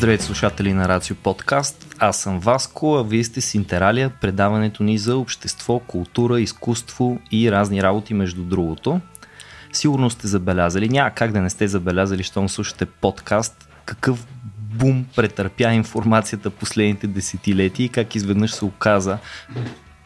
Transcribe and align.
Здравейте 0.00 0.24
слушатели 0.24 0.72
на 0.72 0.88
Рацио 0.88 1.16
Подкаст. 1.16 1.94
Аз 1.98 2.20
съм 2.20 2.40
Васко, 2.40 2.94
а 2.94 3.04
вие 3.04 3.24
сте 3.24 3.40
с 3.40 3.54
Интералия, 3.54 4.10
предаването 4.20 4.82
ни 4.82 4.98
за 4.98 5.16
общество, 5.16 5.78
култура, 5.78 6.40
изкуство 6.40 7.18
и 7.30 7.52
разни 7.52 7.82
работи 7.82 8.14
между 8.14 8.42
другото. 8.42 9.00
Сигурно 9.72 10.10
сте 10.10 10.26
забелязали, 10.26 10.88
няма 10.88 11.10
как 11.10 11.32
да 11.32 11.40
не 11.40 11.50
сте 11.50 11.68
забелязали, 11.68 12.22
щом 12.22 12.48
слушате 12.48 12.86
подкаст, 12.86 13.68
какъв 13.84 14.26
бум 14.56 15.06
претърпя 15.16 15.72
информацията 15.72 16.50
последните 16.50 17.06
десетилетия 17.06 17.84
и 17.84 17.88
как 17.88 18.14
изведнъж 18.14 18.50
се 18.50 18.64
оказа 18.64 19.18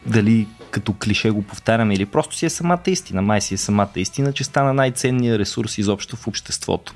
дали 0.05 0.47
като 0.71 0.93
клише 0.93 1.29
го 1.29 1.41
повтаряме 1.41 1.93
или 1.93 2.05
просто 2.05 2.35
си 2.35 2.45
е 2.45 2.49
самата 2.49 2.83
истина. 2.87 3.21
Май 3.21 3.41
си 3.41 3.53
е 3.53 3.57
самата 3.57 3.91
истина, 3.95 4.33
че 4.33 4.43
стана 4.43 4.73
най-ценният 4.73 5.39
ресурс 5.39 5.77
изобщо 5.77 6.15
в 6.15 6.27
обществото. 6.27 6.93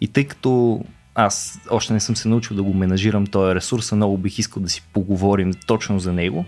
И 0.00 0.08
тъй 0.08 0.24
като 0.24 0.84
аз 1.18 1.60
още 1.70 1.92
не 1.92 2.00
съм 2.00 2.16
се 2.16 2.28
научил 2.28 2.56
да 2.56 2.62
го 2.62 2.74
менажирам 2.74 3.26
този 3.26 3.54
ресурс, 3.54 3.92
а 3.92 3.96
много 3.96 4.18
бих 4.18 4.38
искал 4.38 4.62
да 4.62 4.68
си 4.68 4.82
поговорим 4.92 5.52
точно 5.66 5.98
за 5.98 6.12
него, 6.12 6.44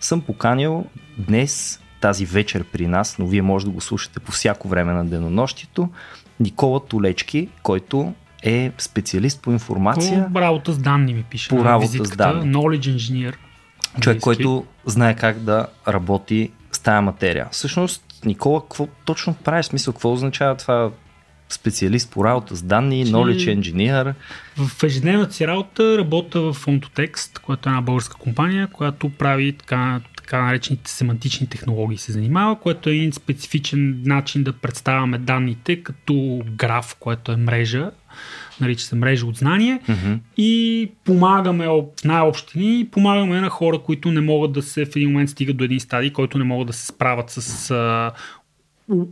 съм 0.00 0.20
поканил 0.20 0.84
днес, 1.18 1.80
тази 2.00 2.26
вечер 2.26 2.64
при 2.64 2.86
нас, 2.86 3.18
но 3.18 3.26
вие 3.26 3.42
може 3.42 3.64
да 3.64 3.70
го 3.70 3.80
слушате 3.80 4.20
по 4.20 4.32
всяко 4.32 4.68
време 4.68 4.92
на 4.92 5.04
денонощието, 5.04 5.88
Никола 6.40 6.86
Толечки, 6.86 7.48
който 7.62 8.14
е 8.42 8.72
специалист 8.78 9.42
по 9.42 9.52
информация. 9.52 10.28
По 10.32 10.40
работа 10.40 10.72
с 10.72 10.78
данни 10.78 11.14
ми 11.14 11.22
пише. 11.22 11.48
По 11.48 11.64
работа 11.64 12.04
с 12.04 12.10
данни. 12.10 12.54
Knowledge 12.54 12.96
Engineer. 12.96 13.34
Човек, 14.00 14.20
който 14.20 14.64
знае 14.86 15.16
как 15.16 15.38
да 15.38 15.66
работи 15.88 16.50
с 16.72 16.78
тая 16.78 17.02
материя. 17.02 17.48
Всъщност, 17.50 18.04
Никола, 18.24 18.60
какво 18.60 18.86
точно 19.04 19.34
прави 19.34 19.62
смисъл? 19.62 19.92
Какво 19.92 20.12
означава 20.12 20.56
това 20.56 20.90
специалист 21.54 22.10
по 22.10 22.24
работа 22.24 22.56
с 22.56 22.62
данни, 22.62 23.06
Че... 23.06 23.12
knowledge 23.12 23.60
engineer. 23.60 24.14
В 24.56 24.82
ежедневната 24.82 25.32
си 25.32 25.46
работа 25.46 25.98
работя 25.98 26.40
в 26.40 26.54
Fontotext, 26.54 27.38
която 27.38 27.68
е 27.68 27.70
една 27.70 27.82
българска 27.82 28.16
компания, 28.16 28.66
която 28.66 29.08
прави 29.08 29.52
така, 29.52 30.00
така 30.16 30.42
наречените 30.42 30.90
семантични 30.90 31.46
технологии 31.48 31.98
се 31.98 32.12
занимава, 32.12 32.60
което 32.60 32.90
е 32.90 32.94
един 32.94 33.12
специфичен 33.12 34.02
начин 34.04 34.42
да 34.42 34.52
представяме 34.52 35.18
данните 35.18 35.82
като 35.82 36.42
граф, 36.56 36.96
което 37.00 37.32
е 37.32 37.36
мрежа, 37.36 37.90
нарича 38.60 38.84
се 38.84 38.96
мрежа 38.96 39.26
от 39.26 39.36
знание 39.36 39.80
mm-hmm. 39.88 40.18
и 40.36 40.90
помагаме 41.04 41.68
в 41.68 41.82
най-общи 42.04 42.58
линии, 42.58 42.88
помагаме 42.90 43.40
на 43.40 43.48
хора, 43.48 43.78
които 43.78 44.10
не 44.10 44.20
могат 44.20 44.52
да 44.52 44.62
се 44.62 44.84
в 44.84 44.96
един 44.96 45.08
момент 45.08 45.30
стигат 45.30 45.56
до 45.56 45.64
един 45.64 45.80
стадий, 45.80 46.12
който 46.12 46.38
не 46.38 46.44
могат 46.44 46.66
да 46.66 46.72
се 46.72 46.86
справят 46.86 47.30
с 47.30 47.70
а, 47.70 48.12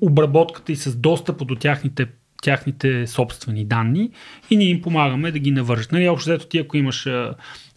обработката 0.00 0.72
и 0.72 0.76
с 0.76 0.96
достъпа 0.96 1.44
до 1.44 1.54
тяхните 1.54 2.06
тяхните 2.42 3.06
собствени 3.06 3.64
данни 3.64 4.10
и 4.50 4.56
ние 4.56 4.68
им 4.68 4.82
помагаме 4.82 5.32
да 5.32 5.38
ги 5.38 5.50
навържат. 5.50 5.92
Нали, 5.92 6.08
общо 6.08 6.30
взето 6.30 6.46
ти, 6.46 6.58
ако 6.58 6.76
имаш, 6.76 7.08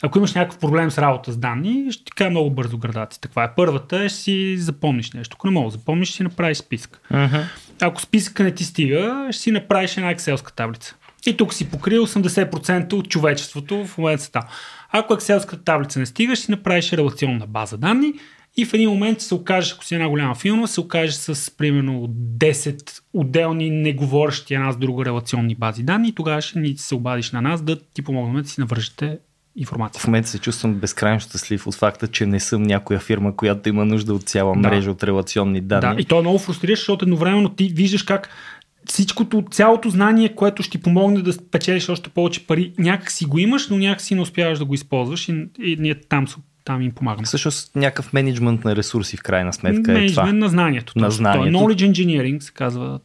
ако 0.03 0.17
имаш 0.17 0.33
някакъв 0.33 0.59
проблем 0.59 0.92
с 0.92 0.97
работа 0.97 1.31
с 1.31 1.38
данни, 1.38 1.92
ще 1.92 2.03
ти 2.03 2.11
кажа 2.11 2.30
много 2.30 2.50
бързо 2.50 2.78
градацията. 2.78 3.28
Каква 3.28 3.44
е 3.44 3.56
първата? 3.56 4.09
Ще 4.09 4.19
си 4.19 4.58
запомниш 4.58 5.11
нещо. 5.11 5.36
Ако 5.39 5.47
не 5.47 5.53
мога 5.53 5.72
да 5.72 5.78
запомниш, 5.78 6.08
ще 6.08 6.17
си 6.17 6.23
направиш 6.23 6.58
списък. 6.58 7.02
Uh-huh. 7.11 7.44
Ако 7.81 8.02
списъка 8.02 8.44
не 8.44 8.52
ти 8.52 8.64
стига, 8.64 9.28
ще 9.31 9.41
си 9.41 9.52
направиш 9.52 9.97
една 9.97 10.11
екселска 10.11 10.53
таблица. 10.53 10.95
И 11.25 11.38
тук 11.38 11.53
си 11.53 11.69
покри 11.69 11.97
80% 11.97 12.94
от 12.94 13.09
човечеството 13.09 13.86
в 13.86 13.97
момента 13.97 14.31
там. 14.31 14.44
Ако 14.91 15.14
екселската 15.14 15.64
таблица 15.64 16.00
не 16.00 16.06
стига, 16.06 16.36
ще 16.36 16.45
си 16.45 16.52
направиш 16.52 16.94
релационна 16.94 17.47
база 17.47 17.78
данни 17.78 18.14
и 18.58 18.66
в 18.66 18.73
един 18.73 18.90
момент 18.90 19.22
се 19.22 19.36
окаже, 19.36 19.72
ако 19.76 19.86
си 19.86 19.96
една 19.96 20.09
голяма 20.09 20.36
филма, 20.36 20.68
се 20.68 20.82
окаже 20.82 21.14
с 21.14 21.52
примерно 21.58 22.08
10 22.38 23.02
отделни 23.14 23.69
неговорещи 23.69 24.53
една 24.53 24.72
с 24.72 24.78
друга 24.78 25.06
релационни 25.06 25.56
бази 25.56 25.84
данни 25.84 26.09
и 26.09 26.16
тогава 26.16 26.41
ще 26.41 26.59
ни 26.59 26.78
се 26.78 26.96
обадиш 26.96 27.31
на 27.31 27.42
нас 27.42 27.62
да 27.62 27.80
ти 27.80 28.02
помогнем 28.02 28.44
да 28.44 28.50
си 28.50 28.59
навържете 28.62 29.18
информация. 29.56 30.02
В 30.02 30.08
момента 30.08 30.30
се 30.30 30.40
чувствам 30.40 30.74
безкрайно 30.74 31.19
щастлив 31.19 31.68
от 31.68 31.75
факта, 31.75 32.08
че 32.08 32.25
не 32.25 32.40
съм 32.40 32.63
някоя 32.63 33.00
фирма, 33.00 33.36
която 33.36 33.69
има 33.69 33.86
нужда 33.86 34.13
от 34.13 34.24
цяла 34.24 34.56
мрежа 34.56 34.86
да. 34.86 34.92
от 34.92 35.03
релационни 35.03 35.62
данни. 35.62 35.96
Да, 35.96 36.02
и 36.02 36.06
то 36.06 36.18
е 36.19 36.22
много 36.22 36.40
фрустриращ, 36.40 36.81
защото 36.81 37.06
едновременно 37.06 37.50
ти 37.50 37.68
виждаш 37.68 38.03
как 38.03 38.30
всичкото, 38.86 39.44
цялото 39.52 39.90
знание, 39.90 40.36
което 40.36 40.63
ще 40.63 40.72
ти 40.72 40.84
помогне 40.84 41.22
да 41.22 41.38
печелиш 41.52 41.90
още 41.90 42.09
повече 42.09 42.47
пари, 42.47 42.74
някак 42.78 43.12
си 43.12 43.25
го 43.25 43.40
имаш, 43.40 43.69
но 43.69 43.78
някак 43.78 44.02
си 44.02 44.16
не 44.16 44.22
успяваш 44.22 44.59
да 44.59 44.66
го 44.66 44.74
използваш 44.74 45.30
и, 45.30 45.46
и 45.63 45.78
ние 45.80 45.96
там 45.96 46.28
там 46.66 46.81
им 46.81 46.91
помагаме. 46.91 47.25
Всъщност 47.25 47.75
някакъв 47.75 48.13
менеджмент 48.13 48.66
на 48.66 48.75
ресурси 48.75 49.18
в 49.18 49.24
крайна 49.24 49.53
сметка 49.53 49.91
менеджмент 49.91 50.09
е 50.09 50.13
това. 50.13 50.34
на 50.34 50.50
знанието. 50.50 50.94
На 50.96 51.12
знанието. 51.12 51.57
knowledge 51.57 51.91
engineering 51.91 52.40
се 52.40 52.51
казва, 52.51 53.00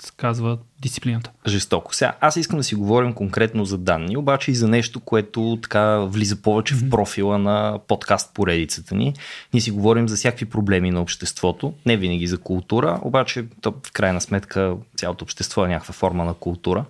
се 0.00 0.12
казва 0.16 0.58
дисциплината. 0.82 1.30
Жестоко. 1.46 1.94
Сега, 1.94 2.16
аз 2.20 2.36
искам 2.36 2.56
да 2.58 2.64
си 2.64 2.74
говорим 2.74 3.12
конкретно 3.12 3.64
за 3.64 3.78
данни, 3.78 4.16
обаче 4.16 4.50
и 4.50 4.54
за 4.54 4.68
нещо, 4.68 5.00
което 5.00 5.58
така 5.62 5.98
влиза 5.98 6.42
повече 6.42 6.74
mm-hmm. 6.74 6.86
в 6.86 6.90
профила 6.90 7.38
на 7.38 7.78
подкаст 7.88 8.34
поредицата 8.34 8.94
ни. 8.94 9.14
Ние 9.54 9.60
си 9.60 9.70
говорим 9.70 10.08
за 10.08 10.16
всякакви 10.16 10.46
проблеми 10.46 10.90
на 10.90 11.00
обществото, 11.00 11.74
не 11.86 11.96
винаги 11.96 12.26
за 12.26 12.38
култура, 12.38 12.98
обаче 13.02 13.44
то, 13.60 13.74
в 13.86 13.92
крайна 13.92 14.20
сметка 14.20 14.74
цялото 14.96 15.24
общество 15.24 15.64
е 15.64 15.68
някаква 15.68 15.92
форма 15.92 16.24
на 16.24 16.34
култура. 16.34 16.84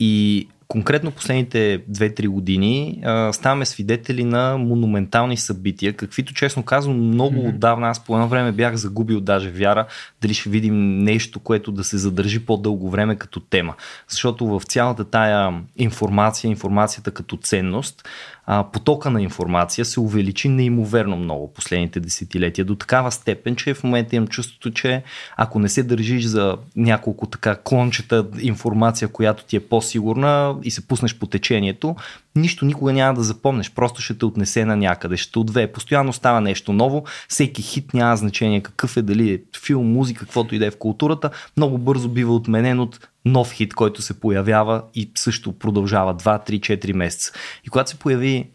И 0.00 0.48
конкретно 0.68 1.10
последните 1.10 1.82
2-3 1.90 2.28
години 2.28 3.02
а, 3.04 3.32
ставаме 3.32 3.66
свидетели 3.66 4.24
на 4.24 4.56
монументални 4.58 5.36
събития, 5.36 5.92
каквито 5.92 6.34
честно 6.34 6.62
казвам 6.62 6.96
много 6.96 7.36
mm-hmm. 7.36 7.48
отдавна 7.48 7.88
аз 7.88 8.04
по 8.04 8.14
едно 8.14 8.28
време 8.28 8.52
бях 8.52 8.74
загубил 8.74 9.20
даже 9.20 9.50
вяра 9.50 9.86
дали 10.22 10.34
ще 10.34 10.50
видим 10.50 10.98
нещо, 10.98 11.40
което 11.40 11.72
да 11.72 11.84
се 11.84 11.98
задържи 11.98 12.46
по-дълго 12.46 12.90
време 12.90 13.16
като 13.16 13.40
тема. 13.40 13.74
Защото 14.08 14.46
в 14.46 14.62
цялата 14.64 15.04
тая 15.04 15.62
информация, 15.76 16.48
информацията 16.48 17.10
като 17.10 17.36
ценност, 17.36 18.08
а, 18.46 18.64
потока 18.64 19.10
на 19.10 19.22
информация 19.22 19.84
се 19.84 20.00
увеличи 20.00 20.48
неимоверно 20.48 21.16
много 21.16 21.52
последните 21.52 22.00
десетилетия. 22.00 22.64
До 22.64 22.74
такава 22.74 23.12
степен, 23.12 23.56
че 23.56 23.74
в 23.74 23.84
момента 23.84 24.16
имам 24.16 24.28
чувството, 24.28 24.70
че 24.70 25.02
ако 25.36 25.58
не 25.58 25.68
се 25.68 25.82
държиш 25.82 26.24
за 26.24 26.56
няколко 26.76 27.26
така 27.26 27.56
клончета 27.64 28.26
информация, 28.40 29.08
която 29.08 29.44
ти 29.44 29.56
е 29.56 29.60
по-сигурна 29.60 30.56
и 30.62 30.70
се 30.70 30.88
пуснеш 30.88 31.18
по 31.18 31.26
течението, 31.26 31.96
нищо 32.36 32.64
никога 32.64 32.92
няма 32.92 33.14
да 33.14 33.22
запомнеш, 33.22 33.70
просто 33.70 34.02
ще 34.02 34.18
те 34.18 34.24
отнесе 34.24 34.64
на 34.64 34.76
някъде, 34.76 35.16
ще 35.16 35.38
отвее. 35.38 35.72
Постоянно 35.72 36.12
става 36.12 36.40
нещо 36.40 36.72
ново, 36.72 37.04
всеки 37.28 37.62
хит 37.62 37.94
няма 37.94 38.16
значение 38.16 38.60
какъв 38.60 38.96
е, 38.96 39.02
дали 39.02 39.32
е 39.32 39.42
филм, 39.64 39.92
музика, 39.92 40.20
каквото 40.20 40.54
и 40.54 40.58
да 40.58 40.66
е 40.66 40.70
в 40.70 40.78
културата, 40.78 41.30
много 41.56 41.78
бързо 41.78 42.08
бива 42.08 42.34
отменен 42.34 42.80
от 42.80 43.08
нов 43.24 43.52
хит, 43.52 43.74
който 43.74 44.02
се 44.02 44.20
появява 44.20 44.82
и 44.94 45.10
също 45.14 45.52
продължава 45.52 46.14
2, 46.14 46.50
3, 46.50 46.60
4 46.60 46.92
месеца. 46.92 47.32
И 47.64 47.68
когато 47.68 47.90
се 47.90 47.98
появи 47.98 48.48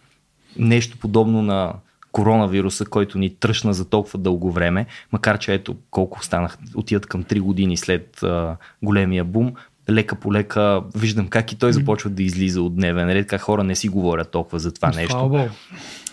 нещо 0.57 0.97
подобно 0.97 1.41
на 1.41 1.73
коронавируса, 2.11 2.85
който 2.85 3.17
ни 3.17 3.35
тръщна 3.35 3.73
за 3.73 3.89
толкова 3.89 4.19
дълго 4.19 4.51
време, 4.51 4.85
макар 5.11 5.39
че 5.39 5.53
ето 5.53 5.75
колко 5.91 6.23
станах, 6.23 6.57
отиват 6.75 7.05
към 7.05 7.23
3 7.23 7.39
години 7.39 7.77
след 7.77 8.23
а, 8.23 8.57
големия 8.83 9.25
бум, 9.25 9.53
лека 9.91 10.15
по 10.15 10.33
лека 10.33 10.81
виждам 10.95 11.27
как 11.27 11.51
и 11.51 11.55
той 11.55 11.73
започва 11.73 12.09
да 12.09 12.23
излиза 12.23 12.61
от 12.61 12.75
дневен 12.75 13.09
ред, 13.09 13.27
как 13.27 13.41
хора 13.41 13.63
не 13.63 13.75
си 13.75 13.89
говорят 13.89 14.31
толкова 14.31 14.59
за 14.59 14.73
това 14.73 14.91
и 14.93 14.95
нещо. 14.95 15.11
Слава 15.11 15.29
Богу. 15.29 15.49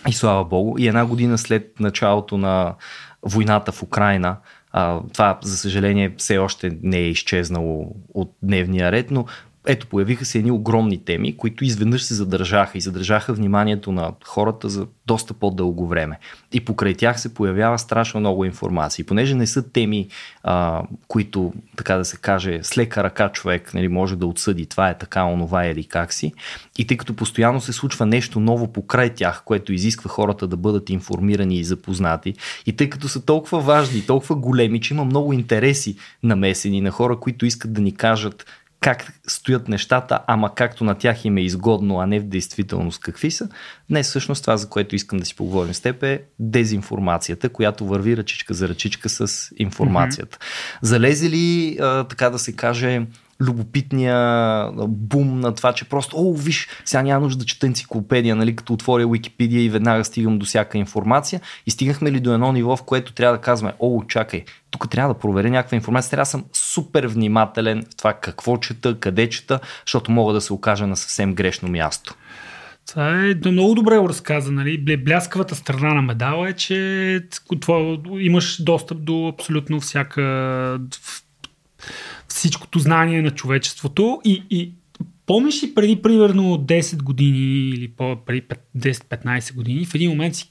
И 0.07 0.13
слава 0.13 0.45
Богу. 0.45 0.75
И 0.77 0.87
една 0.87 1.05
година 1.05 1.37
след 1.37 1.79
началото 1.79 2.37
на 2.37 2.75
войната 3.23 3.71
в 3.71 3.83
Украина, 3.83 4.37
а, 4.71 4.99
това, 5.13 5.37
за 5.41 5.57
съжаление, 5.57 6.13
все 6.17 6.37
още 6.37 6.77
не 6.83 6.97
е 6.97 7.09
изчезнало 7.09 7.95
от 8.13 8.31
дневния 8.43 8.91
ред, 8.91 9.11
но 9.11 9.25
ето, 9.67 9.87
появиха 9.87 10.25
се 10.25 10.37
едни 10.37 10.51
огромни 10.51 10.97
теми, 10.97 11.37
които 11.37 11.65
изведнъж 11.65 12.03
се 12.03 12.13
задържаха 12.13 12.77
и 12.77 12.81
задържаха 12.81 13.33
вниманието 13.33 13.91
на 13.91 14.11
хората 14.25 14.69
за 14.69 14.87
доста 15.07 15.33
по-дълго 15.33 15.87
време. 15.87 16.19
И 16.53 16.65
покрай 16.65 16.93
тях 16.93 17.19
се 17.19 17.33
появява 17.33 17.79
страшно 17.79 18.19
много 18.19 18.45
информация. 18.45 19.03
И 19.03 19.05
понеже 19.05 19.35
не 19.35 19.47
са 19.47 19.69
теми, 19.69 20.07
а, 20.43 20.83
които, 21.07 21.53
така 21.75 21.97
да 21.97 22.05
се 22.05 22.17
каже, 22.17 22.59
с 22.63 22.77
лека 22.77 23.03
ръка 23.03 23.29
човек 23.29 23.73
нали, 23.73 23.87
може 23.87 24.15
да 24.15 24.27
отсъди 24.27 24.65
това 24.65 24.89
е 24.89 24.97
така, 24.97 25.23
онова 25.23 25.65
или 25.65 25.83
как 25.83 26.13
си. 26.13 26.33
И 26.77 26.87
тъй 26.87 26.97
като 26.97 27.13
постоянно 27.13 27.61
се 27.61 27.73
случва 27.73 28.05
нещо 28.05 28.39
ново 28.39 28.73
покрай 28.73 29.09
тях, 29.09 29.41
което 29.45 29.73
изисква 29.73 30.09
хората 30.09 30.47
да 30.47 30.57
бъдат 30.57 30.89
информирани 30.89 31.55
и 31.55 31.63
запознати, 31.63 32.33
и 32.65 32.75
тъй 32.75 32.89
като 32.89 33.07
са 33.07 33.25
толкова 33.25 33.59
важни, 33.59 34.05
толкова 34.05 34.35
големи, 34.35 34.81
че 34.81 34.93
има 34.93 35.05
много 35.05 35.33
интереси 35.33 35.95
намесени 36.23 36.81
на 36.81 36.91
хора, 36.91 37.19
които 37.19 37.45
искат 37.45 37.73
да 37.73 37.81
ни 37.81 37.91
кажат 37.91 38.45
как 38.79 39.13
стоят 39.27 39.67
нещата, 39.67 40.19
ама 40.27 40.55
както 40.55 40.83
на 40.83 40.95
тях 40.95 41.25
им 41.25 41.37
е 41.37 41.41
изгодно, 41.41 41.99
а 41.99 42.05
не 42.05 42.19
в 42.19 42.23
действителност 42.23 43.01
какви 43.01 43.31
са. 43.31 43.49
Днес 43.89 44.09
всъщност 44.09 44.43
това, 44.43 44.57
за 44.57 44.69
което 44.69 44.95
искам 44.95 45.19
да 45.19 45.25
си 45.25 45.35
поговорим 45.35 45.73
с 45.73 45.81
теб 45.81 46.03
е 46.03 46.23
дезинформацията, 46.39 47.49
която 47.49 47.85
върви 47.85 48.17
ръчичка 48.17 48.53
за 48.53 48.69
ръчичка 48.69 49.09
с 49.09 49.51
информацията. 49.57 50.37
Mm-hmm. 50.37 50.77
Залезе 50.81 51.29
ли, 51.29 51.77
а, 51.81 52.03
така 52.03 52.29
да 52.29 52.39
се 52.39 52.55
каже, 52.55 53.01
любопитния 53.39 54.69
бум 54.87 55.39
на 55.39 55.55
това, 55.55 55.73
че 55.73 55.85
просто, 55.85 56.17
о, 56.17 56.33
виж, 56.33 56.67
сега 56.85 57.01
няма 57.01 57.21
нужда 57.21 57.39
да 57.39 57.45
чета 57.45 57.67
енциклопедия, 57.67 58.35
нали, 58.35 58.55
като 58.55 58.73
отворя 58.73 59.07
Википедия 59.07 59.63
и 59.63 59.69
веднага 59.69 60.05
стигам 60.05 60.39
до 60.39 60.45
всяка 60.45 60.77
информация. 60.77 61.41
И 61.65 61.71
стигнахме 61.71 62.11
ли 62.11 62.19
до 62.19 62.33
едно 62.33 62.51
ниво, 62.51 62.75
в 62.75 62.83
което 62.83 63.13
трябва 63.13 63.37
да 63.37 63.41
казваме, 63.41 63.73
о, 63.79 64.03
чакай, 64.07 64.45
тук 64.79 64.91
трябва 64.91 65.13
да 65.13 65.19
проверя 65.19 65.49
някаква 65.49 65.75
информация, 65.75 66.09
трябва 66.09 66.21
да 66.21 66.29
съм 66.29 66.45
супер 66.53 67.07
внимателен 67.07 67.85
в 67.91 67.95
това 67.95 68.13
какво 68.13 68.57
чета, 68.57 68.99
къде 68.99 69.29
чета, 69.29 69.59
защото 69.85 70.11
мога 70.11 70.33
да 70.33 70.41
се 70.41 70.53
окажа 70.53 70.87
на 70.87 70.95
съвсем 70.97 71.33
грешно 71.33 71.69
място. 71.69 72.15
Това 72.87 73.25
е 73.45 73.49
много 73.51 73.75
добре 73.75 73.95
разказа. 73.95 74.51
Нали? 74.51 74.97
Бляскавата 74.97 75.55
страна 75.55 75.93
на 75.93 76.01
медала 76.01 76.49
е, 76.49 76.53
че 76.53 77.21
това, 77.61 77.97
имаш 78.19 78.63
достъп 78.63 79.03
до 79.03 79.27
абсолютно 79.27 79.79
всяка 79.79 80.79
всичкото 82.27 82.79
знание 82.79 83.21
на 83.21 83.31
човечеството 83.31 84.21
и, 84.25 84.43
и 84.49 84.73
помниш 85.27 85.63
ли 85.63 85.73
преди 85.75 86.01
примерно 86.01 86.57
10 86.57 87.03
години 87.03 87.69
или 87.69 87.87
по, 87.87 88.17
преди 88.25 88.47
10-15 88.77 89.55
години, 89.55 89.85
в 89.85 89.95
един 89.95 90.09
момент 90.09 90.35
си, 90.35 90.49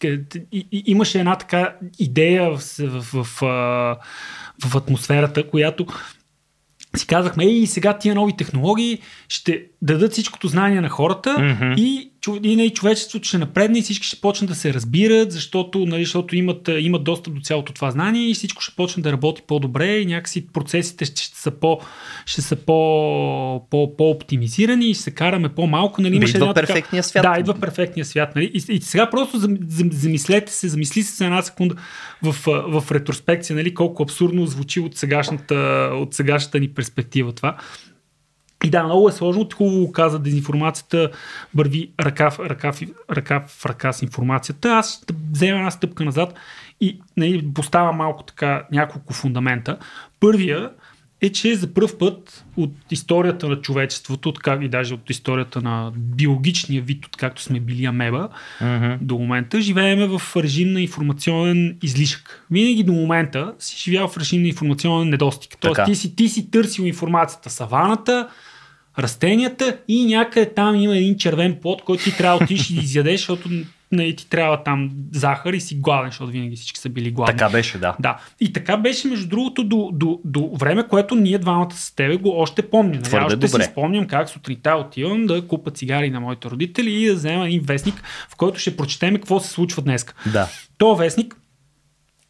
и, 0.52 0.68
и, 0.72 0.82
имаше 0.86 1.18
една 1.18 1.36
така 1.36 1.76
идея 1.98 2.50
в, 2.50 2.60
в, 2.78 3.00
в, 3.12 3.24
в, 3.40 3.96
в 4.64 4.76
атмосферата, 4.76 5.50
която 5.50 5.86
си 6.96 7.06
казахме, 7.06 7.44
ей, 7.44 7.66
сега 7.66 7.98
тия 7.98 8.14
нови 8.14 8.36
технологии 8.36 8.98
ще 9.28 9.64
дадат 9.82 10.12
всичкото 10.12 10.48
знание 10.48 10.80
на 10.80 10.88
хората 10.88 11.30
mm-hmm. 11.30 11.76
и 11.76 12.10
и 12.42 12.56
нали, 12.56 12.70
човечеството 12.70 13.28
ще 13.28 13.38
напредне 13.38 13.78
и 13.78 13.82
всички 13.82 14.06
ще 14.06 14.20
почнат 14.20 14.50
да 14.50 14.54
се 14.54 14.74
разбират, 14.74 15.32
защото, 15.32 15.86
нали, 15.86 16.04
защото 16.04 16.36
имат, 16.36 16.70
имат 16.78 17.04
достъп 17.04 17.34
до 17.34 17.40
цялото 17.40 17.72
това 17.72 17.90
знание 17.90 18.30
и 18.30 18.34
всичко 18.34 18.62
ще 18.62 18.76
почне 18.76 19.02
да 19.02 19.12
работи 19.12 19.42
по-добре 19.46 19.96
и 19.96 20.06
някакси 20.06 20.46
процесите 20.46 21.04
ще, 21.04 21.22
ще 21.22 21.38
са, 21.38 21.50
по, 21.50 21.80
ще 22.26 22.42
са 22.42 22.56
по, 22.56 23.66
по, 23.70 23.96
по-оптимизирани 23.96 24.90
и 24.90 24.94
ще 24.94 25.02
се 25.02 25.10
караме 25.10 25.48
по-малко. 25.48 26.02
Нали, 26.02 26.16
имаше 26.16 26.36
идва 26.36 26.54
перфектния 26.54 27.02
свят. 27.02 27.22
Да, 27.22 27.40
идва 27.40 27.54
перфектния 27.54 28.04
свят. 28.04 28.36
Нали? 28.36 28.50
И, 28.54 28.72
и 28.72 28.80
сега 28.80 29.10
просто 29.10 29.38
замислете 29.90 30.52
се, 30.52 30.68
замисли 30.68 31.02
се 31.02 31.16
за 31.16 31.24
една 31.24 31.42
секунда 31.42 31.74
в, 32.22 32.36
в 32.68 32.92
ретроспекция, 32.92 33.56
нали, 33.56 33.74
колко 33.74 34.02
абсурдно 34.02 34.46
звучи 34.46 34.80
от 34.80 34.96
сегашната, 34.96 35.90
от 35.92 36.14
сегашната 36.14 36.60
ни 36.60 36.68
перспектива 36.68 37.32
това. 37.32 37.56
И 38.64 38.70
да, 38.70 38.84
много 38.84 39.08
е 39.08 39.12
сложно. 39.12 39.48
Хубаво 39.56 39.92
каза, 39.92 40.18
дезинформацията 40.18 41.10
върви 41.54 41.90
ръка 42.00 42.30
в 42.30 42.38
ръка, 42.38 42.72
в, 42.72 42.82
ръка 43.10 43.44
в 43.48 43.66
ръка 43.66 43.92
с 43.92 44.02
информацията. 44.02 44.68
Аз 44.68 45.00
ще 45.02 45.14
взема 45.32 45.58
една 45.58 45.70
стъпка 45.70 46.04
назад 46.04 46.34
и 46.80 47.00
нали, 47.16 47.48
поставя 47.54 47.92
малко 47.92 48.22
така 48.22 48.66
няколко 48.72 49.12
фундамента. 49.12 49.78
Първия 50.20 50.70
е, 51.20 51.32
че 51.32 51.54
за 51.54 51.74
първ 51.74 51.98
път 51.98 52.44
от 52.56 52.72
историята 52.90 53.48
на 53.48 53.60
човечеството, 53.60 54.32
така 54.32 54.58
и 54.62 54.68
даже 54.68 54.94
от 54.94 55.10
историята 55.10 55.62
на 55.62 55.92
биологичния 55.96 56.82
вид, 56.82 57.06
откакто 57.06 57.42
сме 57.42 57.60
били 57.60 57.84
амеба, 57.84 58.28
mm-hmm. 58.60 58.98
до 59.00 59.18
момента 59.18 59.60
живееме 59.60 60.06
в 60.06 60.22
режим 60.36 60.72
на 60.72 60.80
информационен 60.80 61.78
излишък. 61.82 62.46
Винаги 62.50 62.84
до 62.84 62.92
момента 62.92 63.54
си 63.58 63.76
живял 63.78 64.08
в 64.08 64.16
режим 64.16 64.42
на 64.42 64.48
информационен 64.48 65.08
недостиг. 65.08 65.56
Тоест 65.60 65.80
ти 65.86 65.94
си, 65.94 66.16
ти 66.16 66.28
си 66.28 66.50
търсил 66.50 66.82
информацията 66.82 67.50
саваната, 67.50 68.28
растенията 68.98 69.78
и 69.88 70.06
някъде 70.06 70.54
там 70.54 70.76
има 70.76 70.96
един 70.96 71.16
червен 71.16 71.58
плод, 71.62 71.82
който 71.82 72.04
ти 72.04 72.16
трябва 72.16 72.38
да 72.38 72.44
отидеш 72.44 72.70
и 72.70 72.74
да 72.74 72.80
изядеш, 72.80 73.20
защото 73.20 73.48
нали, 73.92 74.16
ти 74.16 74.28
трябва 74.28 74.62
там 74.62 74.90
захар 75.12 75.52
и 75.52 75.60
си 75.60 75.74
гладен, 75.74 76.10
защото 76.10 76.32
винаги 76.32 76.56
всички 76.56 76.80
са 76.80 76.88
били 76.88 77.10
гладни. 77.10 77.38
Така 77.38 77.50
беше, 77.50 77.78
да. 77.78 77.96
Да. 78.00 78.20
И 78.40 78.52
така 78.52 78.76
беше, 78.76 79.08
между 79.08 79.28
другото, 79.28 79.64
до, 79.64 79.90
до, 79.92 80.20
до 80.24 80.50
време, 80.54 80.88
което 80.88 81.14
ние 81.14 81.38
двамата 81.38 81.70
с 81.74 81.94
тебе 81.94 82.16
го 82.16 82.40
още 82.40 82.62
помним. 82.62 83.00
Нали? 83.12 83.24
още 83.24 83.36
добре. 83.36 83.64
си 83.64 83.70
спомням 83.70 84.06
как 84.06 84.28
сутринта 84.28 84.74
отивам 84.74 85.26
да 85.26 85.46
купа 85.46 85.70
цигари 85.70 86.10
на 86.10 86.20
моите 86.20 86.50
родители 86.50 86.90
и 86.90 87.06
да 87.06 87.14
взема 87.14 87.46
един 87.46 87.60
вестник, 87.60 87.94
в 88.28 88.36
който 88.36 88.60
ще 88.60 88.76
прочетем 88.76 89.14
какво 89.14 89.40
се 89.40 89.50
случва 89.50 89.82
днес. 89.82 90.06
Да. 90.32 90.48
То 90.78 90.94
вестник, 90.94 91.36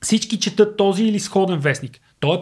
всички 0.02 0.40
четат 0.40 0.76
този 0.76 1.04
или 1.04 1.20
сходен 1.20 1.58
вестник. 1.58 2.00
Той 2.20 2.36
е 2.36 2.40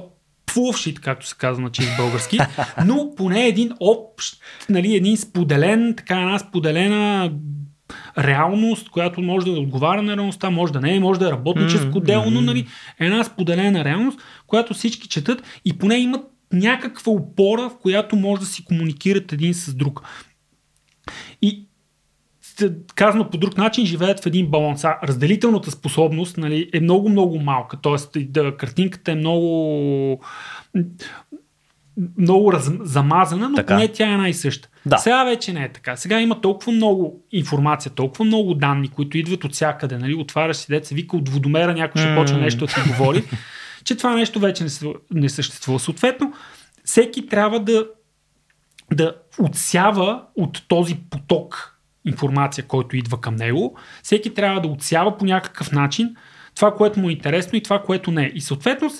full 0.54 0.72
of 0.72 0.92
shit, 0.92 1.00
както 1.00 1.26
се 1.26 1.36
казва 1.38 1.62
на 1.62 1.70
чист 1.70 1.96
български, 1.96 2.38
но 2.84 3.14
поне 3.16 3.46
един 3.46 3.72
общ, 3.80 4.36
нали, 4.68 4.96
един 4.96 5.16
споделен, 5.16 5.94
така 5.96 6.20
една 6.20 6.38
споделена 6.38 7.32
реалност, 8.18 8.90
която 8.90 9.20
може 9.20 9.46
да 9.46 9.52
отговаря 9.52 10.02
на 10.02 10.16
реалността, 10.16 10.50
може 10.50 10.72
да 10.72 10.80
не 10.80 10.94
е, 10.94 11.00
може 11.00 11.20
да 11.20 11.28
е 11.28 11.30
работническо 11.30 12.00
mm-hmm. 12.00 12.04
дело, 12.04 12.30
но 12.30 12.40
нали, 12.40 12.66
една 12.98 13.24
споделена 13.24 13.84
реалност, 13.84 14.20
която 14.46 14.74
всички 14.74 15.08
четат 15.08 15.42
и 15.64 15.78
поне 15.78 15.98
имат 15.98 16.26
някаква 16.52 17.12
опора, 17.12 17.70
в 17.70 17.78
която 17.82 18.16
може 18.16 18.40
да 18.40 18.46
си 18.46 18.64
комуникират 18.64 19.32
един 19.32 19.54
с 19.54 19.74
друг. 19.74 20.02
И 21.42 21.68
казано 22.94 23.30
по 23.30 23.36
друг 23.38 23.56
начин, 23.56 23.86
живеят 23.86 24.22
в 24.22 24.26
един 24.26 24.46
баланс. 24.46 24.84
А 24.84 24.98
разделителната 25.02 25.70
способност 25.70 26.36
нали, 26.36 26.70
е 26.72 26.80
много-много 26.80 27.40
малка. 27.40 27.76
Тоест, 27.76 28.16
да, 28.16 28.56
картинката 28.56 29.12
е 29.12 29.14
много 29.14 30.20
много 32.18 32.52
раз, 32.52 32.70
замазана, 32.80 33.48
но 33.48 33.56
така. 33.56 33.74
поне 33.74 33.88
тя 33.88 34.08
е 34.08 34.12
една 34.12 34.28
и 34.28 34.34
съща. 34.34 34.68
Да. 34.86 34.98
Сега 34.98 35.24
вече 35.24 35.52
не 35.52 35.64
е 35.64 35.72
така. 35.72 35.96
Сега 35.96 36.20
има 36.20 36.40
толкова 36.40 36.72
много 36.72 37.24
информация, 37.32 37.92
толкова 37.92 38.24
много 38.24 38.54
данни, 38.54 38.88
които 38.88 39.18
идват 39.18 39.44
от 39.44 39.52
всякъде. 39.52 39.98
Нали? 39.98 40.14
Отваряш 40.14 40.56
си 40.56 40.66
деца, 40.68 40.94
вика 40.94 41.16
от 41.16 41.28
водомера, 41.28 41.74
някой 41.74 42.02
ще 42.02 42.16
почне 42.16 42.38
нещо 42.38 42.66
да 42.66 42.72
ти 42.72 42.80
говори, 42.88 43.24
че 43.84 43.96
това 43.96 44.14
нещо 44.14 44.40
вече 44.40 44.64
не, 44.64 44.70
не 45.10 45.28
съществува. 45.28 45.80
Съответно, 45.80 46.32
всеки 46.84 47.26
трябва 47.26 47.60
да, 47.60 47.86
да 48.92 49.14
отсява 49.38 50.22
от 50.36 50.62
този 50.68 50.96
поток 51.10 51.73
информация, 52.04 52.66
който 52.66 52.96
идва 52.96 53.20
към 53.20 53.36
него. 53.36 53.78
Всеки 54.02 54.34
трябва 54.34 54.60
да 54.60 54.68
отсява 54.68 55.18
по 55.18 55.24
някакъв 55.24 55.72
начин 55.72 56.16
това, 56.54 56.74
което 56.74 57.00
му 57.00 57.08
е 57.08 57.12
интересно 57.12 57.58
и 57.58 57.62
това, 57.62 57.82
което 57.82 58.10
не 58.10 58.24
е. 58.24 58.32
И 58.34 58.40
съответно 58.40 58.90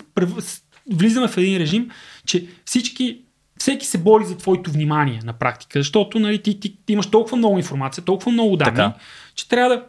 влизаме 0.92 1.28
в 1.28 1.36
един 1.36 1.58
режим, 1.58 1.90
че 2.26 2.46
всички 2.64 3.20
всеки 3.58 3.86
се 3.86 3.98
бори 3.98 4.24
за 4.24 4.36
твоето 4.36 4.70
внимание 4.70 5.20
на 5.24 5.32
практика, 5.32 5.80
защото 5.80 6.18
нали, 6.18 6.42
ти, 6.42 6.60
ти, 6.60 6.78
ти 6.86 6.92
имаш 6.92 7.06
толкова 7.06 7.36
много 7.36 7.58
информация, 7.58 8.04
толкова 8.04 8.32
много 8.32 8.56
данни, 8.56 8.76
така. 8.76 8.94
че 9.34 9.48
трябва 9.48 9.76
да 9.76 9.84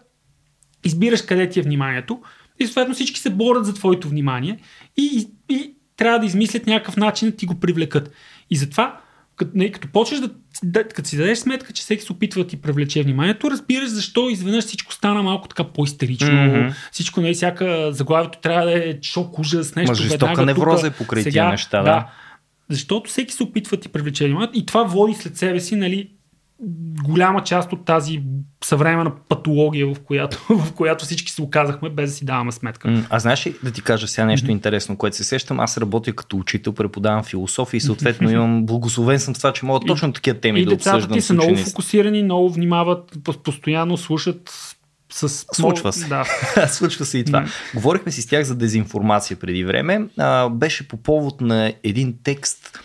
избираш 0.86 1.22
къде 1.22 1.50
ти 1.50 1.60
е 1.60 1.64
вниманието 1.64 2.22
и 2.60 2.66
съответно 2.66 2.94
всички 2.94 3.20
се 3.20 3.30
борят 3.30 3.66
за 3.66 3.74
твоето 3.74 4.10
внимание 4.10 4.60
и, 4.98 5.28
и, 5.50 5.56
и 5.56 5.76
трябва 5.98 6.20
да 6.20 6.26
измислят 6.26 6.68
някакъв 6.68 6.98
начин 6.98 7.30
да 7.30 7.36
ти 7.36 7.46
го 7.46 7.60
привлекат. 7.60 8.12
И 8.50 8.56
затова 8.56 9.02
като, 9.36 9.52
не, 9.56 9.72
като 9.72 9.88
почнеш 9.88 10.20
да, 10.20 10.30
да, 10.64 10.84
като 10.84 11.10
си 11.10 11.18
дадеш 11.18 11.38
сметка, 11.38 11.74
че 11.74 11.82
всеки 11.82 12.04
се 12.04 12.12
опитва 12.12 12.44
да 12.44 12.48
ти 12.48 12.58
привлече 12.58 13.04
вниманието, 13.04 13.52
разбираш 13.52 13.90
защо 13.90 14.30
изведнъж 14.30 14.66
всичко 14.66 14.94
стана 14.94 15.24
малко 15.24 15.48
така 15.48 15.64
по-истерично. 15.64 16.28
Mm-hmm. 16.28 16.74
Всичко, 16.92 17.21
не, 17.21 17.33
всяка 17.33 17.92
заглавието 17.92 18.40
трябва 18.40 18.66
да 18.66 18.90
е 18.90 18.98
шок, 19.02 19.40
ужас, 19.40 19.76
нещо. 19.76 19.92
Ма 19.92 19.95
жестока 19.95 20.45
невроза 20.45 20.88
е 20.88 20.92
покрай 20.92 21.24
тия 21.24 21.50
неща, 21.50 21.78
да. 21.78 21.83
да. 21.83 22.07
Защото 22.69 23.09
всеки 23.09 23.33
се 23.33 23.44
опитва 23.44 23.78
да 23.78 23.81
ти 23.81 23.90
привлече 23.90 24.26
вниманието 24.26 24.59
и 24.59 24.66
това 24.66 24.83
води 24.83 25.14
след 25.14 25.38
себе 25.38 25.59
си, 25.59 25.76
нали, 25.76 26.09
голяма 27.04 27.44
част 27.44 27.74
от 27.74 27.86
тази 27.86 28.22
съвременна 28.64 29.12
патология, 29.30 29.88
в 29.88 30.00
която, 30.00 30.42
в 30.50 30.74
която 30.74 31.06
всички 31.06 31.31
се 31.31 31.42
оказахме, 31.42 31.90
без 31.90 32.10
да 32.10 32.16
си 32.16 32.26
даваме 32.26 32.52
сметка. 32.52 33.06
А 33.10 33.19
знаеш 33.19 33.48
ли 33.48 33.56
да 33.64 33.72
ти 33.72 33.81
кажа 33.81 34.07
сега 34.07 34.26
нещо 34.26 34.48
mm-hmm. 34.48 34.52
интересно, 34.52 34.98
което 34.98 35.18
се 35.18 35.24
сещам? 35.24 35.60
Аз 35.60 35.78
работя 35.78 36.14
като 36.14 36.38
учител, 36.38 36.74
преподавам 36.74 37.24
философия 37.24 37.78
и 37.78 37.81
съответно 37.81 38.30
имам 38.30 38.66
благословен 38.66 39.19
съм 39.19 39.34
това, 39.34 39.54
че 39.54 39.66
мога 39.66 39.86
точно 39.88 40.14
такива 40.14 40.40
теми 40.40 40.62
и 40.62 40.66
да 40.66 40.74
обсъждам. 40.74 41.18
И 41.18 41.22
са 41.22 41.34
много 41.34 41.56
фокусирани, 41.56 42.24
много 42.24 42.50
внимават, 42.50 43.18
постоянно 43.44 43.98
слушат 43.98 44.76
с... 45.12 45.30
Случва 45.54 45.94
се. 45.94 46.07
Да. 46.07 46.26
Случва 46.68 47.06
се 47.06 47.18
и 47.18 47.26
това. 47.26 47.42
Mm. 47.42 47.76
Говорихме 47.76 48.12
си 48.12 48.22
с 48.22 48.28
тях 48.28 48.44
за 48.44 48.56
дезинформация 48.56 49.38
преди 49.38 49.64
време. 49.64 50.07
А, 50.18 50.50
беше 50.50 50.88
по 50.88 50.98
повод 50.98 51.42
на 51.42 51.74
един 51.84 52.16
текст, 52.24 52.80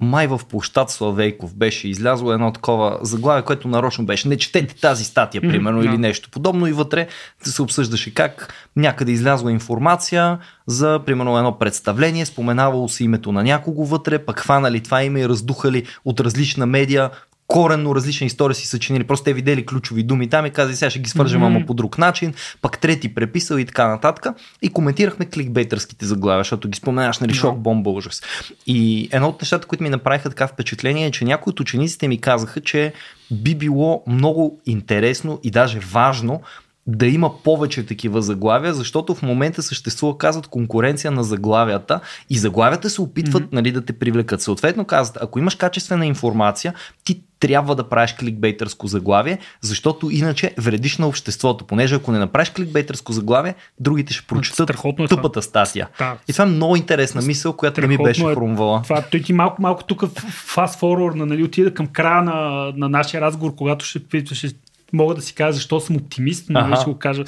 май 0.00 0.26
в 0.26 0.40
площад 0.48 0.90
Славейков 0.90 1.54
беше 1.56 1.88
излязло 1.88 2.32
едно 2.32 2.52
такова 2.52 2.98
заглавие, 3.02 3.42
което 3.42 3.68
нарочно 3.68 4.06
беше. 4.06 4.28
Не 4.28 4.36
четете 4.36 4.74
тази 4.80 5.04
статия, 5.04 5.40
примерно, 5.40 5.82
mm, 5.82 5.86
или 5.86 5.98
нещо 5.98 6.30
подобно. 6.30 6.66
И 6.66 6.72
вътре 6.72 7.08
се 7.42 7.62
обсъждаше 7.62 8.14
как 8.14 8.54
някъде 8.76 9.12
излязла 9.12 9.52
информация 9.52 10.38
за, 10.66 11.00
примерно, 11.06 11.38
едно 11.38 11.58
представление, 11.58 12.26
споменавало 12.26 12.88
се 12.88 13.04
името 13.04 13.32
на 13.32 13.42
някого 13.42 13.84
вътре, 13.84 14.18
пък 14.18 14.40
хванали 14.40 14.80
това 14.80 15.02
име 15.02 15.20
и 15.20 15.28
раздухали 15.28 15.86
от 16.04 16.20
различна 16.20 16.66
медия 16.66 17.10
коренно 17.46 17.94
различна 17.94 18.26
история 18.26 18.54
си 18.54 18.66
съчинили. 18.66 19.04
Просто 19.04 19.24
те 19.24 19.32
видели 19.32 19.66
ключови 19.66 20.02
думи 20.02 20.28
там 20.28 20.46
и 20.46 20.50
казали, 20.50 20.76
сега 20.76 20.90
ще 20.90 20.98
ги 20.98 21.10
свържем, 21.10 21.40
mm-hmm. 21.40 21.56
ама 21.56 21.66
по 21.66 21.74
друг 21.74 21.98
начин. 21.98 22.34
Пак 22.62 22.78
трети 22.78 23.14
преписал 23.14 23.56
и 23.56 23.64
така 23.64 23.88
нататък. 23.88 24.36
И 24.62 24.68
коментирахме 24.68 25.26
кликбейтърските 25.26 26.06
заглавия, 26.06 26.40
защото 26.40 26.68
ги 26.68 26.78
споменаш, 26.78 27.18
нали, 27.18 27.34
шок, 27.34 27.58
бомба, 27.58 27.90
ужас. 27.90 28.22
И 28.66 29.08
едно 29.12 29.28
от 29.28 29.42
нещата, 29.42 29.66
които 29.66 29.84
ми 29.84 29.90
направиха 29.90 30.28
така 30.28 30.46
впечатление 30.46 31.06
е, 31.06 31.10
че 31.10 31.24
някои 31.24 31.50
от 31.50 31.60
учениците 31.60 32.08
ми 32.08 32.20
казаха, 32.20 32.60
че 32.60 32.92
би 33.30 33.54
било 33.54 34.02
много 34.06 34.60
интересно 34.66 35.40
и 35.42 35.50
даже 35.50 35.78
важно 35.78 36.40
да 36.86 37.06
има 37.06 37.42
повече 37.42 37.86
такива 37.86 38.22
заглавия, 38.22 38.74
защото 38.74 39.14
в 39.14 39.22
момента 39.22 39.62
съществува, 39.62 40.18
казват, 40.18 40.46
конкуренция 40.46 41.10
на 41.10 41.24
заглавията 41.24 42.00
и 42.30 42.38
заглавията 42.38 42.90
се 42.90 43.02
опитват 43.02 43.42
mm-hmm. 43.42 43.52
нали, 43.52 43.72
да 43.72 43.84
те 43.84 43.92
привлекат. 43.92 44.42
Съответно 44.42 44.84
казват, 44.84 45.18
ако 45.22 45.38
имаш 45.38 45.54
качествена 45.54 46.06
информация, 46.06 46.74
ти 47.04 47.22
трябва 47.40 47.76
да 47.76 47.88
правиш 47.88 48.14
кликбейтърско 48.14 48.86
заглавие, 48.86 49.38
защото 49.60 50.10
иначе 50.10 50.54
вредиш 50.58 50.98
на 50.98 51.08
обществото. 51.08 51.64
Понеже 51.64 51.94
ако 51.94 52.12
не 52.12 52.18
направиш 52.18 52.50
кликбейтърско 52.50 53.12
заглавие, 53.12 53.54
другите 53.80 54.12
ще 54.12 54.26
прочитат 54.26 54.70
е 54.70 55.06
тъпата 55.08 55.42
статия. 55.42 55.88
Да. 55.98 56.16
И 56.28 56.32
това 56.32 56.44
е 56.44 56.48
много 56.48 56.76
интересна 56.76 57.22
мисъл, 57.22 57.52
която 57.52 57.80
не 57.80 57.86
ми 57.86 57.98
беше 57.98 58.22
е, 58.22 58.34
хрумвала. 58.34 58.82
Това, 58.82 59.02
той 59.10 59.20
ти 59.20 59.32
малко, 59.32 59.62
малко 59.62 59.84
тук 59.84 60.04
фаст 60.30 60.78
форвард, 60.78 61.16
нали, 61.16 61.44
отида 61.44 61.74
към 61.74 61.86
края 61.86 62.22
на, 62.22 62.72
на 62.76 62.88
нашия 62.88 63.20
разговор, 63.20 63.54
когато 63.54 63.84
ще, 63.84 64.00
ще 64.34 64.48
мога 64.94 65.14
да 65.14 65.22
си 65.22 65.34
кажа 65.34 65.52
защо 65.52 65.80
съм 65.80 65.96
оптимист, 65.96 66.50
но 66.50 66.60
ага. 66.60 66.76
ще 66.76 66.90
го 66.90 66.98
кажа 66.98 67.24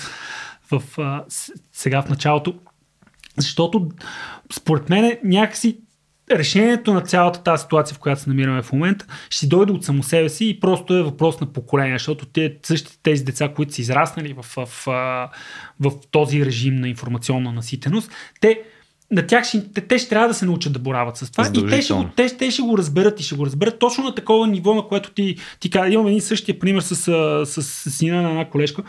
в, 0.70 0.82
а, 0.99 1.25
сега 1.73 2.02
в 2.02 2.08
началото. 2.08 2.54
Защото 3.37 3.88
според 4.52 4.90
мен 4.90 5.18
някакси 5.25 5.78
решението 6.30 6.94
на 6.94 7.00
цялата 7.00 7.42
тази 7.42 7.62
ситуация, 7.62 7.94
в 7.94 7.99
която 7.99 8.20
се 8.20 8.30
намираме 8.30 8.62
в 8.62 8.73
момента, 8.73 9.06
ще 9.30 9.46
дойде 9.46 9.73
от 9.73 9.85
само 9.85 10.02
себе 10.02 10.28
си 10.28 10.49
и 10.49 10.61
просто 10.61 10.94
е 10.94 11.02
въпрос 11.02 11.40
на 11.40 11.52
поколение, 11.52 11.94
защото 11.94 12.26
те, 12.26 12.56
същите 12.62 12.99
тези 13.02 13.25
деца, 13.25 13.49
които 13.49 13.75
са 13.75 13.80
израснали 13.80 14.32
в, 14.32 14.42
в, 14.42 14.66
в, 14.66 15.30
в 15.80 15.92
този 16.11 16.46
режим 16.46 16.76
на 16.76 16.88
информационна 16.88 17.52
наситеност, 17.52 18.11
те 18.40 18.62
на 19.11 19.27
тях 19.27 19.45
ще, 19.45 19.73
те, 19.73 19.81
те 19.81 19.99
ще 19.99 20.09
трябва 20.09 20.29
да 20.29 20.35
се 20.35 20.47
научат 20.47 20.73
да 20.73 20.79
борават 20.79 21.17
с 21.17 21.31
това 21.31 21.51
и 21.55 21.67
те 21.67 21.83
ще, 21.83 21.95
го, 21.95 22.09
те, 22.17 22.37
те 22.37 22.51
ще 22.51 22.63
го 22.63 22.79
разберат 22.79 23.21
и 23.21 23.23
ще 23.23 23.35
го 23.35 23.47
разберат 23.47 23.79
точно 23.79 24.05
на 24.05 24.15
такова 24.15 24.47
ниво, 24.47 24.75
на 24.75 24.83
което 24.83 25.11
ти, 25.11 25.37
ти 25.61 25.71
каза. 25.71 25.89
Имам 25.89 26.07
един 26.07 26.21
същия 26.21 26.59
пример 26.59 26.81
с, 26.81 26.97
с, 26.97 27.43
с, 27.47 27.63
с 27.63 27.91
сина 27.91 28.23
на 28.23 28.31
една 28.31 28.51
колежка, 28.51 28.83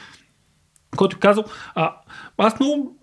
който 0.96 1.16
е 1.16 1.20
казал, 1.20 1.44
а, 1.76 1.96
аз 2.38 2.60
много, 2.60 2.98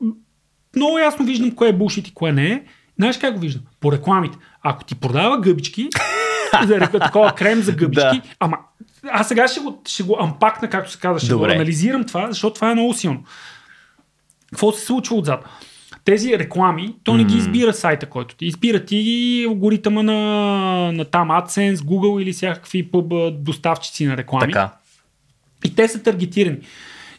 много 0.77 0.99
ясно 0.99 1.27
виждам 1.27 1.55
кое 1.55 1.69
е 1.69 1.73
булшит 1.73 2.09
и 2.09 2.15
кое 2.15 2.33
не 2.33 2.47
е. 2.47 2.63
Знаеш 2.99 3.19
как 3.19 3.35
го 3.35 3.41
виждам? 3.41 3.63
По 3.81 3.93
рекламите. 3.93 4.39
Ако 4.63 4.85
ти 4.85 4.95
продава 4.95 5.41
гъбички, 5.41 5.89
за 6.67 6.79
такова 6.79 7.33
крем 7.33 7.63
за 7.63 7.73
гъбички, 7.73 8.21
да. 8.21 8.23
ама 8.41 8.59
аз 9.11 9.29
сега 9.29 9.49
ще 9.49 9.61
го, 9.61 9.83
ще 9.87 10.03
го 10.03 10.17
ампакна, 10.21 10.71
както 10.71 10.91
се 10.91 10.99
казва, 10.99 11.19
ще 11.19 11.29
Добре. 11.29 11.47
го 11.47 11.53
анализирам 11.53 12.05
това, 12.05 12.27
защото 12.29 12.55
това 12.55 12.71
е 12.71 12.75
много 12.75 12.95
силно. 12.95 13.25
Какво 14.51 14.73
се 14.73 14.87
случва 14.87 15.17
отзад? 15.17 15.45
Тези 16.05 16.39
реклами, 16.39 16.95
то 17.05 17.17
не 17.17 17.25
ги 17.25 17.37
избира 17.37 17.73
сайта, 17.73 18.07
който 18.07 18.37
ти 18.37 18.47
избира 18.47 18.85
ти 18.85 19.45
алгоритъма 19.49 20.03
на, 20.03 20.13
на 20.93 21.05
там 21.05 21.29
AdSense, 21.29 21.75
Google 21.75 22.23
или 22.23 22.33
всякакви 22.33 22.91
доставчици 23.33 24.07
на 24.07 24.17
реклами. 24.17 24.53
Така. 24.53 24.73
И 25.65 25.75
те 25.75 25.89
са 25.89 26.03
таргетирани. 26.03 26.59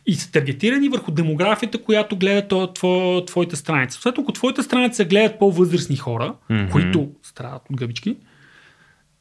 И 0.08 0.14
са 0.14 0.32
таргетирани 0.32 0.90
върху 0.90 1.12
демографията, 1.12 1.82
която 1.82 2.18
гледа 2.18 2.74
тво, 2.74 3.26
твоята 3.26 3.56
страница. 3.56 3.94
Съответно, 3.94 4.24
ако 4.24 4.32
твоята 4.32 4.64
страница 4.64 5.06
гледат 5.06 5.40
по-възрастни 5.40 5.96
хора, 5.96 6.34
mm-hmm. 6.52 6.72
които 6.72 7.10
страдат 7.24 7.62
от 7.70 7.78
гъбички, 7.78 8.16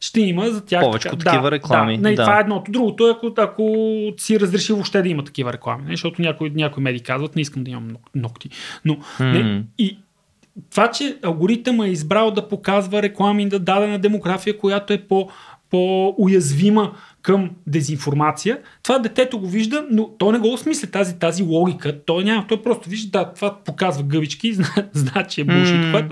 ще 0.04 0.20
има 0.20 0.50
за 0.50 0.64
тях. 0.64 0.82
Повече 0.82 1.08
така, 1.08 1.24
такива 1.24 1.42
да, 1.42 1.50
реклами. 1.50 1.96
Да, 1.96 2.08
не, 2.08 2.14
да. 2.14 2.22
Това 2.22 2.36
е 2.38 2.40
едното. 2.40 2.72
Другото 2.72 3.08
е, 3.08 3.10
ако, 3.10 3.32
ако 3.36 3.74
си 4.16 4.40
разреши 4.40 4.72
въобще 4.72 5.02
да 5.02 5.08
има 5.08 5.24
такива 5.24 5.52
реклами. 5.52 5.84
Не? 5.84 5.92
Защото 5.92 6.22
някои, 6.22 6.50
някои 6.50 6.82
медии 6.82 7.00
казват, 7.00 7.36
не 7.36 7.42
искам 7.42 7.64
да 7.64 7.70
имам 7.70 7.96
ногти. 8.14 8.50
Но 8.84 8.94
mm-hmm. 8.94 9.42
не, 9.42 9.62
и 9.78 9.98
това, 10.70 10.90
че 10.90 11.16
алгоритъм 11.22 11.80
е 11.80 11.88
избрал 11.88 12.30
да 12.30 12.48
показва 12.48 13.02
реклами 13.02 13.44
на 13.44 13.58
дадена 13.58 13.98
демография, 13.98 14.58
която 14.58 14.92
е 14.92 14.98
по, 14.98 15.28
по-уязвима 15.70 16.92
към 17.24 17.50
дезинформация. 17.66 18.58
Това 18.82 18.98
детето 18.98 19.38
го 19.38 19.48
вижда, 19.48 19.84
но 19.90 20.08
то 20.18 20.32
не 20.32 20.38
го 20.38 20.52
осмисля 20.52 20.88
тази, 20.88 21.18
тази 21.18 21.42
логика. 21.42 22.04
Той 22.04 22.24
няма, 22.24 22.46
той 22.46 22.62
просто 22.62 22.90
вижда, 22.90 23.10
да, 23.18 23.32
това 23.32 23.58
показва 23.64 24.02
гъбички, 24.02 24.56
значи 24.92 25.40
е 25.40 25.44
бушит. 25.44 25.74
Mm. 25.74 26.10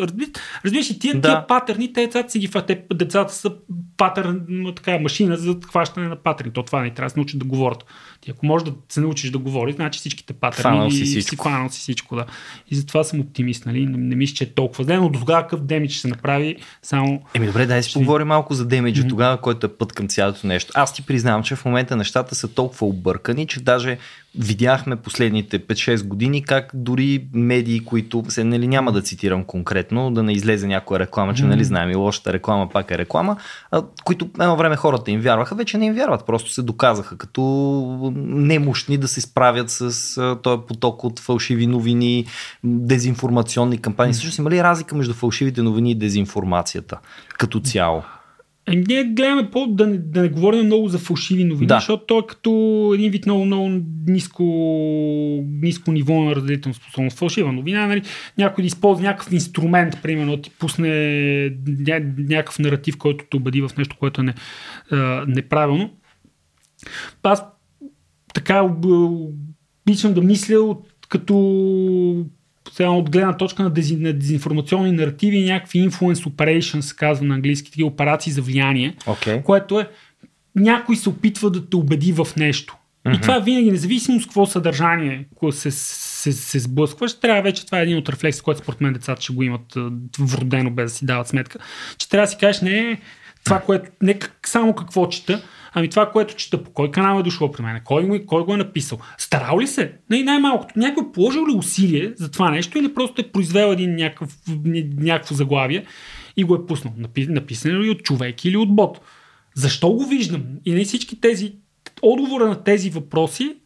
Разбираш, 0.64 0.90
и 0.90 0.98
тия, 0.98 1.14
да. 1.14 1.20
тия 1.20 1.46
патърни, 1.46 1.92
те 1.92 2.00
децата 2.00 2.30
си 2.30 2.38
ги 2.38 2.50
те, 2.66 2.84
децата 2.94 3.34
са 3.34 3.52
патърн, 3.96 4.72
така, 4.76 4.98
машина 4.98 5.36
за 5.36 5.56
хващане 5.66 6.08
на 6.08 6.16
патърни. 6.16 6.52
То 6.52 6.62
това 6.62 6.82
не 6.82 6.90
трябва 6.90 7.06
да 7.06 7.10
се 7.10 7.18
научат 7.18 7.38
да 7.38 7.46
говорят. 7.46 7.84
Ти 8.22 8.30
ако 8.30 8.46
можеш 8.46 8.64
да 8.64 8.74
се 8.88 9.00
научиш 9.00 9.30
да 9.30 9.38
говориш, 9.38 9.74
значи 9.74 9.98
всичките 9.98 10.32
патърни 10.32 10.92
си 10.92 11.04
всичко. 11.04 11.48
си 11.70 11.74
си 11.74 11.80
всичко, 11.80 12.16
да. 12.16 12.26
И 12.70 12.74
затова 12.74 13.04
съм 13.04 13.20
оптимист, 13.20 13.66
нали? 13.66 13.86
Не, 13.86 13.98
не 13.98 14.16
мисля, 14.16 14.34
че 14.34 14.44
е 14.44 14.46
толкова 14.46 14.84
зле, 14.84 14.96
но 14.96 15.08
до 15.08 15.18
тогава 15.18 15.42
какъв 15.42 15.60
демидж 15.60 15.92
ще 15.92 16.00
се 16.00 16.08
направи 16.08 16.56
само... 16.82 17.22
Еми 17.34 17.46
добре, 17.46 17.66
дай 17.66 17.82
си 17.82 17.92
поговорим 17.92 18.26
малко 18.26 18.54
за 18.54 18.66
демиджа 18.66 19.02
mm-hmm. 19.02 19.08
тогава, 19.08 19.40
който 19.40 19.66
е 19.66 19.76
път 19.76 19.92
към 19.92 20.08
цялото 20.08 20.46
нещо. 20.46 20.72
Аз 20.74 20.94
ти 20.94 21.02
признавам, 21.02 21.42
че 21.42 21.56
в 21.56 21.64
момента 21.64 21.96
нещата 21.96 22.34
са 22.34 22.48
толкова 22.48 22.86
объркани, 22.86 23.46
че 23.46 23.60
даже 23.60 23.98
видяхме 24.38 24.96
последните 24.96 25.60
5-6 25.66 26.06
години 26.06 26.44
как 26.44 26.70
дори 26.74 27.26
медии, 27.34 27.84
които 27.84 28.24
се 28.28 28.44
нали, 28.44 28.68
няма 28.68 28.92
да 28.92 29.02
цитирам 29.02 29.44
конкретно, 29.44 30.10
да 30.10 30.22
не 30.22 30.32
излезе 30.32 30.66
някоя 30.66 31.00
реклама, 31.00 31.34
че 31.34 31.44
нали 31.44 31.64
знаем 31.64 31.90
и 31.90 31.94
лошата 31.94 32.32
реклама 32.32 32.68
пак 32.68 32.90
е 32.90 32.98
реклама, 32.98 33.36
а, 33.70 33.82
които 34.04 34.28
едно 34.40 34.56
време 34.56 34.76
хората 34.76 35.10
им 35.10 35.20
вярваха, 35.20 35.54
вече 35.54 35.78
не 35.78 35.86
им 35.86 35.94
вярват, 35.94 36.26
просто 36.26 36.50
се 36.50 36.62
доказаха 36.62 37.18
като 37.18 37.42
немощни 38.16 38.98
да 38.98 39.08
се 39.08 39.20
справят 39.20 39.70
с 39.70 40.16
а, 40.16 40.38
този 40.42 40.62
поток 40.68 41.04
от 41.04 41.20
фалшиви 41.20 41.66
новини, 41.66 42.26
дезинформационни 42.64 43.78
кампании. 43.78 44.14
Също 44.14 44.40
има 44.40 44.50
ли 44.50 44.62
разлика 44.62 44.96
между 44.96 45.14
фалшивите 45.14 45.62
новини 45.62 45.90
и 45.90 45.94
дезинформацията 45.94 46.98
като 47.38 47.60
цяло? 47.60 48.02
Е, 48.66 48.76
ние 48.76 49.04
гледаме 49.04 49.50
по, 49.50 49.66
да, 49.66 49.86
не, 49.86 49.98
да 49.98 50.22
не 50.22 50.28
говорим 50.28 50.66
много 50.66 50.88
за 50.88 50.98
фалшиви 50.98 51.44
новини, 51.44 51.66
да. 51.66 51.74
защото 51.74 52.06
той 52.06 52.18
е 52.18 52.26
като 52.28 52.92
един 52.94 53.10
вид 53.10 53.26
много, 53.26 53.44
много 53.44 53.80
ниско, 54.06 54.44
ниско 55.62 55.92
ниво 55.92 56.22
на 56.22 56.36
разделителна 56.36 56.74
способност. 56.74 57.18
Фалшива 57.18 57.52
новина, 57.52 57.86
нали? 57.86 58.02
някой 58.38 58.62
да 58.62 58.66
използва 58.66 59.04
някакъв 59.04 59.32
инструмент, 59.32 60.02
примерно, 60.02 60.36
ти 60.36 60.50
пусне 60.50 60.88
ня, 61.66 62.00
някакъв 62.18 62.58
наратив, 62.58 62.98
който 62.98 63.24
те 63.30 63.36
убеди 63.36 63.60
в 63.60 63.70
нещо, 63.78 63.96
което 63.98 64.20
е 64.20 64.24
не, 64.24 64.34
а, 64.90 65.24
неправилно. 65.28 65.90
Аз 67.22 67.44
така 68.34 68.62
обичам 68.62 70.14
да 70.14 70.22
мисля 70.22 70.76
като 71.08 72.26
сега 72.72 72.90
от 72.90 73.10
гледна 73.10 73.36
точка 73.36 73.62
на, 73.62 73.70
дези, 73.70 73.96
на 73.96 74.12
дезинформационни 74.12 74.92
наративи, 74.92 75.44
някакви 75.44 75.90
influence 75.90 76.28
operations, 76.28 76.96
казва 76.96 77.26
на 77.26 77.34
английски, 77.34 77.70
такива 77.70 77.88
операции 77.88 78.32
за 78.32 78.42
влияние, 78.42 78.96
okay. 79.06 79.42
което 79.42 79.80
е 79.80 79.88
някой 80.56 80.96
се 80.96 81.08
опитва 81.08 81.50
да 81.50 81.68
те 81.68 81.76
убеди 81.76 82.12
в 82.12 82.26
нещо. 82.36 82.76
Mm-hmm. 83.06 83.16
И 83.16 83.20
това 83.20 83.38
винаги, 83.38 83.70
независимо 83.70 84.20
с 84.20 84.24
какво 84.24 84.46
съдържание 84.46 85.26
ако 85.36 85.52
се, 85.52 85.70
се, 85.70 86.32
се 86.32 86.58
сблъскваш, 86.58 87.20
трябва 87.20 87.42
вече, 87.42 87.66
това 87.66 87.80
е 87.80 87.82
един 87.82 87.96
от 87.96 88.08
рефлекси, 88.08 88.40
който 88.42 88.60
според 88.60 88.80
мен 88.80 88.92
децата 88.92 89.22
ще 89.22 89.32
го 89.32 89.42
имат 89.42 89.74
вродено, 90.18 90.70
без 90.70 90.92
да 90.92 90.98
си 90.98 91.06
дават 91.06 91.28
сметка, 91.28 91.58
че 91.98 92.08
трябва 92.08 92.26
да 92.26 92.30
си 92.30 92.36
кажеш 92.36 92.62
не 92.62 93.00
това, 93.44 93.60
което, 93.60 93.90
не 94.02 94.18
само 94.46 94.74
какво 94.74 95.08
чета, 95.08 95.42
Ами 95.74 95.88
това, 95.88 96.10
което 96.10 96.36
чета, 96.36 96.64
по 96.64 96.70
кой 96.70 96.90
канал 96.90 97.20
е 97.20 97.22
дошло 97.22 97.52
при 97.52 97.62
мен, 97.62 97.80
кой, 97.84 98.24
кой 98.26 98.44
го 98.44 98.54
е 98.54 98.56
написал. 98.56 98.98
Старал 99.18 99.60
ли 99.60 99.66
се? 99.66 99.92
Не, 100.10 100.22
най-малкото. 100.22 100.78
Някой 100.78 101.04
е 101.04 101.12
положил 101.12 101.46
ли 101.46 101.56
усилие 101.56 102.12
за 102.16 102.30
това 102.30 102.50
нещо 102.50 102.78
или 102.78 102.94
просто 102.94 103.20
е 103.20 103.28
произвел 103.32 103.72
един 103.72 103.94
някакъв, 103.94 104.38
някакво 104.96 105.34
заглавие 105.34 105.84
и 106.36 106.44
го 106.44 106.54
е 106.54 106.66
пуснал? 106.66 106.94
Написано 107.28 107.82
ли 107.82 107.90
от 107.90 108.02
човек 108.02 108.44
или 108.44 108.56
от 108.56 108.74
бот? 108.74 109.00
Защо 109.54 109.90
го 109.90 110.04
виждам? 110.04 110.42
И 110.64 110.72
не 110.72 110.84
всички 110.84 111.20
тези 111.20 111.52
отговора 112.02 112.48
на 112.48 112.64
тези 112.64 112.90
въпроси 112.90 113.56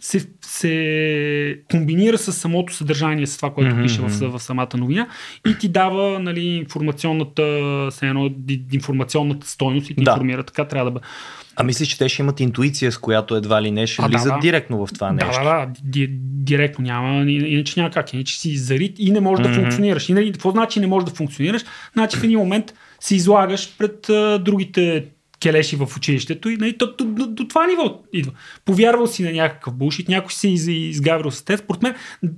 се, 0.00 0.26
се 0.40 1.60
комбинира 1.70 2.18
с 2.18 2.32
самото 2.32 2.74
съдържание, 2.74 3.26
с 3.26 3.36
това, 3.36 3.54
което 3.54 3.74
mm-hmm. 3.74 3.82
пише 3.82 4.00
в, 4.00 4.38
в 4.38 4.42
самата 4.42 4.68
новина 4.74 5.08
и 5.48 5.58
ти 5.58 5.68
дава 5.68 6.18
нали, 6.18 6.46
информационната, 6.46 7.42
едно, 8.02 8.30
информационната 8.72 9.46
стойност 9.46 9.90
и 9.90 9.94
ти 9.94 10.04
да. 10.04 10.10
информира. 10.10 10.42
Така 10.42 10.64
трябва 10.64 10.90
да 10.90 10.90
бъде. 10.90 11.06
А 11.56 11.62
мислиш, 11.62 11.88
че 11.88 11.98
те 11.98 12.08
ще 12.08 12.22
имат 12.22 12.40
интуиция, 12.40 12.92
с 12.92 12.98
която 12.98 13.36
едва 13.36 13.62
ли 13.62 13.70
не 13.70 13.86
ще 13.86 14.02
влизат 14.02 14.28
да, 14.28 14.34
да. 14.34 14.40
директно 14.40 14.86
в 14.86 14.92
това 14.92 15.12
нещо? 15.12 15.44
Да, 15.44 15.44
да, 15.44 15.66
да. 15.66 16.06
Директно 16.44 16.84
няма. 16.84 17.30
Иначе 17.30 17.80
няма 17.80 17.90
как. 17.90 18.12
Иначе 18.14 18.40
си 18.40 18.56
зарит 18.56 18.96
и 18.98 19.10
не 19.10 19.20
можеш 19.20 19.46
mm-hmm. 19.46 19.48
да 19.48 19.60
функционираш. 19.60 20.08
И 20.08 20.12
нали, 20.12 20.32
какво 20.32 20.50
значи 20.50 20.80
не 20.80 20.86
можеш 20.86 21.10
да 21.10 21.16
функционираш? 21.16 21.62
Значи 21.92 22.16
в 22.16 22.24
един 22.24 22.38
момент 22.38 22.74
се 23.00 23.16
излагаш 23.16 23.74
пред 23.78 24.08
а, 24.08 24.38
другите 24.38 25.04
келеши 25.40 25.76
в 25.76 25.88
училището 25.96 26.48
и 26.50 26.56
нали, 26.56 26.72
до, 26.72 26.94
до, 26.98 27.04
до, 27.04 27.26
до 27.26 27.48
това 27.48 27.66
ниво 27.66 28.02
идва. 28.12 28.32
Повярвал 28.64 29.06
си 29.06 29.22
на 29.22 29.32
някакъв 29.32 29.74
булшит, 29.74 30.08
някой 30.08 30.32
се 30.32 30.48
из, 30.48 30.66
изгаврил 30.66 31.30
с 31.30 31.42
те. 31.42 31.56
Според 31.56 31.82
мен 31.82 31.94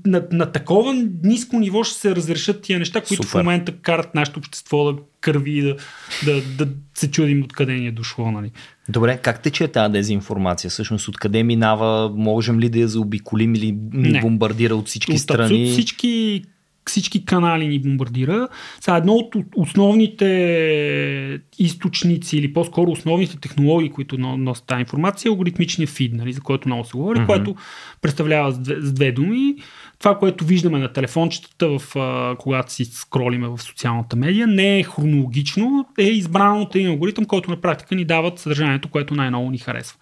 на, 0.06 0.22
на 0.32 0.52
такова 0.52 0.94
ниско 1.22 1.58
ниво 1.58 1.84
ще 1.84 1.98
се 1.98 2.16
разрешат 2.16 2.62
тия 2.62 2.78
неща, 2.78 3.00
които 3.00 3.22
Супер. 3.22 3.38
в 3.38 3.42
момента 3.42 3.72
карат 3.72 4.14
нашето 4.14 4.38
общество 4.38 4.92
да 4.92 4.98
кърви 5.20 5.58
и 5.58 5.62
да, 5.62 5.76
да, 6.24 6.42
да 6.42 6.68
се 6.94 7.10
чудим 7.10 7.42
откъде 7.42 7.72
ни 7.72 7.86
е 7.86 7.92
дошло. 7.92 8.30
Нали. 8.30 8.50
Добре, 8.88 9.18
как 9.22 9.42
тече 9.42 9.68
тази 9.68 9.92
дезинформация? 9.92 10.70
Всъщност 10.70 11.08
откъде 11.08 11.42
минава? 11.42 12.12
Можем 12.16 12.60
ли 12.60 12.68
да 12.68 12.78
я 12.78 12.88
заобиколим 12.88 13.54
или 13.54 13.78
ни 13.92 14.20
бомбардира 14.20 14.76
от 14.76 14.88
всички 14.88 15.12
от 15.12 15.18
страни? 15.18 15.70
Всички 15.70 16.42
всички 16.86 17.24
канали 17.24 17.68
ни 17.68 17.78
бомбардира. 17.78 18.48
Сега 18.80 18.96
едно 18.96 19.12
от 19.12 19.34
основните 19.56 21.40
източници 21.58 22.36
или 22.36 22.52
по-скоро 22.52 22.90
основните 22.90 23.40
технологии, 23.40 23.90
които 23.90 24.18
носят 24.18 24.66
тази 24.66 24.80
информация 24.80 25.28
е 25.28 25.30
алгоритмичния 25.30 25.88
фид, 25.88 26.12
нали, 26.14 26.32
за 26.32 26.40
който 26.40 26.68
много 26.68 26.84
се 26.84 26.92
говори, 26.92 27.18
mm-hmm. 27.18 27.26
което 27.26 27.54
представлява 28.02 28.52
с 28.52 28.58
две, 28.58 28.76
с 28.80 28.92
две 28.92 29.12
думи 29.12 29.54
това, 30.02 30.18
което 30.18 30.44
виждаме 30.44 30.78
на 30.78 30.92
телефончетата, 30.92 31.78
в, 31.78 31.96
а, 31.96 32.36
когато 32.38 32.72
си 32.72 32.84
скролиме 32.84 33.48
в 33.48 33.58
социалната 33.58 34.16
медия, 34.16 34.46
не 34.46 34.78
е 34.78 34.82
хронологично, 34.82 35.86
е 35.98 36.04
избрано 36.04 36.60
от 36.60 36.74
един 36.74 36.88
алгоритъм, 36.88 37.24
който 37.24 37.50
на 37.50 37.60
практика 37.60 37.94
ни 37.94 38.04
дават 38.04 38.38
съдържанието, 38.38 38.88
което 38.88 39.14
най-много 39.14 39.50
ни 39.50 39.58
харесва. 39.58 39.98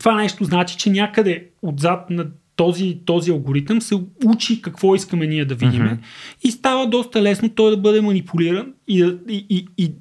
Това 0.00 0.14
нещо 0.14 0.44
значи, 0.44 0.76
че 0.76 0.90
някъде 0.90 1.48
отзад 1.62 2.10
на 2.10 2.26
този, 2.62 2.98
този 3.04 3.30
алгоритъм 3.30 3.82
се 3.82 3.94
учи 4.24 4.62
какво 4.62 4.94
искаме 4.94 5.26
ние 5.26 5.44
да 5.44 5.54
видим 5.54 5.82
mm-hmm. 5.82 5.98
и 6.44 6.50
става 6.50 6.86
доста 6.86 7.22
лесно 7.22 7.48
той 7.48 7.70
да 7.70 7.76
бъде 7.76 8.00
манипулиран 8.00 8.72
и, 8.88 9.16
и, 9.28 9.46
и, 9.50 9.66
и 9.78 9.92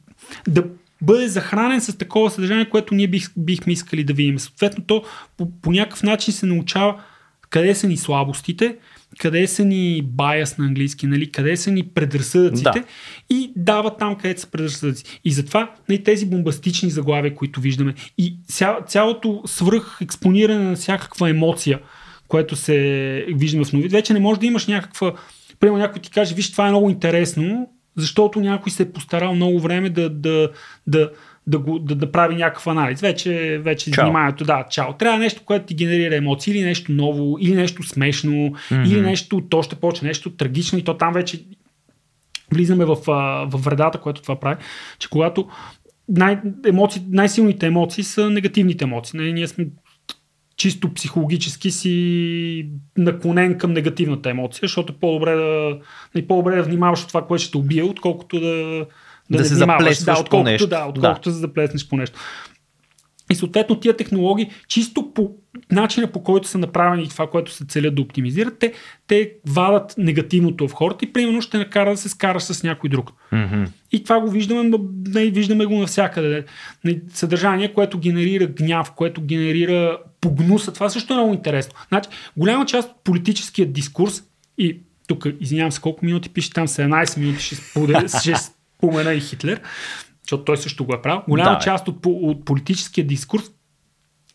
да 0.48 0.64
бъде 1.02 1.28
захранен 1.28 1.82
с 1.82 1.98
такова 1.98 2.32
съдържание, 2.32 2.70
което 2.70 2.96
ние 2.96 3.08
бих, 3.08 3.30
бихме 3.38 3.74
искали 3.74 4.04
да 4.04 4.14
видим. 4.14 4.40
Съответно, 4.40 4.84
то 4.88 5.04
по, 5.38 5.52
по 5.62 5.72
някакъв 5.72 6.04
начин 6.04 6.34
се 6.34 6.46
научава 6.46 7.02
къде 7.50 7.76
са 7.76 7.88
ни 7.88 7.98
слабостите, 7.98 8.78
къде 9.18 9.48
са 9.48 9.66
ни 9.66 10.02
баяс 10.06 10.58
на 10.58 10.66
английски, 10.66 11.08
нали, 11.08 11.32
къде 11.32 11.58
са 11.58 11.72
ни 11.72 11.84
предразсъдъците 11.84 12.80
да. 12.80 12.84
и 13.30 13.52
дава 13.56 13.98
там, 13.98 14.16
където 14.16 14.42
са 14.42 14.52
предразсъдъци. 14.52 15.20
И 15.26 15.32
затова 15.32 15.72
нали, 15.90 16.04
тези 16.04 16.26
бомбастични 16.26 16.90
заглавия, 16.90 17.36
които 17.36 17.62
виждаме 17.62 17.94
и 18.18 18.38
ця, 18.48 18.78
цялото 18.88 19.42
свръх 19.46 19.98
експониране 20.02 20.64
на 20.64 20.76
всякаква 20.76 21.30
емоция, 21.30 21.80
което 22.32 22.56
се 22.56 22.76
виждаме 23.36 23.66
в 23.66 23.74
новите, 23.74 23.96
вече 23.96 24.14
не 24.14 24.20
може 24.20 24.40
да 24.40 24.46
имаш 24.46 24.68
някаква 24.68 25.14
Примерно 25.60 25.78
някой 25.78 26.02
ти 26.02 26.12
каже, 26.12 26.36
виж, 26.36 26.52
това 26.52 26.68
е 26.68 26.70
много 26.70 26.90
интересно, 26.90 27.70
защото 27.98 28.40
някой 28.40 28.72
се 28.72 28.84
е 28.84 28.92
постарал 28.92 29.36
много 29.36 29.60
време 29.60 29.90
да, 29.90 30.10
да, 30.10 30.50
да, 30.88 31.12
да, 31.48 31.60
го, 31.60 31.80
да, 31.80 31.96
да 31.96 32.12
прави 32.12 32.36
някакъв 32.36 32.68
анализ. 32.68 33.02
Вече, 33.02 33.62
вече 33.64 33.92
вниманието, 34.02 34.44
да, 34.44 34.66
чао. 34.70 34.94
Трябва 34.94 35.20
нещо, 35.20 35.42
което 35.46 35.66
ти 35.66 35.76
генерира 35.76 36.16
емоции, 36.16 36.52
или 36.52 36.64
нещо 36.64 36.92
ново, 36.92 37.38
или 37.40 37.56
нещо 37.56 37.84
смешно, 37.84 38.32
mm-hmm. 38.32 38.88
или 38.88 39.02
нещо, 39.02 39.42
то 39.50 39.64
ще 39.64 39.76
почне 39.76 40.08
нещо 40.08 40.30
трагично 40.30 40.80
и 40.80 40.84
то 40.84 40.98
там 40.98 41.14
вече 41.14 41.44
влизаме 42.54 42.86
в, 42.86 42.96
в 43.46 43.58
вредата, 43.64 43.98
което 43.98 44.22
това 44.22 44.40
прави, 44.40 44.56
че 45.00 45.10
когато 45.10 45.48
най- 46.10 46.42
емоции, 46.66 47.02
най-силните 47.10 47.66
емоции 47.66 48.04
са 48.04 48.30
негативните 48.30 48.84
емоции. 48.84 49.18
Нали, 49.20 49.34
ние 49.34 49.48
сме 49.48 49.68
чисто 50.62 50.94
психологически 50.94 51.72
си 51.72 52.70
наклонен 52.98 53.58
към 53.58 53.74
негативната 53.74 54.30
емоция, 54.30 54.60
защото 54.62 54.94
е 54.94 54.96
по-добре 55.00 55.36
да, 55.36 55.78
нали, 56.16 56.28
по-добре 56.28 56.56
да 56.56 56.64
внимаваш 56.64 57.02
от 57.02 57.08
това, 57.08 57.28
което 57.28 57.44
ще 57.44 57.52
те 57.52 57.58
убие, 57.58 57.84
отколкото 57.84 58.40
да, 58.40 58.86
да, 59.30 59.38
да 59.38 59.46
се 59.46 59.56
заплесваш 59.56 60.06
да, 60.06 60.12
отколкото, 60.12 60.30
по 60.30 60.44
нещо. 60.44 60.68
Да, 60.68 60.86
отколкото 60.86 61.30
да. 61.30 61.34
се 61.34 61.40
заплеснеш 61.40 61.88
по 61.88 61.98
нещо. 61.98 62.20
И 63.32 63.36
съответно 63.36 63.80
тия 63.80 63.98
технологии, 63.98 64.50
чисто 64.68 65.14
по 65.14 65.32
начина 65.72 66.08
по 66.08 66.24
който 66.24 66.48
са 66.48 66.58
направени 66.58 67.10
това, 67.10 67.30
което 67.30 67.52
се 67.52 67.66
целят 67.66 67.96
да 67.96 68.02
оптимизират, 68.02 68.60
те, 68.60 68.74
те 69.08 69.34
вадат 69.48 69.94
негативното 69.98 70.68
в 70.68 70.72
хората 70.72 71.06
и 71.06 71.14
примерно 71.14 71.42
ще 71.42 71.58
накара 71.58 71.92
да 71.92 71.98
се 71.98 72.10
скараш 72.10 72.44
с 72.44 72.64
някой 72.64 72.90
друг. 72.90 73.12
Mm-hmm. 73.34 73.70
И 73.92 74.04
това 74.04 74.20
го 74.20 74.30
виждаме, 74.30 74.78
виждаме 75.16 75.66
го 75.66 75.80
навсякъде. 75.80 76.46
Съдържание, 77.10 77.74
което 77.74 78.00
генерира 78.00 78.48
гняв, 78.48 78.92
което 78.92 79.22
генерира 79.22 79.98
погнуса. 80.22 80.74
Това 80.74 80.90
също 80.90 81.14
е 81.14 81.18
много 81.18 81.34
интересно. 81.34 81.74
Значи, 81.88 82.10
голяма 82.38 82.66
част 82.66 82.90
от 82.90 83.04
политическия 83.04 83.68
дискурс 83.68 84.24
и 84.58 84.80
тук, 85.08 85.26
извинявам 85.40 85.72
се, 85.72 85.82
колко 85.82 86.06
минути 86.06 86.30
пише 86.30 86.54
там, 86.54 86.68
17 86.68 87.20
минути 87.20 87.44
ще, 87.44 87.56
споделя, 87.56 88.08
ще 88.22 88.36
спомена 88.36 89.14
и 89.14 89.22
Хитлер, 89.22 89.62
защото 90.24 90.44
той 90.44 90.58
също 90.58 90.86
го 90.86 90.94
е 90.94 91.02
правил. 91.02 91.22
Голяма 91.28 91.58
да, 91.58 91.60
част 91.60 91.88
от, 91.88 91.98
от 92.06 92.46
политическия 92.46 93.08
дискурс 93.08 93.52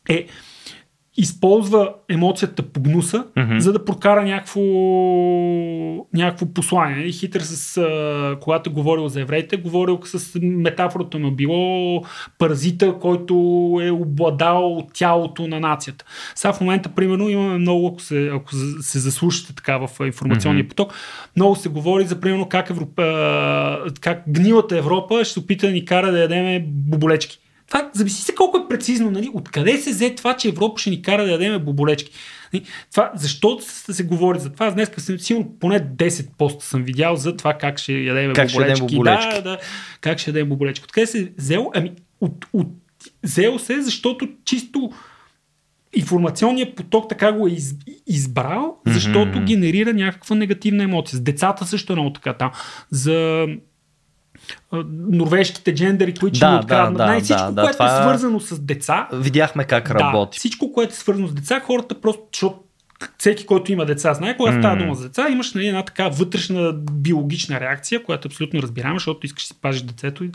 е 0.08 0.26
използва 1.16 1.92
емоцията 2.08 2.62
по 2.62 2.80
гнуса, 2.80 3.24
mm-hmm. 3.36 3.58
за 3.58 3.72
да 3.72 3.84
прокара 3.84 4.24
някакво, 4.24 4.60
някакво 6.14 6.46
послание. 6.46 7.06
И 7.06 7.12
хитър 7.12 7.40
с, 7.40 7.76
а, 7.76 8.36
когато 8.40 8.70
е 8.70 8.72
говорил 8.72 9.08
за 9.08 9.20
евреите, 9.20 9.56
говорил 9.56 10.00
с 10.04 10.38
метафората 10.42 11.18
му 11.18 11.30
било 11.30 12.02
паразита, 12.38 12.98
който 12.98 13.34
е 13.82 13.90
обладал 13.90 14.86
тялото 14.94 15.46
на 15.46 15.60
нацията. 15.60 16.04
Сега 16.34 16.52
в 16.52 16.60
момента, 16.60 16.88
примерно, 16.88 17.28
имаме 17.28 17.58
много, 17.58 17.86
ако 17.86 18.00
се, 18.00 18.30
ако 18.34 18.54
се 18.80 18.98
заслушате 18.98 19.54
така 19.54 19.78
в 19.78 20.06
информационния 20.06 20.64
mm-hmm. 20.64 20.68
поток, 20.68 20.94
много 21.36 21.56
се 21.56 21.68
говори 21.68 22.04
за, 22.04 22.20
примерно, 22.20 22.48
как, 22.48 22.70
Европа, 22.70 23.92
как 24.00 24.22
гнилата 24.28 24.78
Европа 24.78 25.24
ще 25.24 25.32
се 25.32 25.40
опита 25.40 25.66
да 25.66 25.72
ни 25.72 25.84
кара 25.84 26.12
да 26.12 26.20
ядеме 26.20 26.64
боболечки. 26.66 27.38
Това 27.68 27.90
зависи 27.92 28.22
се 28.22 28.34
колко 28.34 28.58
е 28.58 28.68
прецизно. 28.68 29.10
Нали? 29.10 29.30
Откъде 29.34 29.78
се 29.78 29.90
взе 29.90 30.14
това, 30.14 30.36
че 30.36 30.48
Европа 30.48 30.80
ще 30.80 30.90
ни 30.90 31.02
кара 31.02 31.24
да 31.24 31.30
ядеме 31.30 31.58
боболечки? 31.58 32.12
Нали? 32.52 32.64
Това, 32.90 33.12
защо 33.14 33.60
се, 33.60 33.92
се 33.92 34.04
говори 34.04 34.38
за 34.38 34.52
това? 34.52 34.66
Аз 34.66 34.74
днес 34.74 34.90
съм 34.96 35.18
сигурно 35.18 35.52
поне 35.60 35.80
10 35.80 36.28
поста 36.38 36.64
съм 36.64 36.82
видял 36.82 37.16
за 37.16 37.36
това 37.36 37.54
как 37.54 37.78
ще 37.78 37.92
ядеме 37.92 38.34
как 38.34 38.48
боболечки. 38.48 38.76
Ще 38.76 38.96
боболечки. 38.96 39.34
Да, 39.34 39.42
да, 39.42 39.58
как 40.00 40.18
ще 40.18 40.30
ядем 40.30 40.48
боболечки. 40.48 40.84
Откъде 40.84 41.06
се 41.06 41.32
взел? 41.38 41.70
Ами, 41.74 41.92
от, 42.20 42.46
от, 42.52 42.68
взел 43.22 43.58
се, 43.58 43.82
защото 43.82 44.28
чисто 44.44 44.90
информационният 45.96 46.76
поток 46.76 47.08
така 47.08 47.32
го 47.32 47.46
е 47.46 47.50
из, 47.50 47.74
избрал, 48.06 48.76
защото 48.86 49.38
mm-hmm. 49.38 49.44
генерира 49.44 49.92
някаква 49.92 50.36
негативна 50.36 50.84
емоция. 50.84 51.16
С 51.16 51.20
децата 51.20 51.66
също 51.66 51.92
е 51.92 51.96
много 51.96 52.12
така 52.12 52.34
там. 52.34 52.50
За 52.90 53.46
норвежките 55.10 55.74
джендери, 55.74 56.14
които 56.14 56.38
да, 56.38 56.46
ще 56.46 56.64
откраднат. 56.64 56.98
Да, 56.98 57.14
да, 57.14 57.20
всичко, 57.20 57.52
да, 57.52 57.62
което 57.62 57.76
това... 57.76 57.98
е 57.98 58.02
свързано 58.02 58.40
с 58.40 58.60
деца. 58.60 59.08
Видяхме 59.12 59.64
как 59.64 59.90
работи. 59.90 60.36
Да, 60.36 60.38
всичко, 60.38 60.72
което 60.72 60.92
е 60.92 60.96
свързано 60.96 61.28
с 61.28 61.34
деца, 61.34 61.60
хората 61.60 62.00
просто, 62.00 62.22
защото 62.32 62.58
всеки, 63.18 63.46
който 63.46 63.72
има 63.72 63.86
деца, 63.86 64.14
знае, 64.14 64.36
когато 64.36 64.56
mm. 64.56 64.60
става 64.60 64.76
дума 64.76 64.94
за 64.94 65.08
деца, 65.08 65.28
имаш 65.28 65.54
нали, 65.54 65.66
една 65.66 65.82
така 65.82 66.08
вътрешна 66.08 66.72
биологична 66.92 67.60
реакция, 67.60 68.02
която 68.02 68.28
е 68.28 68.30
абсолютно 68.30 68.62
разбираема, 68.62 68.98
защото 68.98 69.26
искаш 69.26 69.42
да 69.42 69.46
си 69.46 69.60
пазиш 69.62 69.82
детето 69.82 70.24
и, 70.24 70.30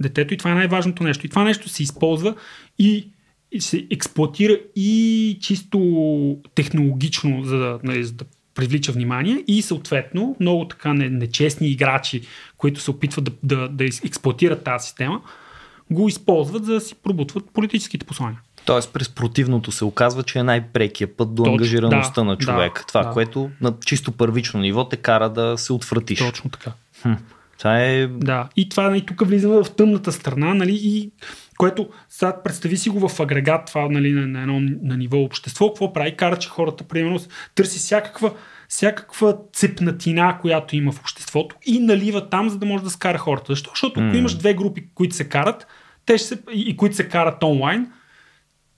детето 0.00 0.34
и 0.34 0.36
това 0.36 0.50
е 0.50 0.54
най-важното 0.54 1.02
нещо. 1.02 1.26
И 1.26 1.28
това 1.28 1.44
нещо 1.44 1.68
се 1.68 1.82
използва 1.82 2.34
и, 2.78 3.08
и 3.52 3.60
се 3.60 3.86
експлуатира 3.90 4.58
и 4.76 5.38
чисто 5.40 6.36
технологично, 6.54 7.44
за 7.44 7.58
да, 7.58 7.78
нали, 7.82 8.04
за 8.04 8.12
да 8.12 8.24
привлича 8.56 8.92
внимание 8.92 9.44
и 9.46 9.62
съответно 9.62 10.36
много 10.40 10.68
така 10.68 10.92
нечестни 10.92 11.68
играчи, 11.68 12.22
които 12.56 12.80
се 12.80 12.90
опитват 12.90 13.24
да, 13.24 13.32
да, 13.42 13.68
да 13.68 13.84
експлуатират 13.84 14.64
тази 14.64 14.86
система, 14.86 15.20
го 15.90 16.08
използват 16.08 16.64
за 16.64 16.72
да 16.72 16.80
си 16.80 16.94
пробутват 16.94 17.44
политическите 17.52 18.06
послания. 18.06 18.40
Тоест 18.64 18.92
през 18.92 19.08
противното 19.08 19.72
се 19.72 19.84
оказва, 19.84 20.22
че 20.22 20.38
е 20.38 20.42
най-прекия 20.42 21.16
път 21.16 21.34
до 21.34 21.42
Точно, 21.42 21.52
ангажираността 21.52 22.20
да, 22.20 22.24
на 22.24 22.36
човек. 22.36 22.74
Да, 22.74 22.84
Това, 22.86 23.02
да. 23.02 23.10
което 23.10 23.50
на 23.60 23.74
чисто 23.86 24.12
първично 24.12 24.60
ниво 24.60 24.88
те 24.88 24.96
кара 24.96 25.30
да 25.30 25.58
се 25.58 25.72
отвратиш. 25.72 26.18
Точно 26.18 26.50
така. 26.50 26.72
Хм. 27.02 27.12
Това 27.58 27.80
е... 27.80 28.06
Да, 28.06 28.48
и 28.56 28.68
това 28.68 28.84
и 28.84 28.88
нали, 28.88 29.06
тук 29.06 29.26
влизаме 29.26 29.64
в 29.64 29.70
тъмната 29.70 30.12
страна, 30.12 30.54
нали, 30.54 30.78
и 30.82 31.10
което 31.56 31.88
сега 32.08 32.42
представи 32.42 32.76
си 32.76 32.90
го 32.90 33.08
в 33.08 33.20
агрегат, 33.20 33.66
това 33.66 33.88
нали, 33.88 34.12
на, 34.12 34.26
на 34.26 34.40
едно 34.40 34.60
на 34.82 34.96
ниво 34.96 35.18
общество, 35.18 35.68
какво 35.68 35.92
прави? 35.92 36.16
Кара, 36.16 36.36
че 36.36 36.48
хората, 36.48 36.84
примерно, 36.84 37.20
търси 37.54 37.78
всякаква, 37.78 38.32
всякаква 38.68 39.36
цепнатина, 39.52 40.38
която 40.40 40.76
има 40.76 40.92
в 40.92 41.00
обществото 41.00 41.56
и 41.66 41.78
налива 41.78 42.28
там, 42.28 42.48
за 42.48 42.58
да 42.58 42.66
може 42.66 42.84
да 42.84 42.90
скара 42.90 43.18
хората. 43.18 43.52
Защо? 43.52 43.70
Защото 43.70 44.00
ако 44.00 44.16
имаш 44.16 44.34
две 44.34 44.54
групи, 44.54 44.88
които 44.94 45.16
се 45.16 45.28
карат, 45.28 45.66
те 46.06 46.18
ще 46.18 46.28
се, 46.28 46.38
и 46.52 46.76
които 46.76 46.96
се 46.96 47.08
карат 47.08 47.42
онлайн, 47.42 47.86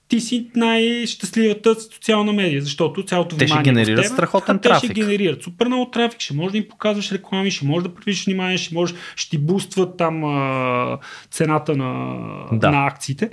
ти 0.08 0.20
си 0.20 0.50
най-щастливата 0.56 1.74
социална 1.80 2.32
медия, 2.32 2.62
защото 2.62 3.04
цялото 3.04 3.36
те 3.36 3.44
внимание. 3.44 3.64
Те 3.64 3.70
ще 3.70 3.74
генерират 3.74 4.04
тебе, 4.04 4.14
страхотен 4.14 4.58
те 4.58 4.68
трафик. 4.68 4.80
Те 4.80 4.94
ще 4.94 5.00
генерират 5.00 5.42
супер 5.42 5.66
много 5.66 5.90
трафик, 5.90 6.20
ще 6.20 6.34
можеш 6.34 6.52
да 6.52 6.58
им 6.58 6.68
показваш 6.68 7.12
реклами, 7.12 7.50
ще 7.50 7.66
можеш 7.66 7.88
да 7.88 7.94
привличаш 7.94 8.26
внимание, 8.26 8.58
ще 8.58 8.74
можеш, 8.74 8.96
ще 9.16 9.30
ти 9.30 9.38
бустват 9.38 9.96
там 9.96 10.24
а, 10.24 10.98
цената 11.30 11.76
на, 11.76 12.16
да. 12.52 12.70
на 12.70 12.86
акциите. 12.86 13.30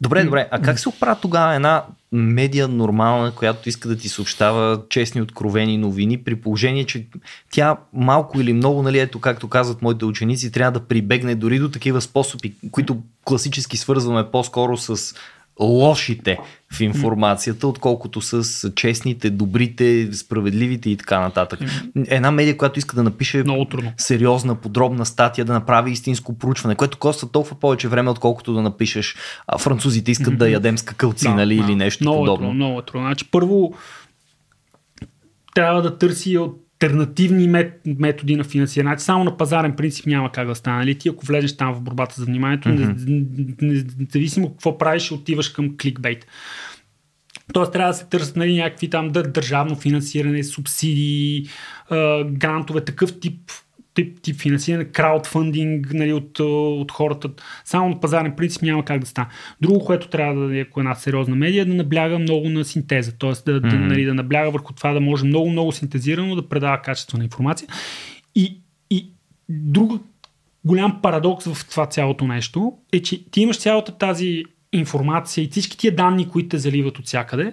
Добре, 0.00 0.24
добре. 0.24 0.48
А 0.50 0.62
как 0.62 0.78
се 0.78 0.88
оправя 0.88 1.20
тогава 1.20 1.54
една 1.54 1.84
медия 2.12 2.68
нормална, 2.68 3.34
която 3.34 3.68
иска 3.68 3.88
да 3.88 3.96
ти 3.96 4.08
съобщава 4.08 4.82
честни, 4.88 5.22
откровени 5.22 5.78
новини, 5.78 6.18
при 6.18 6.36
положение, 6.36 6.84
че 6.84 7.06
тя 7.50 7.76
малко 7.92 8.40
или 8.40 8.52
много, 8.52 8.82
нали, 8.82 8.98
ето 8.98 9.20
както 9.20 9.48
казват 9.48 9.82
моите 9.82 10.04
ученици, 10.04 10.52
трябва 10.52 10.80
да 10.80 10.86
прибегне 10.86 11.34
дори 11.34 11.58
до 11.58 11.70
такива 11.70 12.00
способи, 12.00 12.54
които 12.70 12.96
класически 13.24 13.76
свързваме 13.76 14.30
по-скоро 14.30 14.76
с 14.76 15.14
лошите 15.60 16.38
в 16.72 16.80
информацията, 16.80 17.66
отколкото 17.66 18.20
с 18.20 18.70
честните, 18.74 19.30
добрите, 19.30 20.12
справедливите 20.12 20.90
и 20.90 20.96
така 20.96 21.20
нататък. 21.20 21.60
Една 22.06 22.30
медия, 22.30 22.56
която 22.56 22.78
иска 22.78 22.96
да 22.96 23.02
напише 23.02 23.44
сериозна, 23.96 24.54
подробна 24.54 25.06
статия, 25.06 25.44
да 25.44 25.52
направи 25.52 25.90
истинско 25.90 26.38
проучване, 26.38 26.74
което 26.74 26.98
коства 26.98 27.28
толкова 27.28 27.60
повече 27.60 27.88
време, 27.88 28.10
отколкото 28.10 28.54
да 28.54 28.62
напишеш 28.62 29.16
а, 29.46 29.58
французите 29.58 30.10
искат 30.10 30.38
да 30.38 30.50
ядем 30.50 30.78
скакалци, 30.78 31.24
да, 31.24 31.34
нали, 31.34 31.56
да. 31.56 31.64
или 31.64 31.76
нещо 31.76 32.04
много 32.04 32.18
подобно. 32.18 32.46
Е 32.46 32.48
трудно, 32.48 32.54
много 32.54 32.78
е 32.78 32.82
трудно. 32.82 33.06
Значи, 33.06 33.30
първо 33.30 33.72
трябва 35.54 35.82
да 35.82 35.98
търси 35.98 36.38
от 36.38 36.69
альтернативни 36.82 37.68
методи 37.98 38.36
на 38.36 38.44
финансиране. 38.44 38.90
Значи 38.90 39.04
само 39.04 39.24
на 39.24 39.36
пазарен 39.36 39.76
принцип 39.76 40.06
няма 40.06 40.32
как 40.32 40.46
да 40.46 40.54
стане. 40.54 40.78
Нали? 40.78 40.98
Ти 40.98 41.08
ако 41.08 41.26
влезеш 41.26 41.56
там 41.56 41.74
в 41.74 41.80
борбата 41.80 42.14
за 42.18 42.24
вниманието, 42.24 42.68
mm-hmm. 42.68 43.86
независимо 43.98 44.50
какво 44.50 44.78
правиш, 44.78 45.12
отиваш 45.12 45.48
към 45.48 45.76
кликбейт. 45.76 46.26
Тоест 47.52 47.72
трябва 47.72 47.92
да 47.92 47.98
се 47.98 48.04
търсят 48.04 48.36
нали, 48.36 48.56
някакви 48.56 48.90
там 48.90 49.08
държавно 49.12 49.76
финансиране, 49.76 50.44
субсидии, 50.44 51.46
грантове, 52.24 52.84
такъв 52.84 53.20
тип 53.20 53.40
тип, 54.04 54.22
тип 54.22 54.40
финансиране, 54.40 54.84
краудфандинг 54.84 55.92
нали, 55.92 56.12
от, 56.12 56.40
от 56.40 56.92
хората. 56.92 57.30
Само 57.64 57.88
на 57.88 58.00
пазарен 58.00 58.36
принцип 58.36 58.62
няма 58.62 58.84
как 58.84 59.00
да 59.00 59.06
стане. 59.06 59.28
Друго, 59.60 59.84
което 59.84 60.08
трябва 60.08 60.46
да 60.46 60.58
е, 60.58 60.60
ако 60.60 60.80
е 60.80 60.82
една 60.82 60.94
сериозна 60.94 61.36
медия, 61.36 61.62
е 61.62 61.64
да 61.64 61.74
набляга 61.74 62.18
много 62.18 62.48
на 62.48 62.64
синтеза. 62.64 63.12
Т.е. 63.18 63.30
Да, 63.30 63.34
mm-hmm. 63.36 63.70
да, 63.70 63.76
нали, 63.76 64.04
да 64.04 64.14
набляга 64.14 64.50
върху 64.50 64.72
това 64.72 64.92
да 64.92 65.00
може 65.00 65.24
много, 65.24 65.50
много 65.50 65.72
синтезирано 65.72 66.34
да 66.34 66.48
предава 66.48 66.82
качествена 66.82 67.24
информация. 67.24 67.68
И, 68.34 68.60
и 68.90 69.10
друг 69.48 70.02
голям 70.64 71.02
парадокс 71.02 71.44
в 71.44 71.68
това 71.70 71.86
цялото 71.86 72.26
нещо 72.26 72.72
е, 72.92 73.02
че 73.02 73.30
ти 73.30 73.40
имаш 73.40 73.58
цялата 73.58 73.98
тази 73.98 74.44
информация 74.72 75.44
и 75.44 75.48
всички 75.48 75.78
тия 75.78 75.96
данни, 75.96 76.28
които 76.28 76.48
те 76.48 76.58
заливат 76.58 76.98
от 76.98 77.06
всякъде, 77.06 77.52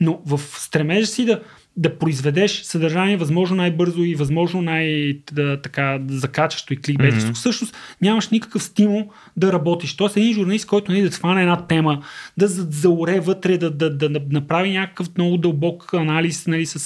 но 0.00 0.20
в 0.26 0.38
стремежа 0.38 1.06
си 1.06 1.24
да, 1.24 1.42
да 1.78 1.98
произведеш 1.98 2.62
съдържание 2.62 3.16
възможно 3.16 3.56
най-бързо 3.56 4.02
и 4.02 4.14
възможно 4.14 4.62
най-така 4.62 6.00
закачащо 6.08 6.72
и 6.72 6.76
кликбейтисто, 6.76 7.30
mm-hmm. 7.30 7.34
всъщност 7.34 7.76
нямаш 8.02 8.28
никакъв 8.28 8.62
стимул 8.62 9.10
да 9.36 9.52
работиш. 9.52 9.96
Тоест 9.96 10.16
един 10.16 10.34
журналист, 10.34 10.66
който 10.66 10.92
не 10.92 10.98
нали, 10.98 11.10
да 11.10 11.16
хване 11.16 11.40
една 11.40 11.66
тема, 11.66 12.02
да 12.36 12.48
зауре 12.48 13.20
вътре, 13.20 13.58
да, 13.58 13.70
да, 13.70 13.96
да, 13.96 14.08
да 14.08 14.20
направи 14.30 14.70
някакъв 14.70 15.08
много 15.16 15.36
дълбок 15.36 15.94
анализ 15.94 16.46
нали, 16.46 16.66
с, 16.66 16.78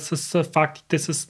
с, 0.00 0.16
с 0.16 0.44
фактите, 0.52 0.98
с 0.98 1.28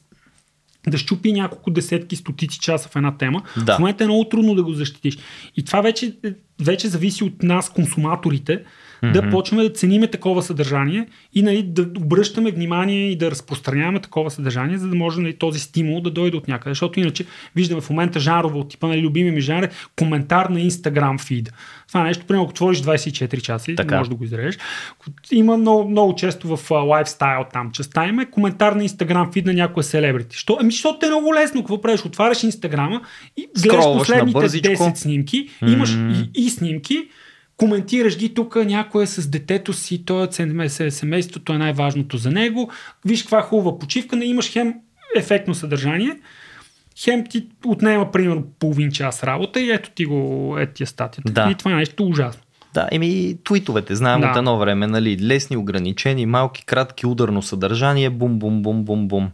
да 0.87 0.99
щупи 0.99 1.33
няколко 1.33 1.71
десетки, 1.71 2.17
стотици 2.17 2.61
часа 2.61 2.89
в 2.89 2.97
една 2.97 3.17
тема, 3.17 3.43
да. 3.65 3.77
в 3.77 3.79
момента 3.79 4.05
е 4.05 4.07
много 4.07 4.25
трудно 4.25 4.55
да 4.55 4.63
го 4.63 4.73
защитиш. 4.73 5.19
И 5.57 5.65
това 5.65 5.81
вече, 5.81 6.17
вече 6.61 6.89
зависи 6.89 7.25
от 7.25 7.43
нас, 7.43 7.71
консуматорите, 7.71 8.65
mm-hmm. 9.05 9.13
да 9.13 9.31
почваме 9.31 9.63
да 9.63 9.73
цениме 9.73 10.07
такова 10.07 10.43
съдържание 10.43 11.07
и 11.35 11.43
нали, 11.43 11.63
да 11.63 11.83
обръщаме 11.83 12.51
внимание 12.51 13.11
и 13.11 13.17
да 13.17 13.31
разпространяваме 13.31 14.01
такова 14.01 14.31
съдържание, 14.31 14.79
за 14.79 14.89
да 14.89 14.97
може 14.97 15.21
нали, 15.21 15.35
този 15.35 15.61
стимул 15.61 16.01
да 16.01 16.11
дойде 16.11 16.37
от 16.37 16.49
някъде. 16.49 16.71
Защото 16.71 17.01
иначе 17.01 17.25
виждаме 17.57 17.81
в 17.81 17.91
момента 17.91 18.21
жанрово 18.21 18.59
от 18.59 18.69
типа, 18.69 18.87
нали, 18.87 19.03
любими 19.03 19.31
ми 19.31 19.41
жанр, 19.41 19.69
коментар 19.99 20.47
на 20.47 20.61
Instagram 20.61 21.21
фид. 21.21 21.53
Това 21.89 22.03
нещо, 22.03 22.25
примерно, 22.27 22.45
ако 22.45 22.51
отвориш 22.51 22.79
24 22.79 23.41
часа, 23.41 23.75
така. 23.77 23.97
можеш 23.97 24.09
да 24.09 24.15
го 24.15 24.25
изрежеш. 24.25 24.59
Има 25.33 25.57
много, 25.57 25.91
много 25.91 26.15
често 26.15 26.57
в 26.57 26.71
лайфстайл 26.71 27.45
там 27.53 27.71
частта 27.73 28.07
има 28.07 28.23
е 28.23 28.27
коментар 28.27 28.73
на 28.73 28.89
Instagram 28.89 29.33
фид 29.33 29.47
на 29.47 29.55
някоя 29.55 29.85
селебрити. 29.85 30.37
Що? 30.37 30.57
Ами, 30.61 30.71
защото 30.71 31.07
е 31.07 31.09
много 31.09 31.35
лесно. 31.35 31.61
Какво 31.61 31.81
правиш? 31.81 32.05
Отваряш 32.05 32.43
Инстаграма 32.43 33.01
и 33.37 33.49
гледаш 33.63 33.85
последните 33.99 34.39
10 34.39 34.95
снимки, 34.95 35.49
имаш 35.63 35.91
mm-hmm. 35.91 36.31
и, 36.35 36.45
и 36.45 36.51
снимки, 36.51 37.09
коментираш 37.57 38.19
ги 38.19 38.35
тук, 38.35 38.57
някой 38.57 39.03
е 39.03 39.07
с 39.07 39.29
детето 39.29 39.73
си, 39.73 40.05
той 40.05 40.29
е 40.69 40.91
семейството 40.91 41.53
е 41.53 41.59
най-важното 41.59 42.17
за 42.17 42.31
него, 42.31 42.71
виж 43.05 43.23
каква 43.23 43.43
хубава 43.43 43.79
почивка, 43.79 44.17
не 44.17 44.25
имаш 44.25 44.53
хем 44.53 44.75
ефектно 45.17 45.55
съдържание, 45.55 46.19
хем 46.99 47.25
ти 47.27 47.49
отнема 47.67 48.13
примерно 48.13 48.45
половин 48.59 48.93
час 48.93 49.25
работа 49.25 49.61
и 49.61 49.71
ето 49.71 49.91
ти 49.91 50.05
го, 50.05 50.57
ето 50.59 50.73
ти 50.75 50.83
е 50.83 50.87
статията. 50.87 51.33
Да. 51.33 51.51
И 51.51 51.55
това 51.55 51.73
е 51.73 51.75
нещо 51.75 52.07
ужасно. 52.07 52.43
Да, 52.75 52.89
еми 52.93 53.37
твитовете, 53.45 53.95
знаем 53.95 54.21
да. 54.21 54.31
от 54.31 54.37
едно 54.37 54.59
време, 54.59 54.87
нали, 54.87 55.19
лесни, 55.27 55.57
ограничени, 55.57 56.27
малки, 56.27 56.65
кратки, 56.65 57.07
ударно 57.07 57.43
съдържание, 57.43 58.11
бум, 58.11 58.39
бум, 58.39 58.63
бум, 58.63 58.85
бум, 58.85 59.09
бум. 59.09 59.31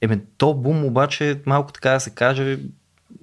Еме, 0.00 0.20
то 0.38 0.54
бум 0.54 0.84
обаче, 0.84 1.40
малко 1.46 1.72
така 1.72 1.90
да 1.90 2.00
се 2.00 2.10
каже, 2.10 2.58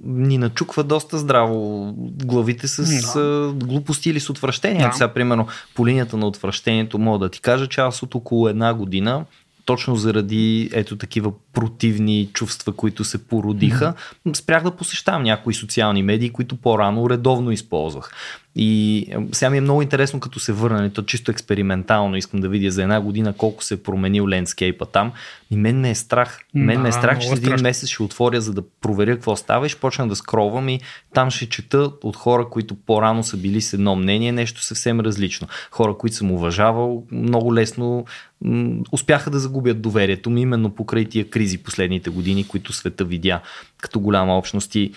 ни 0.04 0.38
начуква 0.38 0.84
доста 0.84 1.18
здраво 1.18 1.94
главите 2.26 2.68
с 2.68 3.14
да. 3.14 3.54
глупости 3.66 4.10
или 4.10 4.20
с 4.20 4.30
отвращение. 4.30 4.88
Да. 4.88 4.92
Сега, 4.94 5.14
примерно, 5.14 5.48
по 5.76 5.88
линията 5.88 6.18
на 6.18 6.28
отвращението 6.28 7.00
мога 7.00 7.20
да 7.20 7.30
ти 7.30 7.42
кажа, 7.42 7.68
че 7.68 7.82
аз 7.82 8.04
от 8.04 8.16
около 8.16 8.50
една 8.50 8.74
година 8.74 9.26
точно 9.66 9.96
заради 9.96 10.70
ето 10.74 10.98
такива 10.98 11.32
противни 11.54 12.30
чувства, 12.34 12.74
които 12.74 13.04
се 13.04 13.28
породиха, 13.28 13.94
mm-hmm. 14.28 14.36
спрях 14.36 14.64
да 14.64 14.72
посещавам 14.72 15.24
някои 15.24 15.54
социални 15.54 16.04
медии, 16.04 16.30
които 16.30 16.56
по-рано 16.56 17.10
редовно 17.10 17.52
използвах. 17.52 18.12
И 18.58 19.08
сега 19.32 19.50
ми 19.50 19.58
е 19.58 19.62
много 19.62 19.82
интересно, 19.82 20.20
като 20.20 20.40
се 20.40 20.54
върна, 20.54 20.78
нали, 20.78 20.90
то 20.90 21.02
чисто 21.02 21.32
експериментално, 21.32 22.16
искам 22.16 22.40
да 22.40 22.50
видя 22.50 22.72
за 22.72 22.84
една 22.84 23.02
година 23.02 23.34
колко 23.34 23.64
се 23.64 23.74
е 23.74 23.78
променил 23.78 24.28
лендскейпа 24.28 24.86
там. 24.86 25.12
И 25.52 25.58
мен 25.58 25.80
ме 25.80 25.90
е 25.90 25.96
страх. 25.96 26.40
Мен 26.54 26.82
ме 26.82 26.90
е 26.90 26.92
страх, 26.92 27.20
че 27.20 27.28
един 27.34 27.56
месец 27.62 27.90
ще 27.90 28.04
отворя, 28.04 28.42
за 28.42 28.54
да 28.54 28.64
проверя 28.82 29.16
какво 29.16 29.36
става 29.36 29.66
и 29.66 29.70
ще 29.70 29.80
почна 29.80 30.08
да 30.08 30.16
скровам 30.16 30.70
и 30.70 30.80
там 31.14 31.32
ще 31.32 31.50
чета 31.50 31.92
от 32.04 32.16
хора, 32.16 32.50
които 32.50 32.76
по-рано 32.76 33.24
са 33.24 33.38
били 33.38 33.62
с 33.62 33.74
едно 33.74 33.96
мнение, 33.96 34.32
нещо 34.32 34.64
съвсем 34.64 35.00
различно. 35.00 35.48
Хора, 35.72 35.98
които 35.98 36.16
съм 36.16 36.32
уважавал, 36.32 37.04
много 37.12 37.56
лесно 37.56 38.06
м- 38.42 38.84
успяха 38.92 39.30
да 39.30 39.40
загубят 39.40 39.82
доверието 39.82 40.30
ми 40.30 40.42
именно 40.42 40.76
покрай 40.76 41.06
тия 41.06 41.30
кризи 41.30 41.58
последните 41.58 42.10
години, 42.10 42.48
които 42.48 42.74
света 42.74 43.06
видя 43.06 43.42
като 43.78 44.00
голяма 44.00 44.38
общност 44.38 44.76
и 44.76 44.92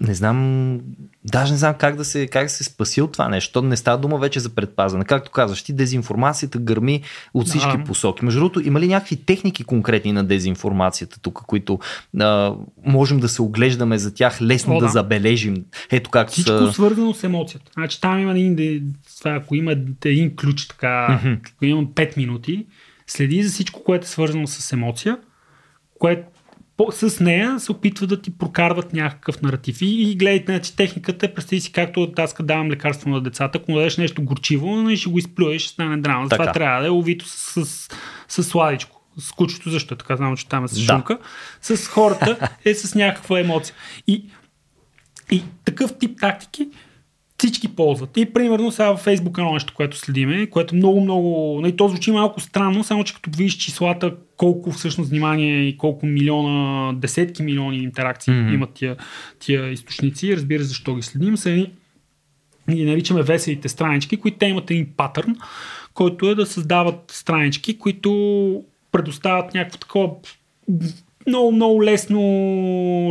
не 0.00 0.14
знам, 0.14 0.80
даже 1.24 1.52
не 1.52 1.58
знам 1.58 1.74
как 1.78 1.96
да 1.96 2.04
се, 2.04 2.26
как 2.26 2.44
да 2.44 2.48
се 2.48 2.64
спаси 2.64 3.00
от 3.00 3.12
това 3.12 3.28
нещо. 3.28 3.62
Не 3.62 3.76
става 3.76 3.98
дума 3.98 4.18
вече 4.18 4.40
за 4.40 4.50
предпазване. 4.50 5.04
Както 5.04 5.30
казваш, 5.30 5.62
ти 5.62 5.72
дезинформацията 5.72 6.58
гърми 6.58 7.02
от 7.34 7.46
всички 7.46 7.74
а. 7.74 7.84
посоки. 7.84 8.24
Между 8.24 8.40
другото, 8.40 8.60
има 8.60 8.80
ли 8.80 8.88
някакви 8.88 9.16
техники 9.16 9.64
конкретни 9.64 10.12
на 10.12 10.24
дезинформацията 10.24 11.20
тук, 11.20 11.42
които 11.46 11.78
а, 12.20 12.54
можем 12.86 13.20
да 13.20 13.28
се 13.28 13.42
оглеждаме 13.42 13.98
за 13.98 14.14
тях, 14.14 14.42
лесно 14.42 14.76
О, 14.76 14.80
да. 14.80 14.86
да 14.86 14.92
забележим? 14.92 15.64
Ето 15.90 16.10
как 16.10 16.28
Всичко 16.28 16.58
са... 16.58 16.72
свързано 16.72 17.14
с 17.14 17.24
емоцията. 17.24 17.70
Значи 17.74 18.00
там 18.00 18.18
има 18.18 18.30
един, 18.30 18.82
това, 19.18 19.30
ако 19.30 19.54
има 19.54 19.76
един 20.04 20.36
ключ, 20.36 20.68
така, 20.68 21.20
mm-hmm. 21.24 21.38
ако 21.54 21.64
имам 21.64 21.86
5 21.86 22.16
минути, 22.16 22.66
следи 23.06 23.42
за 23.42 23.50
всичко, 23.50 23.84
което 23.84 24.04
е 24.04 24.08
свързано 24.08 24.46
с 24.46 24.72
емоция, 24.72 25.18
което 25.98 26.33
по, 26.76 26.92
с 26.92 27.20
нея 27.20 27.60
се 27.60 27.72
опитват 27.72 28.08
да 28.08 28.22
ти 28.22 28.38
прокарват 28.38 28.92
някакъв 28.92 29.42
наратив. 29.42 29.82
И, 29.82 30.10
и 30.10 30.14
гледайте, 30.14 30.52
значи 30.52 30.76
техниката 30.76 31.26
е, 31.26 31.34
представи 31.34 31.60
си 31.60 31.72
както 31.72 32.12
аз 32.18 32.34
давам 32.42 32.70
лекарство 32.70 33.10
на 33.10 33.20
децата, 33.20 33.58
ако 33.58 33.70
му 33.70 33.76
дадеш 33.76 33.96
нещо 33.96 34.22
горчиво, 34.22 34.76
нали, 34.76 34.96
ще 34.96 35.10
го 35.10 35.18
изплюеш, 35.18 35.62
ще 35.62 35.72
стане 35.72 35.96
драма. 35.96 36.28
Това 36.28 36.52
трябва 36.52 36.80
да 36.80 36.86
е 36.86 36.90
овито 36.90 37.24
с, 37.28 37.66
с, 37.66 37.88
с, 38.28 38.44
сладичко. 38.44 39.00
С 39.18 39.32
кучето 39.32 39.70
защо 39.70 39.96
така, 39.96 40.16
знам, 40.16 40.36
че 40.36 40.48
там 40.48 40.64
е 40.64 40.68
с 40.68 40.80
шумка. 40.80 41.18
Да. 41.68 41.76
С 41.76 41.86
хората 41.86 42.48
е 42.64 42.74
с 42.74 42.94
някаква 42.94 43.40
емоция. 43.40 43.74
И, 44.06 44.24
и 45.30 45.42
такъв 45.64 45.98
тип 45.98 46.20
тактики 46.20 46.68
всички 47.38 47.68
ползват. 47.68 48.16
И 48.16 48.32
примерно 48.32 48.72
сега 48.72 48.90
във 48.90 49.04
Facebook 49.04 49.38
едно 49.38 49.52
нещо, 49.52 49.74
което 49.76 49.96
следиме, 49.96 50.50
което 50.50 50.74
много, 50.74 51.00
много... 51.00 51.58
Нали, 51.62 51.76
то 51.76 51.88
звучи 51.88 52.12
малко 52.12 52.40
странно, 52.40 52.84
само 52.84 53.04
че 53.04 53.14
като 53.14 53.30
видиш 53.30 53.56
числата, 53.56 54.14
колко 54.36 54.70
всъщност 54.70 55.10
внимание 55.10 55.68
и 55.68 55.76
колко 55.76 56.06
милиона, 56.06 56.92
десетки 56.92 57.42
милиони 57.42 57.78
интеракции 57.78 58.34
mm-hmm. 58.34 58.54
имат 58.54 58.74
тия, 58.74 58.96
тия 59.38 59.70
източници, 59.70 60.36
разбира 60.36 60.62
защо 60.62 60.94
ги 60.94 61.02
следим, 61.02 61.36
са 61.36 61.50
едни 61.50 61.70
ги 62.70 62.84
наричаме 62.84 63.22
веселите 63.22 63.68
странички, 63.68 64.16
които 64.16 64.38
те 64.38 64.46
имат 64.46 64.70
един 64.70 64.86
патърн, 64.96 65.36
който 65.94 66.30
е 66.30 66.34
да 66.34 66.46
създават 66.46 67.10
странички, 67.10 67.78
които 67.78 68.64
предоставят 68.92 69.54
някакво 69.54 69.78
такова 69.78 70.10
много, 71.26 71.52
много 71.52 71.84
лесно, 71.84 72.20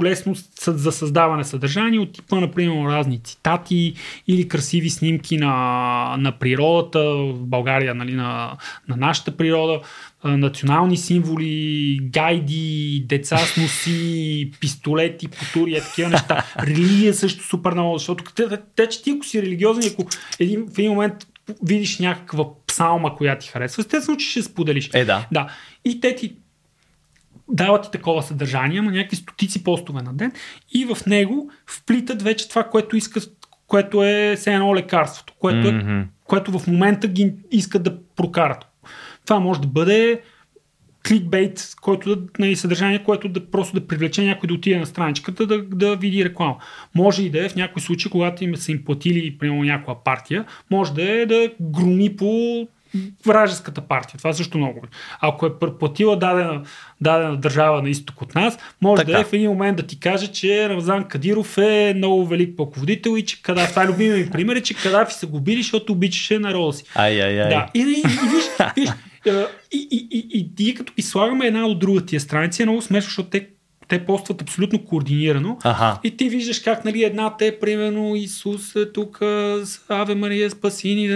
лесно 0.04 0.36
за 0.68 0.92
създаване 0.92 1.44
съдържание 1.44 2.00
от 2.00 2.14
типа, 2.14 2.40
например, 2.40 2.86
разни 2.86 3.20
цитати 3.24 3.94
или 4.28 4.48
красиви 4.48 4.90
снимки 4.90 5.38
на, 5.38 6.16
на 6.20 6.32
природата, 6.32 7.00
в 7.00 7.34
България, 7.34 7.96
нали, 7.96 8.14
на, 8.14 8.58
на 8.88 8.96
нашата 8.96 9.38
природа, 9.38 9.82
национални 10.24 10.98
символи, 10.98 12.00
гайди, 12.02 13.06
деца 13.08 13.38
с 13.38 13.58
носи, 13.58 14.52
пистолети, 14.60 15.28
потури, 15.28 15.82
такива 15.82 16.10
неща. 16.10 16.46
Религия 16.60 17.14
също 17.14 17.44
супер 17.44 17.72
много, 17.72 17.98
защото 17.98 18.24
те, 18.36 18.44
те, 18.76 18.90
че 18.90 19.04
ти 19.04 19.12
ако 19.12 19.26
си 19.26 19.42
религиозен, 19.42 19.92
ако 19.94 20.06
един, 20.40 20.66
в 20.76 20.80
един 20.80 20.92
момент 20.92 21.14
видиш 21.64 22.00
някаква 22.00 22.46
псалма, 22.68 23.16
която 23.16 23.46
ти 23.46 23.52
харесва, 23.52 23.82
естествено, 23.82 24.18
че 24.18 24.30
ще 24.30 24.42
споделиш. 24.42 24.90
Е, 24.94 25.06
да. 25.06 25.28
да. 25.32 25.48
И 25.86 26.02
те 26.02 26.16
ти 26.16 26.36
дават 27.54 27.84
ти 27.84 27.92
такова 27.92 28.24
съдържание, 28.24 28.80
ама 28.80 28.92
някакви 28.92 29.16
стотици 29.16 29.64
постове 29.64 30.02
на 30.02 30.14
ден 30.14 30.32
и 30.74 30.86
в 30.86 31.06
него 31.08 31.52
вплитат 31.68 32.22
вече 32.22 32.50
това, 32.50 32.64
което 32.64 32.98
искат, 32.98 33.30
което 33.68 34.04
е 34.04 34.36
все 34.38 34.54
едно 34.54 34.76
лекарството, 34.76 35.34
което, 35.40 35.68
mm-hmm. 35.68 36.04
е, 36.04 36.08
което 36.24 36.60
в 36.60 36.68
момента 36.68 37.08
ги 37.08 37.34
искат 37.52 37.84
да 37.84 37.98
прокарат. 38.16 38.66
Това 39.26 39.40
може 39.40 39.62
да 39.62 39.68
бъде 39.68 40.22
кликбейт, 41.08 41.76
който 41.82 42.16
да, 42.16 42.22
нали, 42.40 42.56
съдържание, 42.56 43.04
което 43.04 43.30
да 43.30 43.52
просто 43.52 43.80
да 43.80 43.88
привлече 43.88 44.26
някой 44.26 44.48
да 44.48 44.54
отиде 44.54 44.80
на 44.80 44.86
страничката 44.86 45.46
да, 45.46 45.64
да 45.64 45.96
види 45.96 46.26
реклама. 46.26 46.56
Може 46.96 47.24
и 47.24 47.30
да 47.30 47.46
е 47.46 47.50
в 47.50 47.56
някои 47.56 47.82
случаи, 47.82 48.12
когато 48.12 48.44
им 48.44 48.56
са 48.56 48.72
им 48.72 48.86
платили 48.86 49.38
примерно 49.38 49.64
някаква 49.64 50.04
партия, 50.04 50.46
може 50.72 50.94
да 50.94 51.12
е 51.12 51.26
да 51.26 51.52
громи 51.62 52.16
по 52.16 52.68
вражеската 53.26 53.82
партия. 53.82 54.18
Това 54.18 54.34
също 54.34 54.58
много. 54.58 54.82
Ако 55.22 55.46
е 55.46 55.50
платила 55.80 56.18
дадена, 56.20 56.62
дадена 57.02 57.38
държава 57.38 57.82
на 57.82 57.90
изток 57.90 58.22
от 58.22 58.36
нас, 58.36 58.58
може 58.82 59.00
така. 59.00 59.12
да 59.12 59.20
е 59.20 59.24
в 59.24 59.34
един 59.34 59.50
момент 59.50 59.78
да 59.78 59.84
ти 59.84 60.00
каже, 60.00 60.28
че 60.28 60.70
Рамзан 60.70 61.04
Кадиров 61.04 61.58
е 61.58 61.94
много 61.96 62.26
велик 62.28 62.58
пълководител 62.58 63.18
и 63.18 63.26
че 63.26 63.42
Кадафи, 63.42 63.70
това 63.70 63.84
е 63.84 63.88
любимия 63.88 64.18
ми 64.18 64.30
пример, 64.30 64.56
е, 64.56 64.62
че 64.62 64.74
Кадафи 64.74 65.14
са 65.14 65.28
го 65.28 65.40
били, 65.40 65.62
защото 65.62 65.94
обичаше 65.94 66.40
народа 66.40 66.74
си. 66.74 66.84
Ай, 66.96 67.22
ай, 67.22 67.42
ай. 67.42 67.50
Да. 67.50 67.70
И, 67.74 67.80
и, 67.80 67.84
и, 67.84 68.30
виж, 68.30 68.44
виж, 68.76 68.90
и, 69.72 69.88
и, 69.92 70.08
и, 70.12 70.50
и, 70.60 70.70
и 70.70 70.76
като 70.76 70.94
ги 70.94 71.02
слагаме 71.02 71.48
една 71.48 71.66
от 71.66 71.80
друга 71.80 72.06
тия 72.06 72.20
страници, 72.20 72.62
е 72.62 72.66
много 72.66 72.82
смешно, 72.82 73.08
защото 73.08 73.30
те 73.30 73.48
те 73.88 74.06
постват 74.06 74.42
абсолютно 74.42 74.86
координирано. 74.86 75.58
Ага. 75.64 76.00
И 76.04 76.18
ти 76.18 76.30
виждаш 76.30 76.60
как, 76.60 76.86
нали, 76.86 77.04
една 77.04 77.38
те, 77.38 77.60
примерно, 77.60 78.16
Исус 78.16 78.76
е 78.76 78.92
тук, 78.92 79.22
Аве 79.90 80.16
Мария 80.16 80.50
Спасини, 80.50 81.10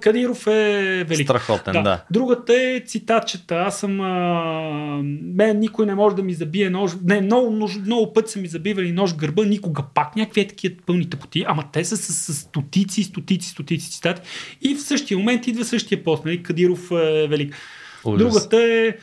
Кадиров 0.00 0.46
е 0.46 1.04
велик. 1.08 1.26
Страхотен, 1.26 1.72
да. 1.72 1.82
да. 1.82 2.04
Другата 2.10 2.54
е 2.54 2.82
цитатчета. 2.86 3.54
Аз 3.54 3.80
съм... 3.80 4.00
А, 4.00 5.02
мен 5.22 5.58
никой 5.58 5.86
не 5.86 5.94
може 5.94 6.16
да 6.16 6.22
ми 6.22 6.34
забие 6.34 6.70
нож. 6.70 6.92
Не, 7.04 7.20
много, 7.20 7.50
много, 7.50 7.72
много 7.86 8.12
път 8.12 8.30
са 8.30 8.38
ми 8.38 8.48
забивали 8.48 8.92
нож 8.92 9.12
в 9.12 9.16
гърба, 9.16 9.44
никога 9.44 9.82
пак. 9.94 10.16
Някакви 10.16 10.40
е 10.40 10.48
такива 10.48 10.74
пълните 10.86 11.16
поти. 11.16 11.44
Ама 11.48 11.64
те 11.72 11.84
са 11.84 11.96
с, 11.96 12.14
с 12.14 12.34
стотици, 12.34 13.02
стотици, 13.02 13.48
стотици 13.48 13.90
цитати. 13.90 14.22
И 14.62 14.74
в 14.74 14.82
същия 14.82 15.18
момент 15.18 15.46
идва 15.46 15.64
същия 15.64 16.04
пост, 16.04 16.24
нали, 16.24 16.42
Кадиров 16.42 16.90
е 16.90 17.26
велик. 17.28 17.56
Ужас. 18.04 18.18
Другата 18.18 18.56
е 18.56 18.94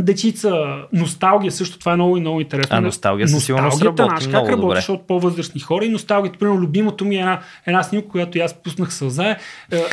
Дечица, 0.00 0.76
носталгия 0.92 1.52
също, 1.52 1.78
това 1.78 1.92
е 1.92 1.94
много 1.94 2.16
и 2.16 2.20
много 2.20 2.40
интересно. 2.40 2.76
А 2.76 2.80
носталгия 2.80 3.28
със 3.28 3.44
сигурност 3.44 3.82
работи 3.82 4.02
наш, 4.02 4.28
как 4.28 4.48
работиш 4.48 4.88
от 4.88 5.06
по-възрастни 5.06 5.60
хора 5.60 5.84
и 5.84 5.88
носталгията, 5.88 6.38
примерно 6.38 6.60
любимото 6.60 7.04
ми 7.04 7.16
е 7.16 7.18
една, 7.18 7.40
една 7.66 7.82
снимка, 7.82 8.08
която 8.08 8.38
аз 8.38 8.54
пуснах 8.54 8.94
сълза, 8.94 9.30
е, 9.30 9.36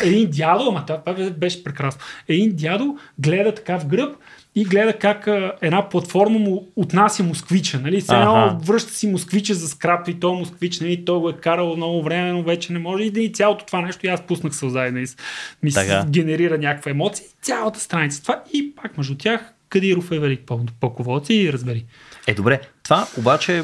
един 0.04 0.30
дядо, 0.32 0.66
ама 0.70 0.86
това 0.86 1.30
беше 1.30 1.64
прекрасно, 1.64 2.02
един 2.28 2.56
дядо 2.56 2.98
гледа 3.20 3.56
така 3.56 3.80
в 3.80 3.86
гръб 3.86 4.16
и 4.56 4.66
гледа 4.66 4.94
как 4.94 5.28
а, 5.28 5.54
една 5.62 5.90
платформа 5.90 6.40
му 6.40 6.68
отнася 6.76 7.24
москвича. 7.24 7.80
Нали? 7.80 8.02
Все 8.02 8.16
едно 8.16 8.60
връща 8.64 8.94
си 8.94 9.08
москвича 9.08 9.54
за 9.54 9.68
скрап 9.68 10.08
и 10.08 10.20
то 10.20 10.34
москвич, 10.34 10.80
нали? 10.80 11.06
той 11.06 11.20
го 11.20 11.30
е 11.30 11.34
карал 11.34 11.76
много 11.76 12.04
време, 12.04 12.32
но 12.32 12.44
вече 12.44 12.74
не 12.74 12.80
може. 12.80 13.04
И 13.04 13.12
да 13.12 13.22
и 13.22 13.34
цялото 13.34 13.66
това 13.66 13.82
нещо, 13.82 14.06
и 14.06 14.10
аз 14.10 14.22
пуснах 14.22 14.56
сълза 14.56 14.88
и 14.88 14.92
нали? 14.92 15.08
ми 15.64 15.72
се 15.72 16.04
генерира 16.10 16.58
някаква 16.58 16.92
емоция. 16.92 17.26
Цялата 17.42 17.80
страница. 17.80 18.22
Това 18.22 18.44
и 18.54 18.76
пак 18.76 18.98
между 18.98 19.16
тях 19.18 19.54
Кадиров 19.72 20.12
е 20.12 20.20
велик 20.20 20.42
пълководец 20.80 21.30
и 21.30 21.54
разбери. 21.54 21.86
Е, 22.28 22.34
добре. 22.34 22.62
Това 22.84 23.08
обаче, 23.18 23.64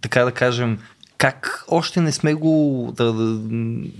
така 0.00 0.24
да 0.24 0.32
кажем, 0.32 0.78
как 1.18 1.64
още 1.68 2.00
не 2.00 2.12
сме 2.12 2.34
го 2.34 2.92
да, 2.96 3.12
да, 3.12 3.40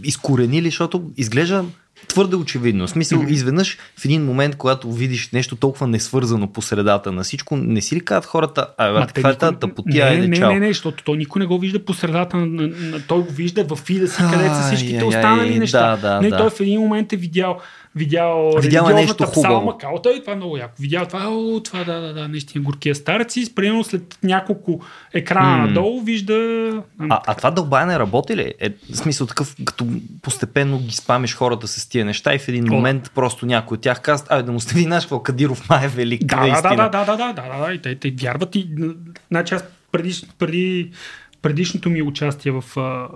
изкоренили, 0.05 0.67
защото 0.67 1.11
изглежда 1.17 1.65
твърде 2.09 2.37
очевидно. 2.37 2.87
В 2.87 2.91
смисъл, 2.91 3.19
mm-hmm. 3.19 3.31
изведнъж 3.31 3.79
в 3.97 4.05
един 4.05 4.25
момент, 4.25 4.57
когато 4.57 4.93
видиш 4.93 5.31
нещо 5.33 5.57
толкова 5.57 5.87
несвързано 5.87 6.53
по 6.53 6.63
средата 6.63 7.13
на 7.13 7.23
всичко, 7.23 7.57
не 7.57 7.81
си 7.81 7.97
ли 7.97 8.01
казват 8.01 8.27
хората, 8.27 8.67
а 8.79 8.93
брат, 8.93 9.13
каква 9.13 9.31
е 9.31 9.35
тази 9.35 9.57
тъпотия? 9.57 10.11
Не, 10.11 10.29
не, 10.29 10.39
не, 10.39 10.61
не, 10.61 10.69
защото 10.69 11.05
той 11.05 11.17
никой 11.17 11.41
не 11.41 11.47
го 11.47 11.59
вижда 11.59 11.85
по 11.85 11.95
средата, 11.95 12.37
на, 12.37 12.47
на, 12.47 12.69
на, 12.69 13.01
той 13.09 13.19
го 13.19 13.33
вижда 13.33 13.65
в 13.65 13.77
фида 13.77 14.09
си, 14.09 14.23
където 14.33 14.55
са 14.55 14.63
всичките 14.63 15.05
останали 15.05 15.59
неща. 15.59 15.97
Да, 15.97 16.09
да, 16.09 16.21
не, 16.21 16.29
да. 16.29 16.37
той 16.37 16.51
в 16.51 16.61
един 16.61 16.81
момент 16.81 17.13
е 17.13 17.17
видял 17.17 17.61
видял 17.97 18.53
Видяла 18.61 18.91
е 18.91 18.95
нещо 18.95 19.25
хубаво. 19.25 19.79
Калта, 19.79 20.13
и 20.13 20.21
това 20.21 20.33
е 20.33 20.37
много 20.37 20.57
яко. 20.57 20.75
Видял 20.79 21.07
това, 21.07 21.29
о, 21.29 21.61
това 21.65 21.85
да, 21.85 22.01
да, 22.01 22.15
да, 22.15 22.29
наистина 22.29 22.65
горкия 22.65 22.95
старец 22.95 23.37
и 23.37 23.55
примерно 23.55 23.85
след 23.85 24.19
няколко 24.23 24.81
екрана 25.15 25.65
mm. 25.65 25.69
надолу 25.69 26.01
вижда... 26.01 26.35
Нали, 26.99 27.11
а, 27.11 27.15
а, 27.15 27.21
а 27.27 27.35
това 27.35 27.51
дълбаяне 27.51 27.99
работи 27.99 28.37
ли? 28.37 28.55
Е, 28.61 28.71
в 28.71 28.97
смисъл 28.97 29.27
такъв, 29.27 29.57
като 29.65 29.87
постепенно 30.23 30.79
ги 30.79 30.95
спамиш 30.95 31.35
хората 31.35 31.69
с 31.69 31.89
тия 31.89 32.05
неща 32.05 32.35
и 32.35 32.39
в 32.39 32.49
един 32.49 32.65
момент 32.65 33.07
о. 33.07 33.11
просто 33.15 33.47
някой 33.47 33.75
от 33.75 33.81
тях 33.81 34.03
казва, 34.03 34.27
ай 34.31 34.43
да 34.43 34.53
му 34.53 34.59
остави, 34.59 34.83
знаеш 34.83 35.05
какво, 35.05 35.23
Кадиров 35.23 35.69
май 35.69 35.85
е 35.85 35.89
велик. 35.89 36.25
Да, 36.25 36.37
наистина. 36.37 36.77
да, 36.77 36.89
да, 36.89 37.05
да, 37.05 37.17
да, 37.17 37.33
да, 37.33 37.33
да, 37.33 37.67
да, 37.67 37.73
и 37.73 37.83
те, 37.83 37.95
те 37.95 38.11
вярват 38.11 38.57
и... 38.57 38.69
Значи 39.31 39.55
аз 39.55 39.65
преди, 39.93 40.15
преди, 40.39 40.91
предишното 41.43 41.91
ми 41.91 42.03
участие 42.03 42.53
в... 42.53 42.65
А, 42.77 43.09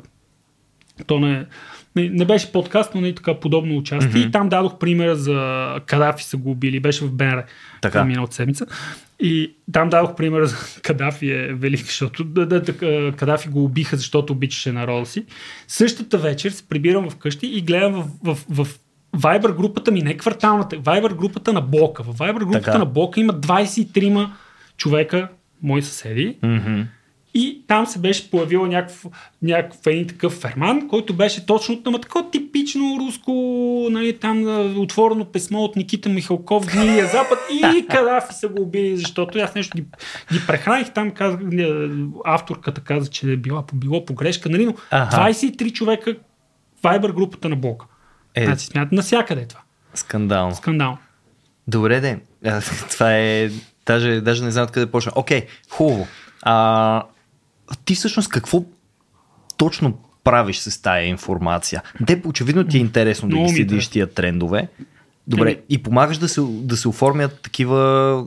то 1.07 1.19
не 1.19 1.47
не, 1.97 2.09
не 2.09 2.25
беше 2.25 2.53
подкаст, 2.53 2.95
но 2.95 3.01
не 3.01 3.15
така 3.15 3.35
подобно 3.35 3.77
участие. 3.77 4.11
Mm-hmm. 4.11 4.29
И 4.29 4.31
там 4.31 4.49
дадох 4.49 4.79
примера 4.79 5.17
за 5.17 5.81
Кадафи 5.87 6.25
са 6.25 6.37
го 6.37 6.51
убили. 6.51 6.81
Беше 6.81 7.05
в 7.05 7.13
БНР 7.13 7.45
така 7.81 8.05
миналата 8.05 8.35
седмица. 8.35 8.67
И 9.21 9.55
там 9.73 9.89
дадох 9.89 10.15
примера 10.15 10.47
за 10.47 10.57
Кадафи 10.83 11.31
е 11.31 11.55
велик, 11.55 11.87
защото 11.87 12.25
да, 12.25 12.47
да, 12.47 12.61
да, 12.61 12.73
Кадафи 13.17 13.49
го 13.49 13.65
убиха, 13.65 13.97
защото 13.97 14.33
обичаше 14.33 14.73
народа 14.73 15.07
си. 15.07 15.25
Същата 15.69 16.19
вечер 16.19 16.51
се 16.51 16.69
прибирам 16.69 17.11
вкъщи 17.11 17.47
и 17.47 17.61
гледам 17.61 17.93
в, 17.93 18.07
в, 18.23 18.39
в, 18.49 18.65
в 18.65 18.79
Viber 19.17 19.57
групата 19.57 19.91
ми, 19.91 20.03
не 20.03 20.17
кварталната, 20.17 20.77
Viber 20.77 21.15
групата 21.15 21.53
на 21.53 21.61
блока. 21.61 22.03
В 22.03 22.19
Viber 22.19 22.39
групата 22.39 22.65
така. 22.65 22.79
на 22.79 22.85
блока 22.85 23.21
има 23.21 23.35
23 23.35 24.29
човека, 24.77 25.29
мои 25.63 25.83
съседи. 25.83 26.37
Mm-hmm 26.43 26.85
и 27.35 27.63
там 27.67 27.87
се 27.87 27.99
беше 27.99 28.31
появил 28.31 28.67
някакъв, 28.67 29.07
някакъв 29.43 29.87
един 29.87 30.07
такъв 30.07 30.33
ферман, 30.33 30.89
който 30.89 31.15
беше 31.15 31.47
точно 31.47 31.83
на 31.87 32.01
такова 32.01 32.31
типично 32.31 32.99
руско, 33.01 33.33
нали, 33.91 34.19
там 34.19 34.45
отворено 34.79 35.25
писмо 35.25 35.59
от 35.59 35.77
Никита 35.77 36.09
Михалков, 36.09 36.67
Гнилия 36.67 37.07
Запад 37.07 37.39
и 37.51 37.87
Кадафи 37.91 38.35
са 38.35 38.49
го 38.49 38.63
убили, 38.63 38.97
защото 38.97 39.39
аз 39.39 39.55
нещо 39.55 39.77
ги, 39.77 39.85
ги 40.33 40.41
прехраних. 40.47 40.93
Там 40.93 41.11
казах, 41.11 41.41
авторката 42.25 42.81
каза, 42.81 43.11
че 43.11 43.33
е 43.33 43.37
била, 43.37 43.65
било 43.75 44.05
погрешка, 44.05 44.49
нали, 44.49 44.67
но 44.67 44.75
ага. 44.91 45.33
23 45.33 45.73
човека 45.73 46.17
Viber 46.83 47.13
групата 47.13 47.49
на 47.49 47.57
блока. 47.57 47.87
Е, 48.35 48.45
значи 48.45 48.67
смятат 48.67 48.93
навсякъде 48.93 49.41
е 49.41 49.47
това. 49.47 49.61
Скандално. 49.95 50.55
Скандално. 50.55 50.99
Добре, 51.69 52.01
де. 52.01 52.19
Това 52.91 53.17
е... 53.17 53.51
Даже, 53.87 54.21
даже 54.21 54.45
не 54.45 54.51
знам 54.51 54.65
откъде 54.65 54.87
почна. 54.87 55.13
Окей, 55.15 55.47
хубаво. 55.71 56.07
А, 56.43 57.03
ти 57.77 57.95
всъщност 57.95 58.29
какво 58.29 58.65
точно 59.57 59.99
правиш 60.25 60.59
с 60.59 60.83
тая 60.83 61.07
информация? 61.07 61.83
Те 62.07 62.23
очевидно 62.27 62.65
ти 62.65 62.77
е 62.77 62.81
интересно 62.81 63.29
да 63.29 63.37
ги 63.37 63.49
следиш 63.49 63.89
тия 63.89 64.07
трендове. 64.07 64.69
Добре, 65.27 65.57
и 65.69 65.83
помагаш 65.83 66.19
да 66.19 66.29
се, 66.29 66.41
да 66.41 66.77
се 66.77 66.89
оформят 66.89 67.41
такива 67.43 67.79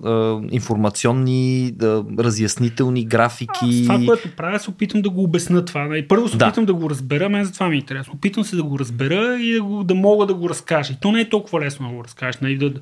а, 0.04 0.42
информационни, 0.52 1.72
да, 1.72 2.06
разяснителни 2.20 3.06
графики. 3.06 3.88
Аз 3.90 4.02
това, 4.02 4.06
което 4.06 4.36
правя, 4.36 4.60
се 4.60 4.70
опитвам 4.70 5.02
да 5.02 5.10
го 5.10 5.24
обясна 5.24 5.66
това. 5.66 5.88
Нали? 5.88 6.08
Първо 6.08 6.28
се 6.28 6.38
да. 6.38 6.46
опитвам 6.46 6.66
да 6.66 6.74
го 6.74 6.90
разбера, 6.90 7.30
мен 7.30 7.46
за 7.46 7.54
това 7.54 7.68
ми 7.68 7.76
е 7.76 7.80
интересно. 7.80 8.14
Опитвам 8.14 8.46
се 8.46 8.56
да 8.56 8.64
го 8.64 8.80
разбера 8.80 9.40
и 9.40 9.54
да, 9.54 9.64
го, 9.64 9.84
да 9.84 9.96
мога 9.96 10.26
да 10.26 10.34
го 10.34 10.50
разкажа. 10.50 10.94
И 10.94 10.96
то 11.02 11.12
не 11.12 11.22
е 11.22 11.30
толкова 11.30 11.62
лесно 11.62 11.88
да 11.88 11.96
го 11.96 12.04
разкажеш. 12.04 12.42
Нали? 12.42 12.58
Да, 12.58 12.74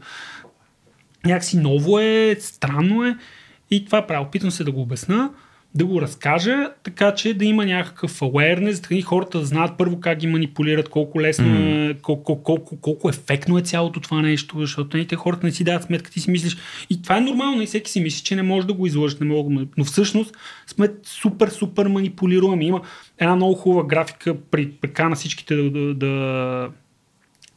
някакси 1.26 1.58
ново 1.58 2.00
е, 2.00 2.36
странно 2.40 3.04
е. 3.04 3.18
И 3.72 3.86
това 3.86 4.08
правя. 4.08 4.26
Опитвам 4.26 4.52
се 4.52 4.64
да 4.64 4.72
го 4.72 4.82
обясна 4.82 5.30
да 5.76 5.86
го 5.86 6.02
разкажа, 6.02 6.72
така 6.84 7.16
че 7.16 7.34
да 7.34 7.46
има 7.46 7.66
някакъв 7.66 8.20
awareness, 8.20 8.94
и 8.94 9.02
хората 9.02 9.40
да 9.40 9.46
знаят 9.46 9.78
първо 9.78 10.00
как 10.00 10.18
ги 10.18 10.28
манипулират, 10.28 10.90
колко 10.90 11.22
лесно 11.22 11.46
mm. 11.46 11.92
е, 11.92 11.94
колко, 11.94 12.44
колко, 12.44 12.82
колко 12.82 13.10
ефектно 13.10 13.58
е 13.58 13.62
цялото 13.62 14.00
това 14.00 14.22
нещо, 14.22 14.60
защото 14.60 14.98
не, 14.98 15.06
те 15.08 15.16
хората 15.16 15.46
не 15.46 15.52
си 15.52 15.64
дават 15.64 15.84
сметка, 15.84 16.12
ти 16.12 16.20
си 16.20 16.32
мислиш. 16.32 16.58
И 16.90 17.02
това 17.02 17.18
е 17.18 17.22
нормално, 17.22 17.62
и 17.62 17.66
всеки 17.66 17.92
си 17.92 18.02
мисли, 18.02 18.24
че 18.24 18.36
не 18.36 18.44
може 18.44 18.68
да 18.68 18.74
го 18.74 18.86
излъжи, 18.86 19.18
не 19.22 19.28
мога, 19.28 19.66
но 19.78 19.86
всъщност 19.86 20.38
сме 20.68 20.90
супер, 21.04 21.50
супер 21.50 21.88
манипулируеми. 21.88 22.66
Има 22.66 22.82
една 23.18 23.36
много 23.36 23.54
хубава 23.54 23.84
графика 23.84 24.36
при 24.52 24.72
прекана 24.72 25.16
всичките 25.16 25.56
да, 25.56 25.72
да, 25.72 25.94
да 25.94 26.70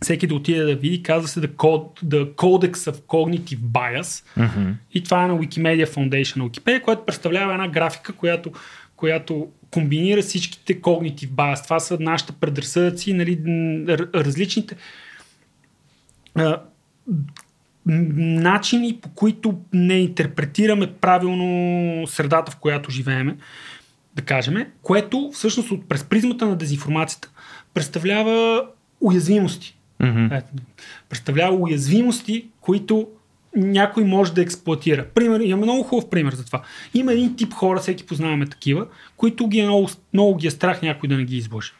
всеки 0.04 0.26
да 0.26 0.34
отиде 0.34 0.62
да 0.62 0.74
види, 0.74 1.02
казва 1.02 1.28
се 1.28 1.40
The, 1.40 1.48
Code, 1.48 2.04
The 2.04 2.34
Codex 2.34 2.72
of 2.72 2.92
Cognitive 2.92 3.58
Bias 3.58 4.24
mm-hmm. 4.38 4.74
и 4.94 5.02
това 5.02 5.24
е 5.24 5.28
на 5.28 5.38
Wikimedia 5.38 5.86
Foundation 5.86 6.36
на 6.36 6.44
Wikipedia, 6.44 6.82
което 6.82 7.04
представлява 7.04 7.52
една 7.52 7.68
графика, 7.68 8.12
която, 8.12 8.52
която 8.96 9.48
комбинира 9.70 10.22
всичките 10.22 10.80
Cognitive 10.80 11.28
Bias. 11.28 11.64
Това 11.64 11.80
са 11.80 11.96
нашите 12.00 12.32
предразсъдъци, 12.32 13.12
нали, 13.12 13.38
различните 14.14 14.76
а, 16.34 16.60
начини, 17.86 18.98
по 19.02 19.08
които 19.08 19.58
не 19.72 19.98
интерпретираме 19.98 20.92
правилно 20.92 22.06
средата, 22.06 22.52
в 22.52 22.56
която 22.56 22.90
живееме, 22.90 23.36
да 24.14 24.22
кажем, 24.22 24.66
което 24.82 25.30
всъщност 25.34 25.70
от, 25.70 25.88
през 25.88 26.04
призмата 26.04 26.46
на 26.46 26.56
дезинформацията 26.56 27.30
представлява 27.74 28.66
уязвимости. 29.00 29.76
Mm-hmm. 30.02 30.42
Представлява 31.08 31.56
уязвимости, 31.56 32.46
които 32.60 33.08
някой 33.56 34.04
може 34.04 34.34
да 34.34 34.42
експлуатира. 34.42 35.06
Пример, 35.14 35.40
има 35.40 35.56
много 35.56 35.82
хубав 35.82 36.10
пример 36.10 36.32
за 36.32 36.46
това. 36.46 36.62
Има 36.94 37.12
един 37.12 37.36
тип 37.36 37.52
хора, 37.52 37.80
всеки 37.80 38.06
познаваме 38.06 38.46
такива, 38.46 38.86
които 39.16 39.48
ги 39.48 39.58
е 39.58 39.64
много, 39.64 39.88
много 40.12 40.36
ги 40.36 40.46
е 40.46 40.50
страх 40.50 40.82
някой 40.82 41.08
да 41.08 41.16
не 41.16 41.24
ги 41.24 41.36
излъже. 41.36 41.72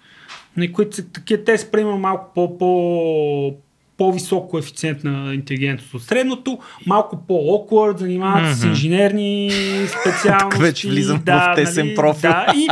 Които 0.72 1.02
такива, 1.02 1.44
те 1.44 1.58
са 1.58 1.70
примерно 1.70 1.98
малко 1.98 2.30
по, 2.34 2.58
по, 2.58 3.56
по-висок 3.96 4.50
коефициент 4.50 5.04
на 5.04 5.34
интелигентност 5.34 5.94
от 5.94 6.02
средното, 6.02 6.58
малко 6.86 7.26
по-awkward, 7.28 7.98
занимават 7.98 8.44
mm-hmm. 8.44 8.52
с 8.52 8.64
инженерни 8.64 9.50
специалности. 10.00 10.62
Вече 10.62 10.88
влизам 10.88 11.22
да, 11.24 11.52
в 11.52 11.56
тесен 11.56 11.86
нали, 11.86 11.96
профил. 11.96 12.30
Да, 12.30 12.52
и, 12.56 12.68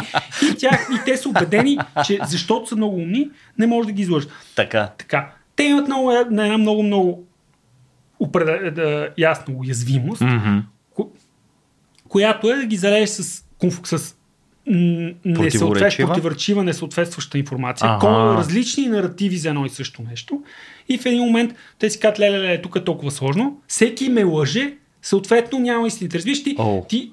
и, 0.46 0.54
тях, 0.54 0.88
и 0.94 1.04
те 1.04 1.16
са 1.16 1.28
убедени, 1.28 1.78
че 2.06 2.18
защото 2.26 2.68
са 2.68 2.76
много 2.76 2.96
умни, 2.96 3.30
не 3.58 3.66
може 3.66 3.86
да 3.86 3.92
ги 3.92 4.02
излъжат. 4.02 4.30
Така. 4.56 4.90
така. 4.98 5.32
те 5.56 5.62
имат 5.62 5.86
много, 5.86 6.12
на 6.30 6.44
една 6.44 6.58
много, 6.58 6.82
много 6.82 7.24
упред, 8.20 8.74
да, 8.74 9.08
ясна 9.18 9.54
уязвимост, 9.54 10.22
Mm-hmm. 10.22 10.62
ко, 10.94 11.10
която 12.08 12.50
е 12.50 12.56
да 12.56 12.66
ги 12.66 12.76
залееш 12.76 13.08
с, 13.08 13.44
с 13.84 14.14
несъответстваща, 14.66 16.06
противоречива, 16.06 16.64
несъответстваща 16.64 17.38
информация, 17.38 17.88
Ага. 17.90 18.06
ага. 18.06 18.38
различни 18.38 18.86
наративи 18.86 19.36
за 19.36 19.48
едно 19.48 19.66
и 19.66 19.68
също 19.68 20.02
нещо. 20.10 20.42
И 20.88 20.98
в 20.98 21.06
един 21.06 21.20
момент 21.20 21.54
те 21.78 21.90
си 21.90 22.00
казват, 22.00 22.18
леле, 22.18 22.38
леле, 22.38 22.62
тук 22.62 22.76
е 22.76 22.84
толкова 22.84 23.10
сложно, 23.10 23.60
всеки 23.68 24.08
ме 24.08 24.24
лъже, 24.24 24.74
съответно 25.02 25.58
няма 25.58 25.86
истините. 25.86 26.18
Разбираш 26.18 26.42
ти, 26.42 26.56
ти, 26.88 27.12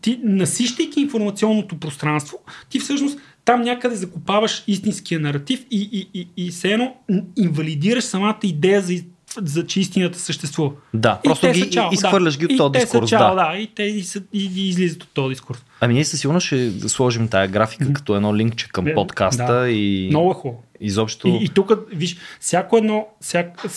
ти 0.00 0.20
насищайки 0.22 1.00
информационното 1.00 1.80
пространство, 1.80 2.38
ти 2.70 2.80
всъщност 2.80 3.18
там 3.44 3.62
някъде 3.62 3.96
закопаваш 3.96 4.64
истинския 4.66 5.20
наратив 5.20 5.66
и, 5.70 5.88
и, 5.92 6.20
и, 6.20 6.46
и 6.46 6.50
все 6.50 6.72
едно 6.72 6.94
инвалидираш 7.36 8.04
самата 8.04 8.38
идея 8.42 8.80
за, 8.82 8.94
за 9.42 9.66
че 9.66 9.80
истината 9.80 10.18
съществува. 10.18 10.70
Да, 10.94 11.20
И 11.24 11.26
просто 11.28 11.52
ги 11.52 11.70
чао, 11.70 11.92
изхвърляш 11.92 12.38
ги 12.38 12.46
да. 12.46 12.54
от 12.54 12.58
този 12.58 12.84
дискурс. 12.84 13.10
Чао, 13.10 13.34
да. 13.34 13.34
да. 13.34 13.58
И 13.58 13.66
те 13.66 13.82
и, 13.82 14.02
са, 14.02 14.22
и, 14.32 14.50
и 14.56 14.68
излизат 14.68 15.02
от 15.02 15.08
този 15.14 15.28
дискурс. 15.28 15.58
Ами 15.80 15.94
ние 15.94 16.04
със 16.04 16.20
сигурност 16.20 16.46
ще 16.46 16.88
сложим 16.88 17.28
тая 17.28 17.48
графика 17.48 17.92
като 17.92 18.16
едно 18.16 18.36
линкче 18.36 18.68
към 18.68 18.86
подкаста 18.94 19.52
да. 19.52 19.70
и 19.70 20.06
Много 20.10 20.30
е 20.30 20.34
хубаво. 20.34 20.62
изобщо... 20.80 21.28
И, 21.28 21.44
и 21.44 21.48
тук, 21.48 21.72
виж, 21.92 22.16
всяко 22.40 22.76
едно, 22.76 23.06
всяка, 23.20 23.68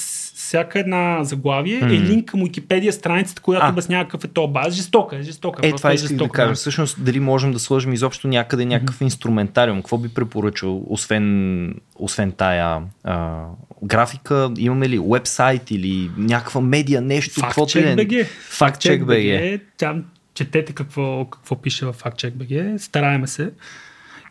всяка 0.49 0.79
една 0.79 1.23
заглавие 1.23 1.79
М. 1.81 1.87
е 1.87 1.99
линк 1.99 2.25
към 2.25 2.41
Уикипедия 2.41 2.93
страницата, 2.93 3.41
която 3.41 3.65
А. 3.65 3.69
обяснява 3.69 4.03
какъв 4.03 4.23
е 4.23 4.27
то 4.27 4.47
база. 4.47 4.75
Жестока 4.75 5.15
е, 5.15 5.21
жестока. 5.21 5.59
Е, 5.63 5.69
просто 5.69 5.77
това 5.77 5.91
е 5.91 5.93
исках 5.93 6.07
да 6.07 6.13
жестока, 6.13 6.31
кажа. 6.31 6.53
Всъщност, 6.53 7.03
дали 7.03 7.19
можем 7.19 7.51
да 7.51 7.59
сложим 7.59 7.93
изобщо 7.93 8.27
някъде 8.27 8.65
някакъв 8.65 9.01
инструментариум? 9.01 9.77
Какво 9.77 9.97
би 9.97 10.09
препоръчал, 10.09 10.83
освен, 10.87 11.73
освен 11.95 12.31
тая 12.31 12.81
а, 13.03 13.45
графика? 13.83 14.51
Имаме 14.57 14.89
ли 14.89 14.99
вебсайт 15.11 15.71
или 15.71 16.11
някаква 16.17 16.61
медия, 16.61 17.01
нещо? 17.01 17.41
да 17.41 17.47
е? 17.47 17.49
FactCheck.bg. 17.49 18.27
FactCheck.bg. 18.51 19.61
Там 19.77 20.03
четете 20.33 20.73
какво, 20.73 21.25
какво 21.25 21.55
пише 21.55 21.85
в 21.85 21.93
FactCheck.bg. 21.93 22.77
Стараеме 22.77 23.27
се. 23.27 23.51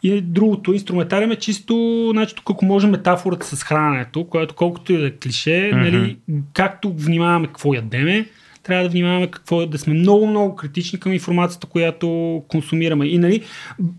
И 0.02 0.20
другото, 0.20 0.72
инструментариум 0.72 1.30
е 1.30 1.36
чисто, 1.36 2.08
значи 2.12 2.34
тук 2.34 2.50
ако 2.50 2.64
може 2.64 2.86
метафората 2.86 3.56
с 3.56 3.62
храненето, 3.62 4.24
което 4.24 4.54
колкото 4.54 4.92
и 4.92 4.98
да 4.98 5.06
е 5.06 5.10
клише, 5.10 5.70
Мгм. 5.74 5.82
нали, 5.82 6.16
както 6.52 6.92
внимаваме 6.92 7.46
какво 7.46 7.74
ядеме, 7.74 8.26
трябва 8.62 8.84
да 8.84 8.90
внимаваме 8.90 9.26
какво 9.26 9.66
да 9.66 9.78
сме 9.78 9.94
много, 9.94 10.26
много 10.26 10.56
критични 10.56 11.00
към 11.00 11.12
информацията, 11.12 11.66
която 11.66 12.42
консумираме. 12.48 13.06
И 13.06 13.18
нали, 13.18 13.42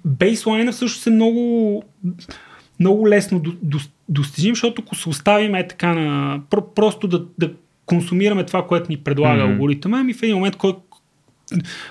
бейслайна 0.05 0.71
всъщност 0.71 1.07
е 1.07 1.09
много, 1.09 1.83
много 2.79 3.09
лесно 3.09 3.39
до, 3.39 3.53
до, 3.61 3.79
достижим, 4.09 4.55
защото 4.55 4.81
ако 4.85 4.95
се 4.95 5.09
оставим 5.09 5.55
е 5.55 5.67
така 5.67 5.93
на... 5.93 6.39
Про, 6.49 6.73
просто 6.75 7.07
да, 7.07 7.25
да 7.37 7.51
консумираме 7.85 8.45
това, 8.45 8.67
което 8.67 8.91
ни 8.91 8.97
предлага 8.97 9.41
mm-hmm. 9.41 9.51
алгоритъма, 9.51 9.99
ами 9.99 10.13
в 10.13 10.23
един 10.23 10.35
момент 10.35 10.55
кой, 10.55 10.73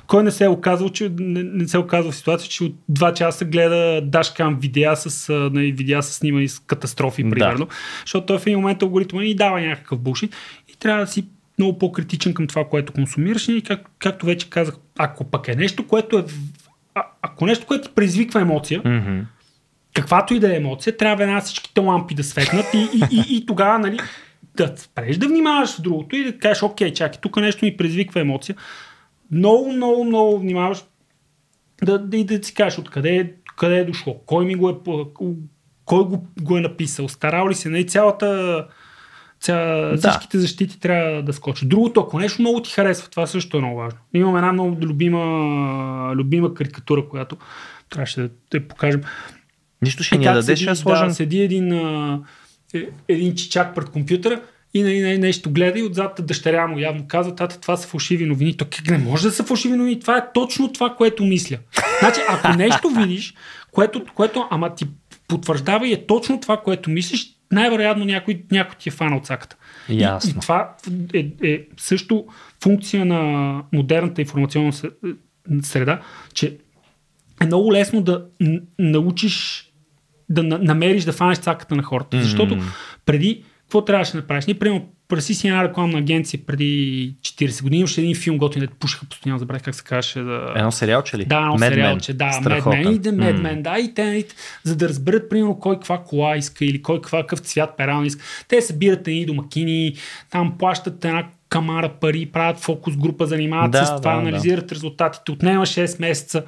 кой 0.07 0.25
не 0.25 0.31
се 0.31 0.45
е 0.45 0.49
оказал, 0.49 0.89
че 0.89 1.13
не, 1.19 1.43
не 1.43 1.69
се 1.69 1.77
е 1.77 1.81
оказал 1.81 2.13
в 2.13 2.17
ситуация, 2.17 2.49
че 2.49 2.65
от 2.65 2.75
два 2.89 3.15
часа 3.15 3.45
гледа 3.45 4.01
дашкам 4.05 4.59
видеа 4.61 4.97
с, 4.97 5.33
нали, 5.53 5.73
видеа 5.73 6.03
с 6.03 6.13
снимани 6.13 6.49
с 6.49 6.59
катастрофи, 6.59 7.23
Да. 7.23 7.31
примерно. 7.31 7.69
Защото 8.01 8.27
той 8.27 8.39
в 8.39 8.47
един 8.47 8.59
момент 8.59 8.83
алгоритъма 8.83 9.23
ни 9.23 9.35
дава 9.35 9.61
някакъв 9.61 9.99
бушит 9.99 10.37
и 10.69 10.77
трябва 10.77 11.01
да 11.01 11.07
си 11.07 11.25
много 11.59 11.79
по-критичен 11.79 12.35
към 12.35 12.47
това, 12.47 12.65
което 12.65 12.93
консумираш. 12.93 13.49
И 13.49 13.63
как, 13.67 13.81
както 13.99 14.27
вече 14.27 14.51
казах, 14.51 14.75
ако 14.99 15.25
пък 15.25 15.49
е 15.49 15.55
нещо, 15.55 15.87
което 15.87 16.19
е. 16.19 16.25
А, 16.95 17.03
ако 17.23 17.47
нещо, 17.47 17.67
което 17.67 17.89
ти 17.89 17.95
предизвиква 17.95 18.41
емоция, 18.41 18.83
Мгм. 18.85 19.21
каквато 19.95 20.35
и 20.35 20.41
да 20.41 20.53
е 20.53 20.57
емоция, 20.57 20.97
трябва 20.97 21.17
веднага 21.17 21.41
всичките 21.41 21.81
лампи 21.81 22.15
да 22.15 22.25
светнат 22.25 22.67
и, 22.75 22.79
и, 22.79 23.03
и, 23.11 23.37
и 23.37 23.47
тогава, 23.47 23.79
нали, 23.79 23.99
да 24.57 24.73
спреш 24.77 25.17
да 25.17 25.29
внимаваш 25.29 25.77
в 25.77 25.81
другото 25.81 26.17
и 26.17 26.25
да 26.25 26.39
кажеш, 26.39 26.63
окей, 26.63 26.93
чакай, 26.93 27.21
тук 27.23 27.37
нещо 27.37 27.65
ми 27.65 27.77
предизвиква 27.77 28.21
емоция. 28.21 28.57
Много, 29.31 29.73
много, 29.73 30.05
много 30.05 30.39
внимаваш 30.39 30.85
да, 31.85 31.99
да, 31.99 32.25
да 32.25 32.45
си 32.45 32.55
кажеш 32.55 32.79
откъде 32.79 33.17
е, 33.17 33.31
къде 33.57 33.79
е 33.79 33.85
дошло, 33.85 34.21
кой 34.27 34.45
ми 34.45 34.55
го 34.55 34.69
е, 34.69 34.75
кой 35.85 36.05
го, 36.05 36.27
го 36.41 36.57
е 36.57 36.61
написал, 36.61 37.09
старал 37.09 37.49
ли 37.49 37.55
се, 37.55 37.69
нали, 37.69 37.87
цялата 37.87 38.67
ця, 39.41 39.57
Да. 39.91 39.97
всичките 39.97 40.39
защити 40.39 40.81
трябва 40.81 41.23
да 41.23 41.33
скочат. 41.33 41.69
Другото, 41.69 42.01
ако 42.01 42.19
нещо 42.19 42.43
много 42.43 42.63
ти 42.63 42.71
харесва, 42.71 43.09
това 43.11 43.27
също 43.27 43.57
е 43.57 43.61
много 43.61 43.77
важно. 43.77 43.99
Имам 44.15 44.37
една 44.37 44.53
много 44.53 44.87
любима, 44.87 46.13
любима 46.15 46.55
карикатура, 46.55 47.09
която 47.09 47.37
трябваше 47.91 48.21
да 48.21 48.31
те 48.51 48.69
покажем. 48.69 49.01
Нищо 49.83 50.03
ще 50.03 50.15
Е, 50.15 50.19
ни 50.19 50.25
как 50.25 50.35
я 50.35 50.41
дадеш, 50.41 50.59
седи, 50.59 50.71
я 50.71 50.77
сложим. 50.77 51.09
Да, 51.09 51.15
седи 51.15 51.41
един, 51.41 51.73
е, 51.73 52.89
един 53.09 53.35
чичак 53.35 53.75
пред 53.75 53.91
компютъра 53.91 54.41
и 54.75 54.83
не, 54.83 55.01
не, 55.01 55.19
нещо 55.19 55.51
гледа 55.51 55.79
и 55.79 55.83
отзад 55.83 56.21
дъщеря 56.21 56.67
му 56.67 56.79
явно 56.79 57.05
казва, 57.09 57.35
тата, 57.35 57.61
това 57.61 57.77
са 57.77 57.89
фалшиви 57.89 58.27
новини. 58.27 58.57
То 58.57 58.65
как 58.67 58.91
не 58.91 58.99
може 58.99 59.23
да 59.23 59.31
са 59.31 59.45
фалшиви 59.45 59.77
новини, 59.77 60.01
това 60.01 60.17
е 60.17 60.33
точно 60.35 60.73
това, 60.73 60.95
което 60.97 61.25
мисля. 61.25 61.57
Значи, 62.01 62.21
ако 62.29 62.49
нещо 62.49 62.89
видиш, 62.91 63.35
което, 63.73 64.05
което 64.07 64.47
ама 64.51 64.75
ти 64.75 64.87
потвърждава 65.29 65.89
и 65.89 65.93
е 65.93 66.07
точно 66.07 66.41
това, 66.41 66.57
което 66.57 66.91
мислиш, 66.91 67.27
най-вероятно 67.53 68.05
някой, 68.05 68.43
някой 68.51 68.75
ти 68.79 68.89
е 68.89 68.93
фанал 68.93 69.21
цаката. 69.21 69.57
И, 69.89 70.01
Ясно. 70.01 70.31
и 70.31 70.41
това 70.41 70.75
е, 71.15 71.27
е 71.43 71.61
също 71.77 72.27
функция 72.63 73.05
на 73.05 73.21
модерната 73.73 74.21
информационна 74.21 74.73
се- 74.73 74.91
среда, 75.63 76.01
че 76.35 76.57
е 77.43 77.47
много 77.47 77.73
лесно 77.73 78.03
да 78.03 78.25
научиш 78.79 79.65
да 80.29 80.43
на- 80.43 80.59
намериш 80.59 81.05
да 81.05 81.13
фанеш 81.13 81.39
цаката 81.39 81.77
на 81.77 81.83
хората. 81.83 82.23
Защото 82.23 82.59
преди, 83.07 83.45
какво 83.69 83.85
трябваше 83.85 84.13
да 84.13 84.19
направиш? 84.19 84.47
Ние, 84.47 84.59
примерно, 84.59 84.89
преси 85.09 85.35
си 85.35 85.49
една 85.49 85.65
рекламна 85.65 85.99
агенция 85.99 86.41
преди 86.47 87.15
40 87.21 87.63
години, 87.63 87.79
имаше 87.79 88.01
един 88.01 88.15
филм, 88.15 88.39
готин, 88.39 88.63
да 88.63 88.69
пушаха 88.69 89.07
постоянно, 89.07 89.39
забравих 89.39 89.63
как 89.63 89.75
се 89.75 89.85
казваше. 89.85 90.21
Да... 90.21 90.53
Едно 90.57 90.73
сериалче 90.73 91.19
ли? 91.19 91.25
Да, 91.25 91.37
едно 91.37 91.59
Mad 91.59 91.69
сериал, 91.69 91.97
Men. 91.97 92.01
че 92.01 92.15
да. 92.15 92.31
Men 92.31 92.95
и 92.95 92.99
да, 92.99 93.11
Mad 93.11 93.33
М. 93.33 93.49
Men, 93.49 93.63
да, 93.63 93.79
и 93.79 93.95
те, 93.95 94.05
нали, 94.05 94.25
за 94.63 94.77
да 94.77 94.89
разберат, 94.89 95.31
примерно, 95.31 95.59
кой 95.59 95.75
каква 95.75 95.99
кола 95.99 96.37
иска 96.37 96.65
или 96.65 96.83
кой 96.83 97.01
каква, 97.01 97.21
какъв 97.21 97.39
цвят 97.39 97.77
перал 97.77 98.05
иска. 98.05 98.25
Те 98.49 98.63
събират 98.63 99.09
едни 99.09 99.27
домакини, 99.27 99.95
там 100.31 100.59
плащат 100.59 101.05
една 101.05 101.27
камара 101.49 101.93
пари, 102.01 102.27
правят 102.27 102.59
фокус 102.59 102.97
група, 102.97 103.27
занимават 103.27 103.71
Да, 103.71 103.79
се 103.79 103.87
с 103.87 103.89
това, 103.89 103.99
да, 103.99 104.23
да. 104.23 104.29
анализират 104.29 104.73
резултатите, 104.73 105.33
отнема 105.33 105.67
6 105.67 106.01
месеца, 106.01 106.45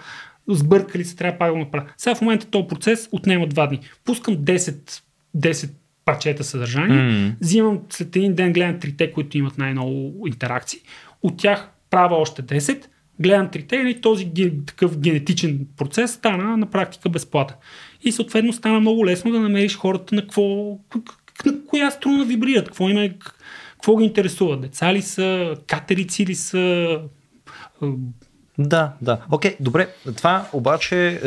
сбъркали 0.49 1.05
се, 1.05 1.17
трябва 1.17 1.39
пак 1.39 1.49
да 1.49 1.53
го 1.53 1.59
направят. 1.59 1.89
Сега 1.97 2.15
в 2.15 2.21
момента 2.21 2.47
този 2.47 2.69
процес 2.69 3.09
отнема 3.13 3.49
2 3.49 3.69
дни. 3.69 3.81
Пускам 4.05 4.37
10, 4.37 5.03
10 5.37 5.71
парчета 6.13 6.45
съдържание, 6.45 7.03
М. 7.03 7.33
взимам 7.41 7.81
след 7.91 8.17
един 8.17 8.35
ден, 8.35 8.53
гледам 8.53 8.81
трите, 8.81 9.13
които 9.13 9.39
имат 9.39 9.59
най-много 9.59 10.27
интеракции. 10.27 10.81
От 11.23 11.37
тях 11.39 11.69
правя 11.91 12.17
още 12.17 12.43
10, 12.43 12.85
гледам 13.21 13.51
трите 13.51 13.77
и 13.77 14.01
този 14.01 14.31
такъв 14.67 14.99
генетичен 14.99 15.67
процес 15.77 16.13
стана 16.13 16.57
на 16.57 16.67
практика 16.71 17.09
безплатен. 17.09 17.57
И 18.03 18.13
съответно 18.13 18.53
стана 18.53 18.81
много 18.81 19.07
лесно 19.07 19.33
да 19.33 19.41
намериш 19.41 19.77
хората 19.77 20.15
на 20.15 20.23
какво, 20.23 20.43
на 21.47 21.53
коя 21.67 21.91
струна 21.91 22.25
вибрират, 22.25 22.67
какво 22.67 22.89
има, 22.89 23.01
к- 23.01 23.33
какво 23.73 23.97
ги 23.97 24.05
интересува. 24.05 24.57
Деца 24.61 24.95
ли 24.95 25.03
са, 25.03 25.57
катерици 25.67 26.27
ли 26.27 26.35
са, 26.35 26.99
е, 27.83 27.87
Да, 28.61 28.93
да. 29.01 29.19
Окей, 29.31 29.57
добре. 29.61 29.89
Това 30.17 30.47
обаче, 30.53 31.07
е, 31.07 31.21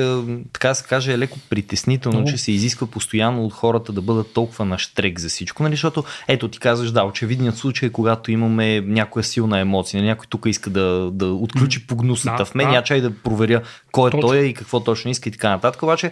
така 0.54 0.68
да 0.68 0.76
се 0.76 0.84
каже, 0.84 1.14
е 1.14 1.18
леко 1.18 1.38
притеснително, 1.50 2.18
Много. 2.18 2.32
че 2.32 2.38
се 2.38 2.52
изисква 2.52 2.88
постоянно 2.88 3.46
от 3.46 3.54
хората 3.54 3.92
да 3.92 4.02
бъдат 4.02 4.34
толкова 4.34 4.66
на 4.66 4.78
штрек 4.78 5.20
за 5.20 5.30
всичко. 5.30 5.64
Нали? 5.64 5.74
Защото, 5.74 6.04
ето 6.28 6.48
ти 6.48 6.60
казваш, 6.60 6.92
да, 6.92 7.04
очевидният 7.04 7.58
случай 7.58 7.88
е 7.88 7.92
когато 7.92 8.32
имаме 8.32 8.82
някоя 8.82 9.24
силна 9.24 9.60
емоция, 9.60 10.04
някой 10.04 10.26
тук 10.30 10.46
иска 10.46 10.70
да, 10.70 11.12
да 11.12 11.28
отключи 11.28 11.88
погнусната 11.88 12.44
Да, 12.44 12.46
в 12.46 12.56
мен, 12.56 12.68
да. 12.68 12.76
я 12.76 12.84
чай 12.84 13.02
да 13.02 13.12
проверя 13.12 13.62
кой 13.92 14.10
е 14.10 14.12
Точно. 14.12 14.28
той 14.28 14.38
и 14.38 14.54
какво 14.54 14.80
точно 14.80 15.12
иска 15.12 15.30
и 15.30 15.32
така 15.32 15.50
нататък. 15.50 15.84
Обаче, 15.84 16.12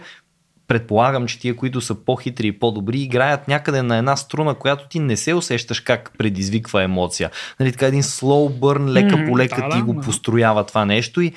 предполагам, 0.72 1.26
че 1.26 1.38
тия, 1.38 1.56
които 1.56 1.80
са 1.80 1.94
по-хитри 1.94 2.46
и 2.46 2.58
по-добри, 2.58 3.00
играят 3.00 3.48
някъде 3.48 3.82
на 3.82 3.96
една 3.96 4.16
струна, 4.16 4.54
която 4.54 4.88
ти 4.88 4.98
не 4.98 5.16
се 5.16 5.34
усещаш 5.34 5.80
как 5.80 6.12
предизвиква 6.18 6.82
емоция. 6.82 7.30
Нали, 7.60 7.72
така 7.72 7.86
един 7.86 8.02
slow 8.02 8.58
burn, 8.60 8.88
лека 8.88 9.24
по 9.28 9.38
лека 9.38 9.62
да, 9.62 9.68
ти 9.68 9.78
да, 9.78 9.84
го 9.84 10.00
построява 10.00 10.66
това 10.66 10.84
нещо 10.84 11.20
и 11.20 11.32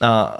а, 0.00 0.36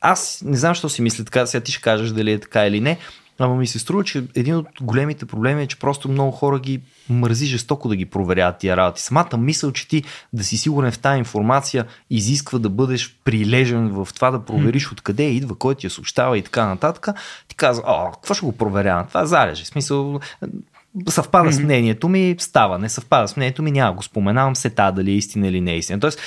аз 0.00 0.42
не 0.44 0.56
знам, 0.56 0.74
що 0.74 0.88
си 0.88 1.02
мисля. 1.02 1.24
Така, 1.24 1.46
сега 1.46 1.64
ти 1.64 1.72
ще 1.72 1.82
кажеш 1.82 2.10
дали 2.10 2.32
е 2.32 2.38
така 2.38 2.66
или 2.66 2.80
не, 2.80 2.98
ама 3.38 3.56
ми 3.56 3.66
се 3.66 3.78
струва, 3.78 4.04
че 4.04 4.24
един 4.34 4.56
от 4.56 4.66
големите 4.80 5.26
проблеми 5.26 5.62
е, 5.62 5.66
че 5.66 5.78
просто 5.78 6.08
много 6.08 6.30
хора 6.30 6.58
ги 6.58 6.80
мързи 7.08 7.46
жестоко 7.46 7.88
да 7.88 7.96
ги 7.96 8.06
проверяват 8.06 8.58
тия 8.58 8.76
работи. 8.76 9.02
Самата 9.02 9.36
мисъл, 9.38 9.72
че 9.72 9.88
ти 9.88 10.04
да 10.32 10.44
си 10.44 10.56
сигурен 10.56 10.92
в 10.92 10.98
тази 10.98 11.18
информация 11.18 11.86
изисква 12.10 12.58
да 12.58 12.68
бъдеш 12.68 13.16
прилежен 13.24 13.88
в 13.88 14.08
това 14.14 14.30
да 14.30 14.44
провериш 14.44 14.92
откъде 14.92 15.22
идва, 15.22 15.54
кой 15.54 15.74
ти 15.74 15.86
я 15.86 15.90
съобщава 15.90 16.38
и 16.38 16.42
така 16.42 16.66
нататък, 16.66 17.08
ти 17.48 17.56
казва, 17.56 17.84
о, 17.86 18.10
какво 18.12 18.34
ще 18.34 18.46
го 18.46 18.52
проверявам? 18.52 19.06
Това 19.08 19.22
е 19.22 19.26
залежи. 19.26 19.64
В 19.64 19.68
смисъл, 19.68 20.20
съвпада 21.08 21.52
с 21.52 21.58
мнението 21.58 22.08
ми, 22.08 22.36
става. 22.38 22.78
Не 22.78 22.88
съвпада 22.88 23.28
с 23.28 23.36
мнението 23.36 23.62
ми, 23.62 23.70
няма 23.70 23.92
го 23.92 24.02
споменавам 24.02 24.56
се 24.56 24.70
та 24.70 24.90
дали 24.90 25.10
е 25.10 25.14
истина 25.14 25.48
или 25.48 25.60
не 25.60 25.72
е 25.72 25.78
истина. 25.78 26.00
Тоест, 26.00 26.20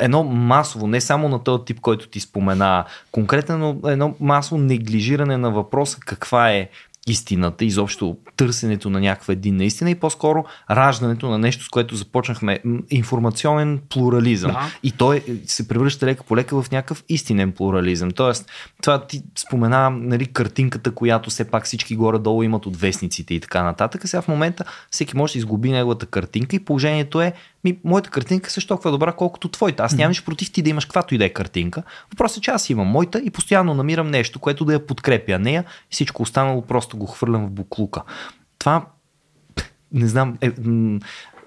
едно 0.00 0.24
масово, 0.24 0.86
не 0.86 1.00
само 1.00 1.28
на 1.28 1.44
този 1.44 1.64
тип, 1.64 1.80
който 1.80 2.08
ти 2.08 2.20
спомена 2.20 2.84
конкретно, 3.12 3.58
но 3.58 3.90
едно 3.90 4.14
масово 4.20 4.60
неглижиране 4.60 5.36
на 5.36 5.50
въпроса 5.50 5.98
каква 6.00 6.50
е 6.50 6.68
истината, 7.06 7.64
изобщо 7.64 8.16
търсенето 8.36 8.90
на 8.90 9.00
някаква 9.00 9.32
единна 9.32 9.64
истина 9.64 9.90
и 9.90 9.94
по-скоро 9.94 10.44
раждането 10.70 11.28
на 11.28 11.38
нещо, 11.38 11.64
с 11.64 11.68
което 11.68 11.96
започнахме 11.96 12.58
информационен 12.90 13.80
плурализъм. 13.88 14.52
Да. 14.52 14.72
И 14.82 14.92
той 14.92 15.24
се 15.46 15.68
превръща 15.68 16.06
лека 16.06 16.24
по 16.24 16.36
лека 16.36 16.62
в 16.62 16.70
някакъв 16.70 17.04
истинен 17.08 17.52
плурализъм. 17.52 18.10
Тоест, 18.10 18.50
това 18.82 19.06
ти 19.06 19.22
спомена 19.38 19.90
нали, 19.90 20.26
картинката, 20.26 20.90
която 20.90 21.30
все 21.30 21.44
пак 21.44 21.64
всички 21.64 21.96
горе-долу 21.96 22.42
имат 22.42 22.66
от 22.66 22.76
вестниците 22.76 23.34
и 23.34 23.40
така 23.40 23.62
нататък. 23.62 24.02
Сега 24.04 24.22
в 24.22 24.28
момента 24.28 24.64
всеки 24.90 25.16
може 25.16 25.32
да 25.32 25.38
изгуби 25.38 25.70
неговата 25.70 26.06
картинка 26.06 26.56
и 26.56 26.64
положението 26.64 27.20
е 27.20 27.32
ми, 27.64 27.78
моята 27.84 28.10
картинка 28.10 28.46
е 28.46 28.50
също 28.50 28.68
толкова 28.68 28.90
добра, 28.90 29.12
колкото 29.12 29.48
твоята. 29.48 29.82
Аз 29.82 29.92
нямам 29.92 30.10
нищо 30.10 30.24
против 30.24 30.52
ти 30.52 30.62
да 30.62 30.70
имаш 30.70 30.84
каквато 30.84 31.14
и 31.14 31.18
да 31.18 31.24
е 31.24 31.28
картинка. 31.28 31.82
Въпросът 32.10 32.38
е, 32.38 32.40
че 32.40 32.50
аз 32.50 32.70
имам 32.70 32.86
моята 32.86 33.18
и 33.18 33.30
постоянно 33.30 33.74
намирам 33.74 34.10
нещо, 34.10 34.38
което 34.38 34.64
да 34.64 34.72
я 34.72 34.86
подкрепя 34.86 35.38
нея 35.38 35.64
и 35.90 35.94
всичко 35.94 36.22
останало 36.22 36.62
просто 36.62 36.96
го 36.96 37.06
хвърлям 37.06 37.46
в 37.46 37.50
буклука. 37.50 38.02
Това 38.58 38.86
не 39.92 40.08
знам, 40.08 40.38
е, 40.40 40.50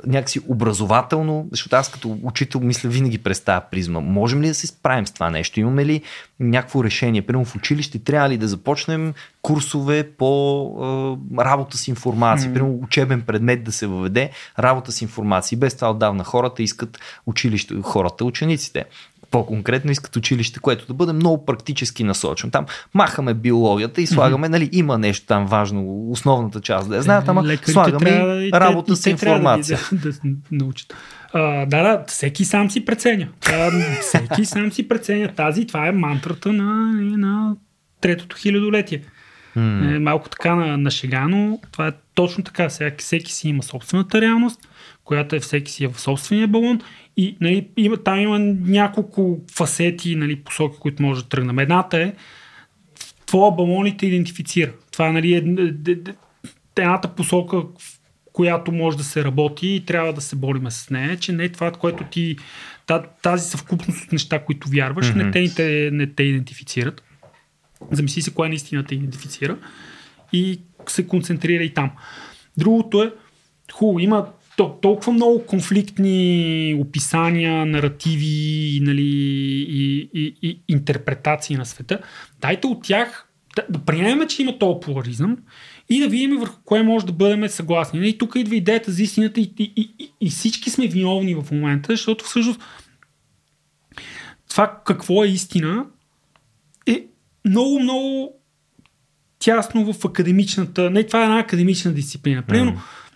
някакси 0.06 0.40
образователно, 0.48 1.48
защото 1.52 1.76
аз 1.76 1.92
като 1.92 2.18
учител 2.24 2.62
мисля 2.62 2.90
винаги 2.90 3.18
през 3.18 3.40
тази 3.40 3.66
призма. 3.72 4.00
Можем 4.00 4.42
ли 4.42 4.48
да 4.48 4.54
се 4.54 4.68
справим 4.68 5.08
с 5.08 5.12
това 5.12 5.30
нещо? 5.30 5.60
Имаме 5.60 5.86
ли 5.86 6.02
някакво 6.40 6.84
решение? 6.84 7.22
Примерно 7.22 7.46
в 7.46 7.56
училище 7.56 8.00
трябва 8.00 8.30
ли 8.30 8.38
да 8.38 8.48
започнем 8.48 9.14
курсове 9.42 10.12
по 10.12 11.18
е, 11.40 11.44
работа 11.44 11.78
с 11.78 11.88
информация? 11.88 12.50
Mm. 12.50 12.54
Примерно 12.54 12.80
учебен 12.84 13.22
предмет 13.22 13.64
да 13.64 13.72
се 13.72 13.88
въведе 13.88 14.30
работа 14.60 14.92
с 14.92 15.02
информация. 15.02 15.58
Без 15.58 15.76
това 15.76 15.92
отдавна 15.92 16.24
хората 16.24 16.64
искат 16.64 17.00
училище, 17.26 17.76
хората, 17.84 18.26
учениците 18.26 18.86
по-конкретно 19.32 19.92
искат 19.92 20.16
училище, 20.16 20.60
което 20.60 20.88
да 20.88 20.94
бъде 20.94 21.14
много 21.14 21.46
практически 21.46 22.04
насочено. 22.04 22.52
Там 22.52 22.66
махаме 22.94 23.34
биологията 23.34 24.02
и 24.02 24.08
слагаме, 24.08 24.48
mm-hmm. 24.48 24.52
нали, 24.52 24.70
има 24.72 24.98
нещо 24.98 25.26
там 25.26 25.46
важно, 25.46 26.12
основната 26.12 26.62
част 26.62 26.90
да 26.90 26.96
я 26.96 27.02
знаят, 27.02 27.28
ама 27.28 27.44
Лекарите 27.44 27.72
слагаме 27.72 28.10
и 28.10 28.52
работа 28.54 28.94
и 28.94 28.96
с 28.96 29.06
информация. 29.06 29.80
Да, 29.92 29.98
да, 29.98 30.12
да 30.12 30.36
научат. 30.52 30.96
А, 31.34 31.66
да, 31.66 31.84
да, 31.84 32.04
всеки 32.08 32.46
сам 32.46 32.72
си 32.72 32.86
преценя. 32.86 33.28
А, 33.52 33.72
всеки 34.02 34.46
сам 34.46 34.72
си 34.72 34.88
преценя. 34.88 35.34
Тази, 35.36 35.68
това 35.68 35.88
е 35.88 35.92
мантрата 35.92 36.54
на, 36.54 36.92
на 37.18 37.56
третото 38.02 38.36
хилядолетие. 38.40 39.02
Mm. 39.58 39.96
Е, 39.96 40.00
малко 40.00 40.30
така 40.30 40.56
на, 40.56 40.78
на 40.78 40.92
шега, 40.92 41.28
но 41.28 41.60
това 41.72 41.88
е 41.88 41.92
точно 42.14 42.44
така. 42.44 42.70
Всеки, 42.70 43.04
всеки 43.04 43.34
си 43.34 43.50
има 43.50 43.64
собствената 43.64 44.22
реалност, 44.22 44.68
която 45.08 45.36
е 45.36 45.40
всеки 45.40 45.72
си 45.72 45.84
е 45.84 45.88
в 45.88 46.02
собствения 46.02 46.48
балон 46.48 46.82
и 47.18 47.38
нали, 47.42 47.68
има, 47.78 47.98
там 47.98 48.20
има 48.20 48.40
няколко 48.40 49.40
фасети, 49.56 50.16
нали, 50.16 50.36
посоки, 50.36 50.78
които 50.80 51.04
може 51.04 51.24
да 51.24 51.30
тръгнем. 51.30 51.60
Едната 51.60 51.98
е 51.98 52.14
твоя 53.26 53.52
балон 53.52 53.98
те 53.98 54.06
идентифицира. 54.06 54.72
Това 54.92 55.12
нали, 55.12 55.34
е 55.34 55.38
едната 56.82 57.16
посока, 57.16 57.58
в 57.58 58.00
която 58.34 58.72
може 58.72 58.98
да 58.98 59.04
се 59.04 59.24
работи 59.24 59.68
и 59.68 59.86
трябва 59.86 60.14
да 60.14 60.22
се 60.22 60.36
бориме 60.36 60.72
с 60.72 60.90
нея, 60.90 61.18
че 61.18 61.32
не 61.32 61.44
е 61.44 61.52
това, 61.52 61.72
което 61.72 62.04
ти 62.04 62.38
тази 63.22 63.50
съвкупност 63.50 64.04
от 64.04 64.12
неща, 64.12 64.44
които 64.46 64.70
вярваш, 64.70 65.14
mm-hmm. 65.14 65.24
не, 65.24 65.32
те, 65.32 65.42
не, 65.42 65.50
те, 65.50 65.90
не 65.94 66.08
те 66.08 66.24
идентифицират. 66.24 67.04
Замисли 67.92 68.22
се 68.22 68.34
коя 68.34 68.50
наистина 68.50 68.84
те 68.84 68.96
идентифицира 68.96 69.58
и 70.34 70.62
се 70.88 71.08
концентрира 71.08 71.64
и 71.64 71.74
там. 71.74 71.92
Другото 72.58 73.04
е, 73.04 73.14
хубаво, 73.74 74.00
има 74.00 74.28
толкова 74.58 75.14
много 75.14 75.46
конфликтни 75.46 76.76
описания, 76.80 77.66
наративи 77.66 78.80
нали, 78.82 79.06
и, 79.70 80.10
и, 80.14 80.36
и 80.42 80.62
интерпретации 80.68 81.56
на 81.56 81.66
света. 81.66 82.00
Дайте 82.42 82.68
от 82.68 82.84
тях 82.84 83.28
да, 83.56 83.66
да 83.70 83.80
приемем, 83.80 84.28
че 84.28 84.42
има 84.42 84.60
този 84.60 84.80
поларизъм 84.82 85.38
и 85.90 86.00
да 86.00 86.08
видим 86.08 86.38
върху 86.38 86.62
кое 86.66 86.84
може 86.84 87.06
да 87.06 87.12
бъдем 87.12 87.50
съгласни. 87.50 88.10
И 88.10 88.18
тук 88.18 88.36
идва 88.36 88.56
идеята 88.56 88.92
за 88.92 89.04
истината 89.04 89.40
и, 89.40 89.54
и, 89.60 89.94
и, 90.00 90.12
и 90.22 90.30
всички 90.30 90.70
сме 90.70 90.88
виновни 90.88 91.36
в 91.36 91.52
момента, 91.52 91.94
защото 91.94 92.26
всъщност 92.26 92.62
това 94.50 94.82
какво 94.86 95.24
е 95.24 95.28
истина 95.28 95.86
е 96.86 97.06
много, 97.46 97.80
много 97.80 98.34
тясно 99.40 99.94
в 99.94 100.06
академичната. 100.06 100.90
Не, 100.90 101.04
това 101.04 101.22
е 101.22 101.24
една 101.24 101.40
академична 101.40 101.94
дисциплина. 101.94 102.42
Примерно, 102.42 102.72
mm 102.72 103.07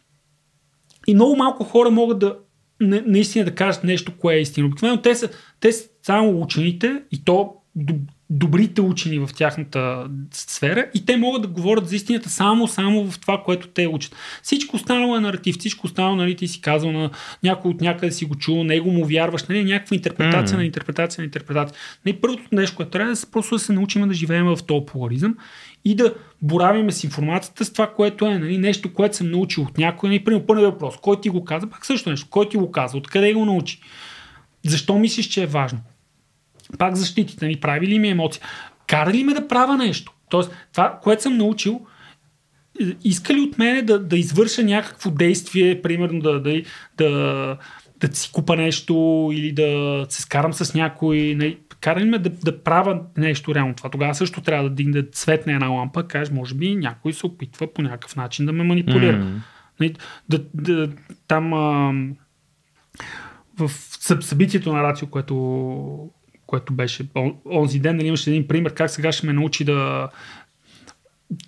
и 1.07 1.13
много 1.13 1.35
малко 1.35 1.63
хора 1.63 1.91
могат 1.91 2.19
да 2.19 2.37
наистина 2.81 3.45
да 3.45 3.55
кажат 3.55 3.83
нещо, 3.83 4.13
кое 4.17 4.35
е 4.35 4.41
истина. 4.41 4.67
Обикновено 4.67 5.01
те 5.01 5.15
са, 5.15 5.29
те 5.59 5.71
са 5.71 5.89
само 6.03 6.41
учените 6.41 7.03
и 7.11 7.23
то 7.23 7.53
добрите 8.33 8.81
учени 8.81 9.19
в 9.19 9.29
тяхната 9.35 10.07
сфера 10.31 10.85
и 10.93 11.05
те 11.05 11.17
могат 11.17 11.41
да 11.41 11.47
говорят 11.47 11.89
за 11.89 11.95
истината 11.95 12.29
само, 12.29 12.67
само 12.67 13.11
в 13.11 13.19
това, 13.19 13.41
което 13.45 13.67
те 13.67 13.87
учат. 13.87 14.15
Всичко 14.43 14.75
останало 14.75 15.17
е 15.17 15.19
наратив, 15.19 15.55
всичко 15.59 15.87
останало, 15.87 16.15
нали, 16.15 16.35
ти 16.35 16.47
си 16.47 16.61
казал 16.61 16.91
на 16.91 17.09
някой 17.43 17.71
от 17.71 17.81
някъде 17.81 18.11
си 18.11 18.25
го 18.25 18.35
чул, 18.35 18.63
него 18.63 18.91
му 18.91 19.05
вярваш, 19.05 19.43
нали, 19.43 19.63
някаква 19.63 19.95
интерпретация 19.95 20.55
mm. 20.55 20.59
на 20.59 20.65
интерпретация 20.65 21.21
на 21.21 21.25
интерпретация. 21.25 21.77
Нали, 22.05 22.15
първото 22.15 22.43
нещо, 22.51 22.75
което 22.75 22.91
трябва 22.91 23.09
да 23.09 23.15
се 23.15 23.31
просто 23.31 23.55
да 23.55 23.59
се 23.59 23.73
научим 23.73 24.07
да 24.07 24.13
живеем 24.13 24.45
в 24.45 24.59
този 24.67 24.85
поларизъм 24.85 25.37
и 25.85 25.95
да 25.95 26.13
боравиме 26.41 26.91
с 26.91 27.03
информацията 27.03 27.65
с 27.65 27.73
това, 27.73 27.93
което 27.93 28.25
е 28.25 28.39
нали, 28.39 28.57
нещо, 28.57 28.93
което 28.93 29.15
съм 29.15 29.31
научил 29.31 29.63
от 29.63 29.77
някой. 29.77 30.09
Нали, 30.09 30.23
примерно, 30.23 30.45
първият 30.45 30.73
въпрос, 30.73 30.95
кой 31.01 31.21
ти 31.21 31.29
го 31.29 31.45
каза? 31.45 31.67
Пак 31.69 31.85
също 31.85 32.09
нещо, 32.09 32.27
кой 32.29 32.49
ти 32.49 32.57
го 32.57 32.71
каза? 32.71 32.97
Откъде 32.97 33.33
го 33.33 33.45
научи? 33.45 33.79
Защо 34.65 34.99
мислиш, 34.99 35.27
че 35.27 35.43
е 35.43 35.47
важно? 35.47 35.79
Пак 36.77 36.95
защитите 36.95 37.47
ми, 37.47 37.59
прави 37.59 37.87
ли 37.87 37.99
ми 37.99 38.09
емоция? 38.09 38.43
Кара 38.87 39.13
ли 39.13 39.23
ме 39.23 39.33
да 39.33 39.47
правя 39.47 39.77
нещо? 39.77 40.13
Тоест, 40.29 40.51
това, 40.73 40.99
което 41.03 41.21
съм 41.21 41.37
научил, 41.37 41.81
иска 43.03 43.33
ли 43.33 43.39
от 43.39 43.57
мене 43.57 43.81
да, 43.81 43.99
да 43.99 44.17
извърша 44.17 44.63
някакво 44.63 45.11
действие, 45.11 45.81
примерно 45.81 46.19
да, 46.19 46.41
да, 46.41 46.61
да, 46.97 47.57
да 47.99 48.15
си 48.15 48.31
купа 48.31 48.55
нещо 48.55 49.29
или 49.33 49.51
да 49.51 50.05
се 50.09 50.21
скарам 50.21 50.53
с 50.53 50.73
някой. 50.73 51.35
Не, 51.37 51.57
кара 51.81 51.99
ли 51.99 52.05
ме 52.05 52.19
да, 52.19 52.29
да 52.29 52.63
правя 52.63 53.01
нещо 53.17 53.55
реално 53.55 53.73
това? 53.73 53.89
Тогава 53.89 54.15
също 54.15 54.41
трябва 54.41 54.69
да 54.69 54.75
дигне 54.75 55.03
цветна 55.03 55.53
една 55.53 55.67
лампа, 55.67 56.07
кажеш, 56.07 56.33
може 56.33 56.55
би 56.55 56.75
някой 56.75 57.13
се 57.13 57.25
опитва 57.25 57.73
по 57.73 57.81
някакъв 57.81 58.15
начин 58.15 58.45
да 58.45 58.53
ме 58.53 58.63
манипулира. 58.63 59.17
Mm. 59.17 59.37
Не, 59.79 59.93
да, 60.29 60.43
да, 60.53 60.89
там 61.27 61.53
а, 61.53 61.93
в 63.59 63.69
събитието 64.21 64.73
на 64.73 64.83
Рацио, 64.83 65.07
което 65.07 65.35
което 66.51 66.73
беше 66.73 67.07
онзи 67.51 67.79
ден, 67.79 67.95
нали, 67.95 68.07
имаше 68.07 68.29
един 68.29 68.47
пример 68.47 68.73
как 68.73 68.89
сега 68.89 69.11
ще 69.11 69.27
ме 69.27 69.33
научи 69.33 69.63
да 69.63 70.09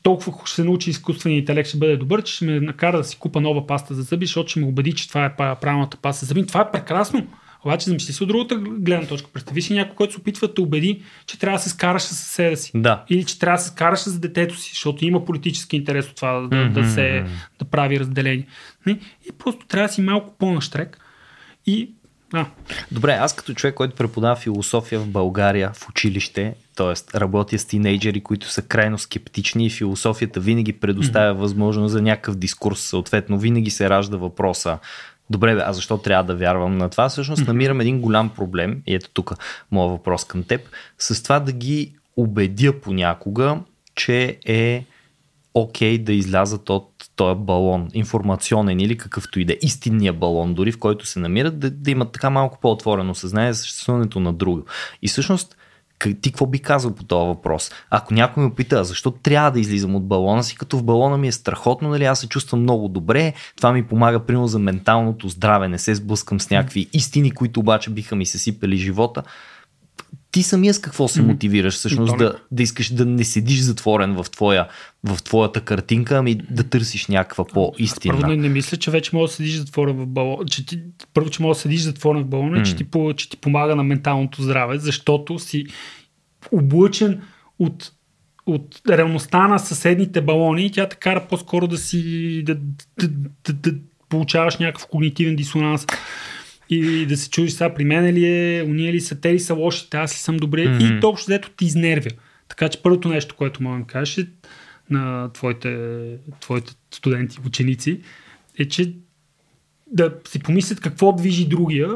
толкова 0.04 0.34
ще 0.46 0.56
се 0.56 0.64
научи 0.64 0.90
изкуственият 0.90 1.42
интелект, 1.42 1.70
ще 1.70 1.78
бъде 1.78 1.98
добър, 1.98 2.24
че 2.24 2.34
ще 2.34 2.46
ме 2.46 2.60
накара 2.60 2.98
да 2.98 3.04
си 3.04 3.18
купа 3.20 3.42
нова 3.42 3.68
паста 3.68 3.94
за 3.94 4.02
зъби, 4.02 4.26
защото 4.26 4.50
ще 4.50 4.60
ме 4.60 4.66
убеди, 4.66 4.94
че 4.94 5.10
това 5.10 5.26
е 5.26 5.36
правилната 5.36 5.98
паста 5.98 6.26
за 6.26 6.30
зъби. 6.30 6.48
Това 6.48 6.62
е 6.62 6.72
прекрасно. 6.72 7.28
Обаче 7.66 7.86
замисли 7.86 8.14
се 8.14 8.24
от 8.24 8.28
другата 8.28 8.56
гледна 8.56 9.08
точка. 9.08 9.30
Представи 9.34 9.62
си 9.62 9.74
някой, 9.74 9.96
който 9.96 10.14
се 10.14 10.20
опитва 10.20 10.48
да 10.48 10.54
те 10.54 10.62
убеди, 10.62 11.02
че 11.26 11.40
трябва 11.40 11.58
да 11.58 11.64
се 11.64 11.70
скараш 11.70 12.02
с 12.02 12.16
съседа 12.16 12.58
си. 12.58 12.72
Да. 12.76 13.06
Или 13.10 13.24
че 13.26 13.40
трябва 13.40 13.58
да 13.58 13.64
се 13.64 13.70
скараш 13.70 14.00
с 14.00 14.20
детето 14.20 14.58
си, 14.58 14.70
защото 14.70 15.06
има 15.06 15.26
политически 15.26 15.76
интерес 15.76 16.10
от 16.10 16.16
това 16.16 16.32
да, 16.34 16.48
mm-hmm. 16.48 16.72
да 16.72 16.90
се 16.90 17.26
да 17.60 17.66
прави 17.66 18.00
разделение. 18.00 18.48
И 18.88 19.32
просто 19.40 19.66
трябва 19.68 19.88
да 19.88 19.94
си 19.94 20.02
малко 20.02 20.36
по-наштрек. 20.40 21.00
И 21.66 21.94
а. 22.34 22.46
Добре, 22.92 23.12
аз 23.12 23.36
като 23.36 23.54
човек, 23.54 23.76
който 23.76 23.96
преподава 23.96 24.36
философия 24.36 25.00
в 25.00 25.08
България 25.08 25.72
в 25.74 25.90
училище, 25.90 26.56
т.е. 26.76 27.20
работя 27.20 27.60
с 27.60 27.66
тинейджери, 27.66 28.22
които 28.22 28.50
са 28.50 28.62
крайно 28.62 28.98
скептични 28.98 29.66
и 29.66 29.70
философията 29.70 30.40
винаги 30.40 30.74
предоставя 30.74 31.34
mm-hmm. 31.34 31.40
възможност 31.40 31.92
за 31.92 32.02
някакъв 32.02 32.36
дискурс, 32.36 32.82
съответно 32.82 33.40
винаги 33.40 33.70
се 33.70 33.90
ражда 33.90 34.18
въпроса 34.18 34.78
Добре, 35.30 35.56
бе, 35.56 35.62
а 35.66 35.74
защо 35.74 35.98
трябва 35.98 36.24
да 36.24 36.36
вярвам 36.36 36.78
на 36.78 36.90
това? 36.90 37.10
Всъщност 37.10 37.48
намирам 37.48 37.82
един 37.82 38.02
голям 38.02 38.30
проблем, 38.30 38.82
и 38.88 38.96
ето 38.96 39.10
тук 39.14 39.34
моят 39.72 39.92
въпрос 39.92 40.26
към 40.26 40.44
теб, 40.44 40.62
с 40.98 41.24
това 41.24 41.40
да 41.40 41.52
ги 41.52 41.94
убедя 42.18 42.82
понякога, 42.82 43.60
че 43.96 44.38
е 44.46 44.86
окей 45.54 45.98
okay 45.98 46.04
да 46.04 46.14
излязат 46.14 46.70
от 46.70 46.93
този 47.16 47.40
балон, 47.40 47.88
информационен 47.94 48.80
или 48.80 48.98
какъвто 48.98 49.40
и 49.40 49.46
да 49.46 49.54
е, 49.54 49.58
истинния 49.62 50.14
балон, 50.14 50.54
дори 50.54 50.72
в 50.72 50.80
който 50.80 51.06
се 51.06 51.20
намират, 51.20 51.60
да, 51.60 51.72
да 51.72 51.92
имат 51.92 52.12
така 52.12 52.30
малко 52.30 52.58
по-отворено 52.62 53.16
съзнание 53.16 53.54
за 53.54 53.60
съществуването 53.60 54.20
на 54.20 54.34
друго. 54.34 54.66
И 55.02 55.08
всъщност, 55.08 55.58
ти 56.22 56.32
какво 56.32 56.46
би 56.46 56.60
казал 56.60 56.96
по 56.96 57.04
този 57.04 57.28
въпрос? 57.28 57.72
Ако 57.90 58.14
някой 58.14 58.44
ме 58.44 58.54
пита, 58.56 58.84
защо 58.84 59.12
трябва 59.12 59.52
да 59.52 59.60
излизам 59.60 59.96
от 59.96 60.08
балона 60.08 60.44
си, 60.44 60.58
като 60.58 60.78
в 60.78 60.84
балона 60.84 61.18
ми 61.18 61.28
е 61.28 61.32
страхотно, 61.32 61.90
нали, 61.90 62.06
аз 62.06 62.20
се 62.20 62.28
чувствам 62.28 62.62
много 62.62 62.88
добре, 62.88 63.34
това 63.56 63.74
ми 63.74 63.84
помага 63.84 64.26
примерно 64.26 64.48
за 64.48 64.60
менталното 64.60 65.28
здраве, 65.30 65.68
не 65.68 65.78
се 65.78 65.96
сблъскам 65.96 66.40
с 66.40 66.50
някакви 66.50 66.88
истини, 66.94 67.32
които 67.32 67.60
обаче 67.60 67.90
биха 67.90 68.16
ми 68.16 68.26
се 68.26 68.40
сипели 68.40 68.78
живота 68.78 69.24
ти 70.34 70.44
самия 70.44 70.74
с 70.74 70.80
какво 70.80 71.08
се 71.08 71.22
мотивираш 71.22 71.74
всъщност 71.74 72.18
да, 72.18 72.36
да 72.52 72.64
искаш 72.64 72.94
да 72.94 73.06
не 73.06 73.24
седиш 73.24 73.60
затворен 73.60 74.14
в, 74.14 74.32
твоя, 74.32 74.68
в 75.04 75.24
твоята 75.24 75.62
картинка, 75.62 76.18
ами 76.18 76.36
да 76.36 76.64
търсиш 76.64 77.08
някаква 77.08 77.46
по-истина. 77.46 78.14
Първо 78.14 78.28
не, 78.28 78.36
не 78.36 78.50
мисля, 78.50 78.78
че 78.78 78.92
вече 78.92 79.16
може 79.16 79.30
да 79.30 79.36
седиш 79.36 79.54
затворен 79.56 79.96
в 79.96 80.08
балон. 80.08 80.46
Че 80.46 80.66
ти, 80.66 80.80
първо, 81.14 81.30
че 81.30 81.42
може 81.42 81.58
да 81.58 81.62
седиш 81.62 81.82
затворен 81.82 82.24
в 82.24 82.28
балона, 82.28 82.58
mm. 82.58 82.64
че, 82.64 82.76
ти, 82.76 82.86
че 83.16 83.30
ти 83.30 83.38
помага 83.38 83.76
на 83.76 83.84
менталното 83.84 84.42
здраве, 84.42 84.78
защото 84.80 85.40
си 85.40 85.66
облъчен 86.52 87.22
от 87.60 87.92
от 88.46 88.82
реалността 88.90 89.48
на 89.48 89.60
съседните 89.60 90.22
балони, 90.22 90.72
тя 90.72 90.90
те 90.90 90.96
кара 90.96 91.26
по-скоро 91.30 91.68
да 91.68 91.78
си 91.78 92.44
да, 92.44 92.56
да, 93.00 93.08
да, 93.44 93.54
да 93.54 93.78
получаваш 94.10 94.58
някакъв 94.58 94.88
когнитивен 94.88 95.36
дисонанс 95.36 95.86
и 96.74 97.06
да 97.06 97.18
се 97.18 97.30
чудиш 97.30 97.52
сега 97.54 97.74
при 97.74 97.86
мен 97.86 98.06
ли 98.06 98.26
е, 98.26 98.64
уния 98.64 98.94
ли 98.94 99.02
са, 99.02 99.22
те 99.22 99.34
ли 99.34 99.40
са 99.40 99.54
лошите, 99.54 99.98
аз 99.98 100.14
ли 100.14 100.18
съм 100.18 100.38
добре 100.38 100.66
mm-hmm. 100.66 100.98
и 100.98 101.00
то 101.00 101.10
общо 101.10 101.26
взето 101.26 101.50
ти 101.50 101.66
изнервя. 101.66 102.10
Така 102.48 102.70
че 102.70 102.82
първото 102.82 103.10
нещо, 103.10 103.36
което 103.36 103.64
мога 103.64 103.80
да 103.80 103.86
кажеш 103.86 104.18
е 104.18 104.28
на 104.90 105.34
твоите, 105.34 105.78
твоите 106.40 106.74
студенти, 106.92 107.38
ученици, 107.46 108.02
е, 108.60 108.68
че 108.68 108.94
да 109.88 110.14
си 110.28 110.40
помислят 110.40 110.80
какво 110.80 111.14
движи 111.14 111.48
другия, 111.48 111.90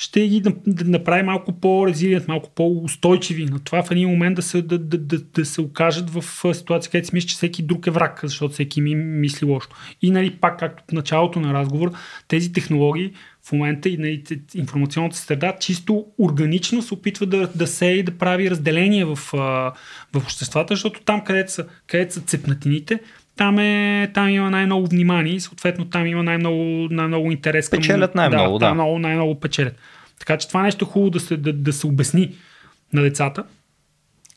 ще 0.00 0.28
ги 0.28 0.42
направи 0.84 1.22
малко 1.22 1.52
по-резилиент, 1.52 2.28
малко 2.28 2.50
по-устойчиви 2.54 3.44
на 3.44 3.58
това 3.58 3.82
в 3.82 3.90
един 3.90 4.08
момент 4.08 4.36
да 4.36 4.42
се, 4.42 4.62
да, 4.62 4.78
да, 4.78 4.98
да, 4.98 5.18
да 5.18 5.44
се 5.44 5.60
окажат 5.60 6.10
в 6.10 6.54
ситуация, 6.54 6.90
където 6.90 7.08
си 7.08 7.14
мисли, 7.14 7.28
че 7.28 7.34
всеки 7.34 7.62
друг 7.62 7.86
е 7.86 7.90
враг, 7.90 8.20
защото 8.22 8.52
всеки 8.52 8.80
ми 8.80 8.94
мисли 8.94 9.46
лошо. 9.46 9.68
И 10.02 10.10
нали, 10.10 10.30
пак, 10.30 10.58
както 10.58 10.82
в 10.88 10.92
началото 10.92 11.40
на 11.40 11.54
разговор, 11.54 11.92
тези 12.28 12.52
технологии 12.52 13.12
в 13.48 13.52
момента 13.52 13.88
и 13.88 13.96
нали, 13.96 14.22
информационната 14.54 15.16
среда 15.16 15.56
чисто 15.60 16.06
органично 16.18 16.82
се 16.82 16.94
опитва 16.94 17.26
да, 17.26 17.48
да 17.54 17.66
се 17.66 17.86
и 17.86 18.02
да 18.02 18.18
прави 18.18 18.50
разделение 18.50 19.04
в, 19.04 19.16
в 19.16 19.72
обществата, 20.16 20.74
защото 20.74 21.00
там, 21.00 21.24
където 21.24 21.52
са, 21.52 21.66
където 21.86 22.14
са 22.14 22.20
цепнатините, 22.20 23.00
там, 23.38 23.58
е, 23.58 24.10
там 24.14 24.28
има 24.28 24.50
най-много 24.50 24.86
внимание 24.86 25.32
и 25.32 25.40
съответно 25.40 25.84
там 25.84 26.06
има 26.06 26.22
най-много, 26.22 26.88
най-много 26.90 27.30
интерес. 27.30 27.68
Към, 27.68 27.78
печелят 27.78 28.14
най-много, 28.14 28.58
да. 28.58 28.66
да. 28.66 28.74
Много, 28.74 28.98
най-много 28.98 29.40
печелят. 29.40 29.76
Така 30.18 30.36
че 30.36 30.48
това 30.48 30.62
нещо 30.62 30.84
е 30.84 30.92
хубаво 30.92 31.10
да 31.10 31.20
се, 31.20 31.36
да, 31.36 31.52
да 31.52 31.72
се 31.72 31.86
обясни 31.86 32.34
на 32.92 33.02
децата, 33.02 33.44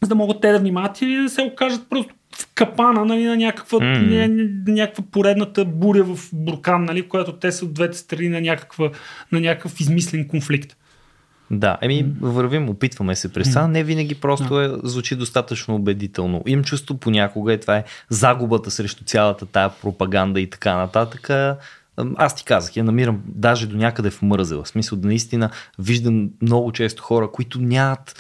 за 0.01 0.09
да 0.09 0.15
могат 0.15 0.41
те 0.41 0.51
да 0.51 0.59
внимават 0.59 1.01
и 1.01 1.15
да 1.15 1.29
се 1.29 1.41
окажат 1.41 1.89
просто 1.89 2.13
в 2.35 2.47
капана 2.55 3.05
нали, 3.05 3.23
на 3.23 3.37
някаква, 3.37 3.79
mm. 3.79 4.51
някаква 4.67 5.03
поредната 5.11 5.65
буря 5.65 6.03
в 6.03 6.29
буркан, 6.33 6.83
нали, 6.83 7.01
в 7.01 7.07
която 7.07 7.33
те 7.33 7.51
са 7.51 7.65
от 7.65 7.73
двете 7.73 7.97
страни 7.97 8.29
на, 8.29 8.41
някаква, 8.41 8.91
на 9.31 9.39
някакъв 9.39 9.79
измислен 9.79 10.27
конфликт. 10.27 10.77
Да, 11.51 11.77
еми 11.81 12.05
вървим, 12.21 12.69
опитваме 12.69 13.15
се 13.15 13.33
през 13.33 13.49
това. 13.49 13.67
Не 13.67 13.83
винаги 13.83 14.15
просто 14.15 14.61
е, 14.61 14.71
звучи 14.83 15.15
достатъчно 15.15 15.75
убедително. 15.75 16.43
Им 16.45 16.63
чувство 16.63 16.97
понякога 16.97 17.53
е 17.53 17.59
това 17.59 17.77
е 17.77 17.83
загубата 18.09 18.71
срещу 18.71 19.03
цялата 19.03 19.45
тая 19.45 19.69
пропаганда 19.69 20.41
и 20.41 20.49
така 20.49 20.75
нататък. 20.75 21.29
Аз 22.15 22.35
ти 22.35 22.45
казах, 22.45 22.75
я 22.75 22.83
намирам 22.83 23.21
даже 23.25 23.67
до 23.67 23.77
някъде 23.77 24.09
в 24.09 24.21
мързела. 24.21 24.63
В 24.63 24.67
смисъл 24.67 24.97
да 24.97 25.07
наистина 25.07 25.49
виждам 25.79 26.29
много 26.41 26.71
често 26.71 27.03
хора, 27.03 27.31
които 27.31 27.61
нямат 27.61 28.15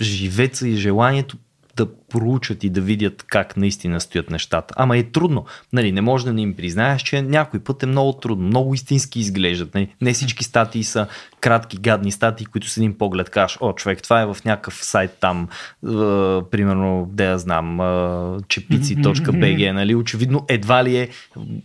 живеца 0.00 0.68
и 0.68 0.76
желанието 0.76 1.36
да 1.76 1.86
проучат 2.10 2.64
и 2.64 2.70
да 2.70 2.80
видят 2.80 3.24
как 3.28 3.56
наистина 3.56 4.00
стоят 4.00 4.30
нещата. 4.30 4.74
Ама 4.76 4.98
е 4.98 5.02
трудно. 5.02 5.44
Нали, 5.72 5.92
не 5.92 6.00
може 6.00 6.24
да 6.24 6.32
не 6.32 6.42
им 6.42 6.54
признаеш, 6.56 7.02
че 7.02 7.22
някой 7.22 7.60
път 7.60 7.82
е 7.82 7.86
много 7.86 8.12
трудно. 8.12 8.46
Много 8.46 8.74
истински 8.74 9.20
изглеждат. 9.20 9.74
Нали. 9.74 9.88
Не 10.00 10.12
всички 10.12 10.44
статии 10.44 10.84
са 10.84 11.06
кратки, 11.40 11.76
гадни 11.76 12.12
статии, 12.12 12.46
които 12.46 12.68
с 12.68 12.76
един 12.76 12.98
поглед 12.98 13.30
кажеш, 13.30 13.58
о, 13.60 13.72
човек, 13.72 14.02
това 14.02 14.20
е 14.20 14.26
в 14.26 14.36
някакъв 14.44 14.84
сайт 14.84 15.16
там, 15.20 15.42
е, 15.42 15.88
примерно, 16.50 17.08
да 17.12 17.24
я 17.24 17.38
знам, 17.38 17.80
е, 17.80 18.42
чепици.bg, 18.48 19.72
нали, 19.72 19.94
очевидно 19.94 20.44
едва 20.48 20.84
ли 20.84 20.96
е 20.96 21.08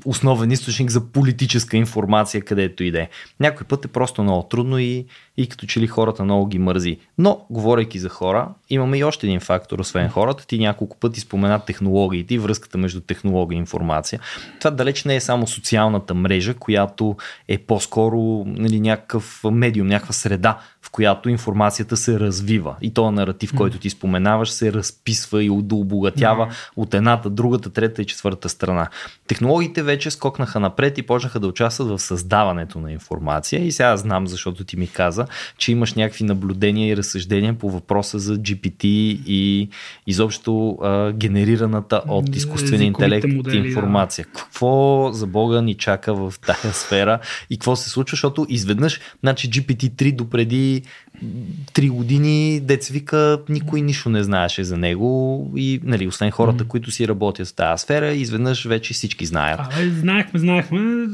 основен 0.05 0.51
източник 0.51 0.89
за 0.89 1.01
политическа 1.05 1.77
информация, 1.77 2.41
където 2.41 2.83
иде. 2.83 3.09
Някой 3.39 3.67
път 3.67 3.85
е 3.85 3.87
просто 3.87 4.23
много 4.23 4.43
трудно 4.43 4.79
и, 4.79 5.05
и 5.37 5.47
като 5.47 5.65
че 5.65 5.79
ли 5.79 5.87
хората 5.87 6.23
много 6.23 6.47
ги 6.47 6.59
мързи. 6.59 6.97
Но, 7.17 7.45
говорейки 7.49 7.99
за 7.99 8.09
хора, 8.09 8.49
имаме 8.69 8.97
и 8.97 9.03
още 9.03 9.27
един 9.27 9.39
фактор, 9.39 9.79
освен 9.79 10.09
хората. 10.35 10.47
Ти 10.47 10.59
няколко 10.59 10.97
пъти 10.97 11.19
спомена 11.19 11.59
технологиите 11.59 12.33
и 12.33 12.37
връзката 12.37 12.77
между 12.77 13.01
технология 13.01 13.55
и 13.55 13.59
информация. 13.59 14.19
Това 14.59 14.71
далеч 14.71 15.03
не 15.03 15.15
е 15.15 15.21
само 15.21 15.47
социалната 15.47 16.13
мрежа, 16.13 16.53
която 16.53 17.15
е 17.47 17.57
по-скоро 17.57 18.43
нали, 18.45 18.79
някакъв 18.79 19.43
медиум, 19.51 19.87
някаква 19.87 20.13
среда, 20.13 20.59
в 20.85 20.89
която 20.89 21.29
информацията 21.29 21.97
се 21.97 22.19
развива. 22.19 22.75
И 22.81 22.93
този 22.93 23.15
наратив, 23.15 23.53
mm. 23.53 23.57
който 23.57 23.77
ти 23.77 23.89
споменаваш, 23.89 24.51
се 24.51 24.73
разписва 24.73 25.43
и 25.43 25.49
обогатява 25.49 26.45
mm. 26.45 26.71
от 26.75 26.93
едната, 26.93 27.29
другата, 27.29 27.69
трета 27.69 28.01
и 28.01 28.05
четвърта 28.05 28.49
страна. 28.49 28.87
Технологиите 29.27 29.83
вече 29.83 30.11
скокнаха 30.11 30.59
напред 30.59 30.97
и 30.97 31.03
почнаха 31.03 31.39
да 31.39 31.47
участват 31.47 31.87
в 31.87 31.99
създаването 31.99 32.79
на 32.79 32.91
информация. 32.91 33.65
И 33.65 33.71
сега 33.71 33.97
знам, 33.97 34.27
защото 34.27 34.63
ти 34.63 34.77
ми 34.77 34.87
каза, 34.87 35.27
че 35.57 35.71
имаш 35.71 35.93
някакви 35.93 36.23
наблюдения 36.23 36.89
и 36.89 36.97
разсъждения 36.97 37.53
по 37.53 37.69
въпроса 37.69 38.19
за 38.19 38.37
GPT 38.37 38.85
и 39.25 39.69
изобщо 40.07 40.77
а, 40.81 41.11
генерираната 41.11 42.01
от 42.07 42.35
изкуствения 42.35 42.87
интелект 42.87 43.27
модели, 43.27 43.67
информация. 43.67 44.25
Да. 44.25 44.39
Какво 44.39 45.09
за 45.13 45.27
Бога 45.27 45.61
ни 45.61 45.73
чака 45.73 46.13
в 46.13 46.33
тази 46.45 46.73
сфера 46.73 47.19
и 47.49 47.57
какво 47.57 47.75
се 47.75 47.89
случва, 47.89 48.15
защото 48.15 48.45
изведнъж, 48.49 48.99
значи 49.23 49.49
GPT-3 49.49 50.15
допреди 50.15 50.74
3 51.23 51.89
години, 51.89 52.59
деца 52.59 52.93
вика, 52.93 53.39
никой 53.49 53.81
нищо 53.81 54.09
не 54.09 54.23
знаеше 54.23 54.63
за 54.63 54.77
него 54.77 55.51
и, 55.55 55.79
нали, 55.83 56.07
освен 56.07 56.31
хората, 56.31 56.63
mm-hmm. 56.63 56.67
които 56.67 56.91
си 56.91 57.07
работят 57.07 57.47
в 57.47 57.53
тази 57.53 57.81
сфера, 57.81 58.13
изведнъж 58.13 58.65
вече 58.65 58.93
всички 58.93 59.25
знаят. 59.25 59.59
А, 59.59 59.89
знаехме, 59.99 60.39
знаехме, 60.39 61.07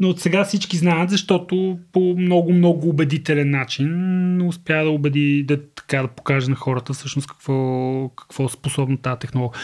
но 0.00 0.08
от 0.08 0.20
сега 0.20 0.44
всички 0.44 0.76
знаят, 0.76 1.10
защото 1.10 1.78
по 1.92 2.14
много, 2.18 2.52
много 2.52 2.88
убедителен 2.88 3.50
начин 3.50 4.42
успя 4.42 4.84
да 4.84 4.90
убеди, 4.90 5.44
да, 5.48 5.60
така, 5.74 6.02
да 6.02 6.08
покаже 6.08 6.50
на 6.50 6.56
хората 6.56 6.92
всъщност 6.92 7.28
какво, 7.28 8.10
какво 8.16 8.44
е 8.44 8.48
способна 8.48 8.96
тази 8.96 9.18
технология. 9.18 9.60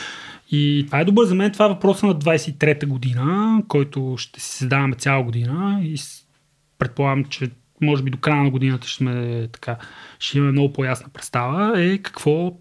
И 0.50 0.84
това 0.86 1.00
е 1.00 1.04
добър 1.04 1.24
за 1.24 1.34
мен. 1.34 1.52
Това 1.52 1.64
е 1.64 1.68
въпроса 1.68 2.06
на 2.06 2.14
23-та 2.14 2.86
година, 2.86 3.62
който 3.68 4.14
ще 4.18 4.40
си 4.40 4.58
задаваме 4.64 4.94
цяла 4.94 5.22
година 5.22 5.80
и 5.84 5.96
предполагам, 6.78 7.24
че 7.24 7.50
може 7.80 8.02
би 8.02 8.10
до 8.10 8.18
края 8.18 8.42
на 8.42 8.50
годината 8.50 8.86
ще 8.86 8.96
сме 8.96 9.48
така, 9.52 9.76
ще 10.18 10.38
имаме 10.38 10.52
много 10.52 10.72
по-ясна 10.72 11.08
представа, 11.08 11.82
е 11.82 11.98
какво 11.98 12.56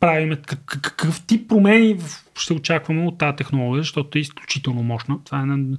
правим, 0.00 0.36
какъв 0.66 1.26
тип 1.26 1.48
промени 1.48 1.96
ще 2.38 2.52
очакваме 2.52 3.06
от 3.06 3.18
тази 3.18 3.36
технология, 3.36 3.82
защото 3.82 4.18
е 4.18 4.20
изключително 4.20 4.82
мощна. 4.82 5.18
Това 5.24 5.40
е 5.40 5.44
на, 5.44 5.78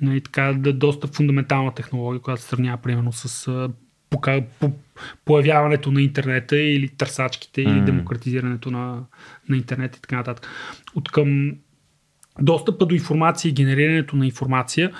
на, 0.00 0.20
така, 0.20 0.52
да, 0.52 0.72
доста 0.72 1.06
фундаментална 1.06 1.74
технология, 1.74 2.20
която 2.20 2.42
се 2.42 2.48
сравнява 2.48 2.76
примерно 2.76 3.12
с 3.12 3.68
пока, 4.10 4.40
по, 4.60 4.72
появяването 5.24 5.92
на 5.92 6.02
интернета 6.02 6.56
или 6.56 6.88
търсачките 6.88 7.64
mm. 7.64 7.72
или 7.72 7.80
демократизирането 7.80 8.70
на, 8.70 9.02
на 9.48 9.56
интернет 9.56 9.96
и 9.96 10.00
така 10.00 10.16
нататък. 10.16 10.48
От 10.94 11.10
към 11.10 11.52
достъпа 12.40 12.86
до 12.86 12.94
информация 12.94 13.48
и 13.50 13.54
генерирането 13.54 14.16
на 14.16 14.26
информация 14.26 14.92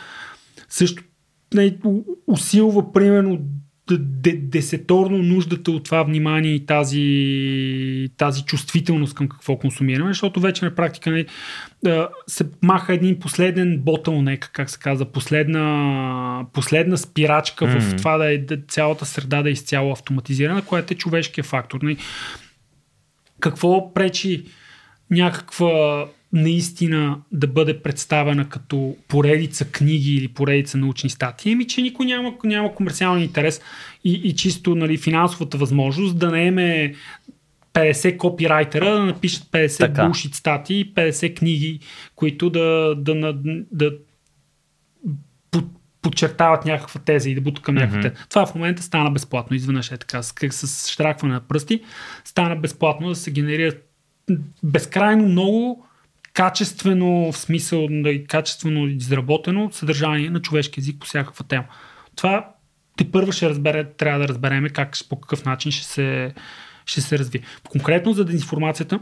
също 0.68 1.02
не, 1.54 1.78
усилва 2.26 2.92
примерно 2.92 3.38
десеторно 4.36 5.18
нуждата 5.18 5.70
от 5.70 5.84
това 5.84 6.02
внимание 6.02 6.52
и 6.52 6.66
тази, 6.66 8.08
тази 8.16 8.44
чувствителност 8.44 9.14
към 9.14 9.28
какво 9.28 9.56
консумираме, 9.56 10.10
защото 10.10 10.40
вече 10.40 10.64
на 10.64 10.74
практика 10.74 11.10
не, 11.10 11.26
се 12.26 12.46
маха 12.62 12.94
един 12.94 13.18
последен 13.18 13.80
ботълнек, 13.80 14.50
как 14.52 14.70
се 14.70 14.78
казва, 14.78 15.12
последна, 15.12 16.46
последна 16.52 16.96
спирачка 16.96 17.64
mm-hmm. 17.64 17.80
в 17.80 17.96
това 17.96 18.18
да 18.18 18.32
е 18.32 18.38
да, 18.38 18.56
цялата 18.68 19.06
среда 19.06 19.42
да 19.42 19.48
е 19.48 19.52
изцяло 19.52 19.92
автоматизирана, 19.92 20.62
която 20.62 20.94
е 20.94 20.96
човешкия 20.96 21.44
фактор. 21.44 21.82
Не? 21.82 21.96
Какво 23.40 23.94
пречи 23.94 24.44
някаква 25.10 26.06
наистина 26.34 27.20
да 27.32 27.46
бъде 27.46 27.82
представена 27.82 28.48
като 28.48 28.96
поредица 29.08 29.64
книги 29.64 30.14
или 30.14 30.28
поредица 30.28 30.78
научни 30.78 31.10
статии, 31.10 31.52
ами 31.52 31.66
че 31.66 31.82
никой 31.82 32.06
няма, 32.06 32.34
няма 32.44 32.74
комерциален 32.74 33.22
интерес 33.22 33.60
и, 34.04 34.12
и 34.12 34.34
чисто 34.34 34.74
нали, 34.74 34.98
финансовата 34.98 35.58
възможност 35.58 36.18
да 36.18 36.30
наеме 36.30 36.94
50 37.74 38.16
копирайтера 38.16 38.90
да 38.90 39.04
напишат 39.04 39.42
50 39.44 39.78
така. 39.78 40.04
булшит 40.04 40.34
статии 40.34 40.80
и 40.80 40.94
50 40.94 41.38
книги, 41.38 41.80
които 42.14 42.50
да, 42.50 42.94
да, 42.98 43.14
да, 43.14 43.34
да 43.72 43.92
подчертават 46.02 46.64
някаква 46.64 47.00
теза 47.00 47.30
и 47.30 47.34
да 47.34 47.40
бутат 47.40 47.64
към 47.64 47.74
някаква 47.74 47.98
mm-hmm. 47.98 48.14
теза. 48.14 48.26
Това 48.30 48.46
в 48.46 48.54
момента 48.54 48.82
стана 48.82 49.10
безплатно. 49.10 49.56
Изведнъж 49.56 49.92
е 49.92 49.96
така, 49.96 50.22
с, 50.22 50.32
с 50.52 50.90
штракване 50.90 51.34
на 51.34 51.40
пръсти, 51.40 51.80
стана 52.24 52.56
безплатно 52.56 53.08
да 53.08 53.14
се 53.14 53.30
генерира 53.30 53.72
безкрайно 54.62 55.28
много 55.28 55.86
качествено, 56.34 57.32
в 57.32 57.38
смисъл 57.38 57.86
да 57.90 58.10
и 58.10 58.24
качествено 58.24 58.86
изработено 58.86 59.70
съдържание 59.72 60.30
на 60.30 60.42
човешки 60.42 60.80
език 60.80 61.00
по 61.00 61.06
всякаква 61.06 61.44
тема. 61.44 61.64
Това 62.16 62.54
те 62.96 63.10
първо 63.10 63.32
ще 63.32 63.48
разбере, 63.48 63.84
трябва 63.84 64.20
да 64.20 64.28
разбереме 64.28 64.68
как, 64.68 64.96
по 65.08 65.20
какъв 65.20 65.44
начин 65.44 65.72
ще 65.72 65.84
се, 65.84 66.34
ще 66.86 67.00
се 67.00 67.18
развие. 67.18 67.40
Конкретно 67.68 68.12
за 68.12 68.24
дезинформацията 68.24 69.00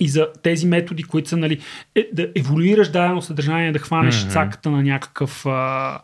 и 0.00 0.08
за 0.08 0.28
тези 0.42 0.66
методи, 0.66 1.02
които 1.02 1.28
са 1.28 1.36
нали, 1.36 1.60
е, 1.94 2.08
да 2.12 2.28
еволюираш 2.36 2.88
дадено 2.88 3.22
съдържание, 3.22 3.72
да 3.72 3.78
хванеш 3.78 4.14
mm-hmm. 4.14 4.32
цаката 4.32 4.70
на 4.70 4.82
някакъв 4.82 5.46
а, 5.46 6.00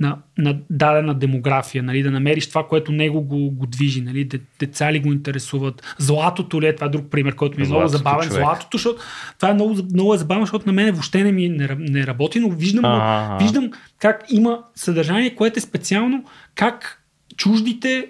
на, 0.00 0.18
на 0.38 0.58
дадена 0.70 1.14
демография, 1.14 1.82
нали, 1.82 2.02
да 2.02 2.10
намериш 2.10 2.48
това, 2.48 2.66
което 2.68 2.92
него 2.92 3.20
го, 3.20 3.50
го 3.50 3.66
движи, 3.66 4.00
нали, 4.00 4.28
деца 4.58 4.92
ли 4.92 5.00
го 5.00 5.12
интересуват, 5.12 5.94
златото 5.98 6.62
ли 6.62 6.66
е, 6.66 6.74
това 6.74 6.86
е 6.86 6.90
друг 6.90 7.10
пример, 7.10 7.34
който 7.34 7.60
ми 7.60 7.66
е 7.66 7.68
много 7.68 7.88
забавен, 7.88 8.28
човек. 8.28 8.42
златото, 8.42 8.76
защото 8.76 9.02
това 9.36 9.50
е 9.50 9.54
много, 9.54 9.76
много 9.92 10.14
е 10.14 10.18
забавно, 10.18 10.44
защото 10.44 10.66
на 10.66 10.72
мен 10.72 10.92
въобще 10.92 11.24
не 11.24 11.32
ми 11.32 11.48
не, 11.48 11.68
не 11.78 12.06
работи, 12.06 12.40
но 12.40 12.48
виждам, 12.50 12.84
виждам 13.40 13.70
как 13.98 14.24
има 14.30 14.58
съдържание, 14.74 15.34
което 15.34 15.58
е 15.58 15.60
специално 15.60 16.24
как 16.54 16.97
чуждите 17.38 18.06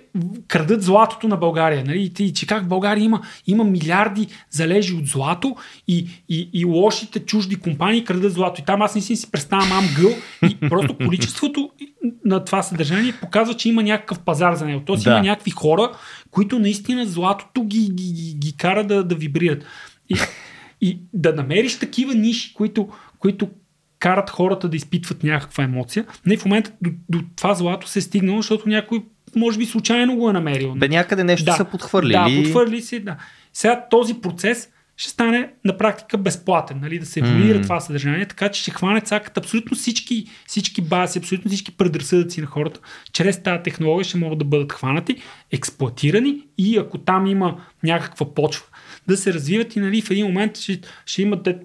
крадат 0.48 0.82
златото 0.82 1.28
на 1.28 1.36
България. 1.36 1.84
Нали? 1.84 2.12
И, 2.18 2.32
че 2.32 2.46
как 2.46 2.64
в 2.64 2.68
България 2.68 3.04
има, 3.04 3.20
има 3.46 3.64
милиарди 3.64 4.26
залежи 4.50 4.94
от 4.94 5.06
злато 5.06 5.56
и, 5.88 6.08
и, 6.28 6.50
и 6.52 6.64
лошите 6.64 7.20
чужди 7.20 7.56
компании 7.56 8.04
крадат 8.04 8.32
злато. 8.32 8.60
И 8.60 8.64
там 8.64 8.82
аз 8.82 8.94
не 8.94 9.00
си 9.00 9.30
представям 9.30 9.72
ам 9.72 9.88
гъл 10.00 10.10
и 10.50 10.68
просто 10.68 10.96
количеството 10.96 11.70
на 12.24 12.44
това 12.44 12.62
съдържание 12.62 13.14
показва, 13.20 13.54
че 13.54 13.68
има 13.68 13.82
някакъв 13.82 14.18
пазар 14.18 14.54
за 14.54 14.66
него. 14.66 14.82
Тоест 14.86 15.04
да. 15.04 15.10
има 15.10 15.20
някакви 15.20 15.50
хора, 15.50 15.92
които 16.30 16.58
наистина 16.58 17.06
златото 17.06 17.64
ги, 17.64 17.90
ги, 17.92 18.12
ги, 18.12 18.34
ги 18.34 18.56
кара 18.56 18.86
да, 18.86 19.04
да 19.04 19.14
вибрират. 19.14 19.64
И, 20.08 20.16
и 20.80 21.00
да 21.12 21.32
намериш 21.32 21.78
такива 21.78 22.14
ниши, 22.14 22.54
които, 22.54 22.88
които 23.18 23.48
карат 23.98 24.30
хората 24.30 24.68
да 24.68 24.76
изпитват 24.76 25.22
някаква 25.22 25.64
емоция. 25.64 26.06
Не, 26.26 26.36
в 26.36 26.44
момента 26.44 26.72
до, 26.82 26.90
до 27.08 27.20
това 27.36 27.54
злато 27.54 27.88
се 27.88 27.98
е 27.98 28.02
стигнало, 28.02 28.42
защото 28.42 28.68
някой 28.68 29.02
може 29.36 29.58
би 29.58 29.66
случайно 29.66 30.16
го 30.16 30.30
е 30.30 30.32
намерил. 30.32 30.74
Бе 30.74 30.88
някъде 30.88 31.24
нещо 31.24 31.44
да, 31.44 31.52
са 31.52 31.64
подхвърлили. 31.64 32.12
Да, 32.12 32.42
подхвърли 32.42 32.82
си, 32.82 33.00
да. 33.00 33.16
Сега 33.52 33.86
този 33.90 34.14
процес 34.14 34.68
ще 34.98 35.10
стане 35.10 35.50
на 35.64 35.78
практика 35.78 36.18
безплатен, 36.18 36.78
нали, 36.82 36.98
да 36.98 37.06
се 37.06 37.20
еволюира 37.20 37.58
mm. 37.58 37.62
това 37.62 37.80
съдържание, 37.80 38.26
така 38.26 38.48
че 38.48 38.62
ще 38.62 38.70
хване 38.70 39.00
цакат 39.00 39.38
абсолютно 39.38 39.76
всички, 39.76 40.26
всички 40.46 40.82
бази, 40.82 41.18
абсолютно 41.18 41.48
всички 41.48 41.76
предразсъдъци 41.76 42.40
на 42.40 42.46
хората, 42.46 42.80
чрез 43.12 43.42
тази 43.42 43.62
технология 43.62 44.04
ще 44.04 44.18
могат 44.18 44.38
да 44.38 44.44
бъдат 44.44 44.72
хванати, 44.72 45.16
експлуатирани 45.52 46.46
и 46.58 46.78
ако 46.78 46.98
там 46.98 47.26
има 47.26 47.60
някаква 47.82 48.34
почва, 48.34 48.66
да 49.08 49.16
се 49.16 49.32
развиват 49.32 49.76
и 49.76 49.80
нали, 49.80 50.02
в 50.02 50.10
един 50.10 50.26
момент 50.26 50.58
ще, 50.58 50.80
ще 51.06 51.22
имате 51.22 51.56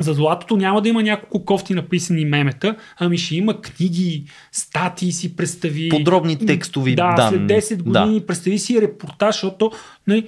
за 0.00 0.14
златото 0.14 0.56
няма 0.56 0.82
да 0.82 0.88
има 0.88 1.02
няколко 1.02 1.44
кофти 1.44 1.74
написани 1.74 2.24
мемета, 2.24 2.76
ами 2.98 3.18
ще 3.18 3.36
има 3.36 3.60
книги, 3.60 4.24
статии 4.52 5.12
си 5.12 5.36
представи. 5.36 5.88
Подробни 5.88 6.46
текстови 6.46 6.94
да, 6.94 7.14
данни. 7.14 7.48
след 7.48 7.62
10 7.62 7.82
години 7.82 8.20
да. 8.20 8.26
представи 8.26 8.58
си 8.58 8.80
репортаж, 8.80 9.34
защото 9.34 9.72
нали, 10.06 10.26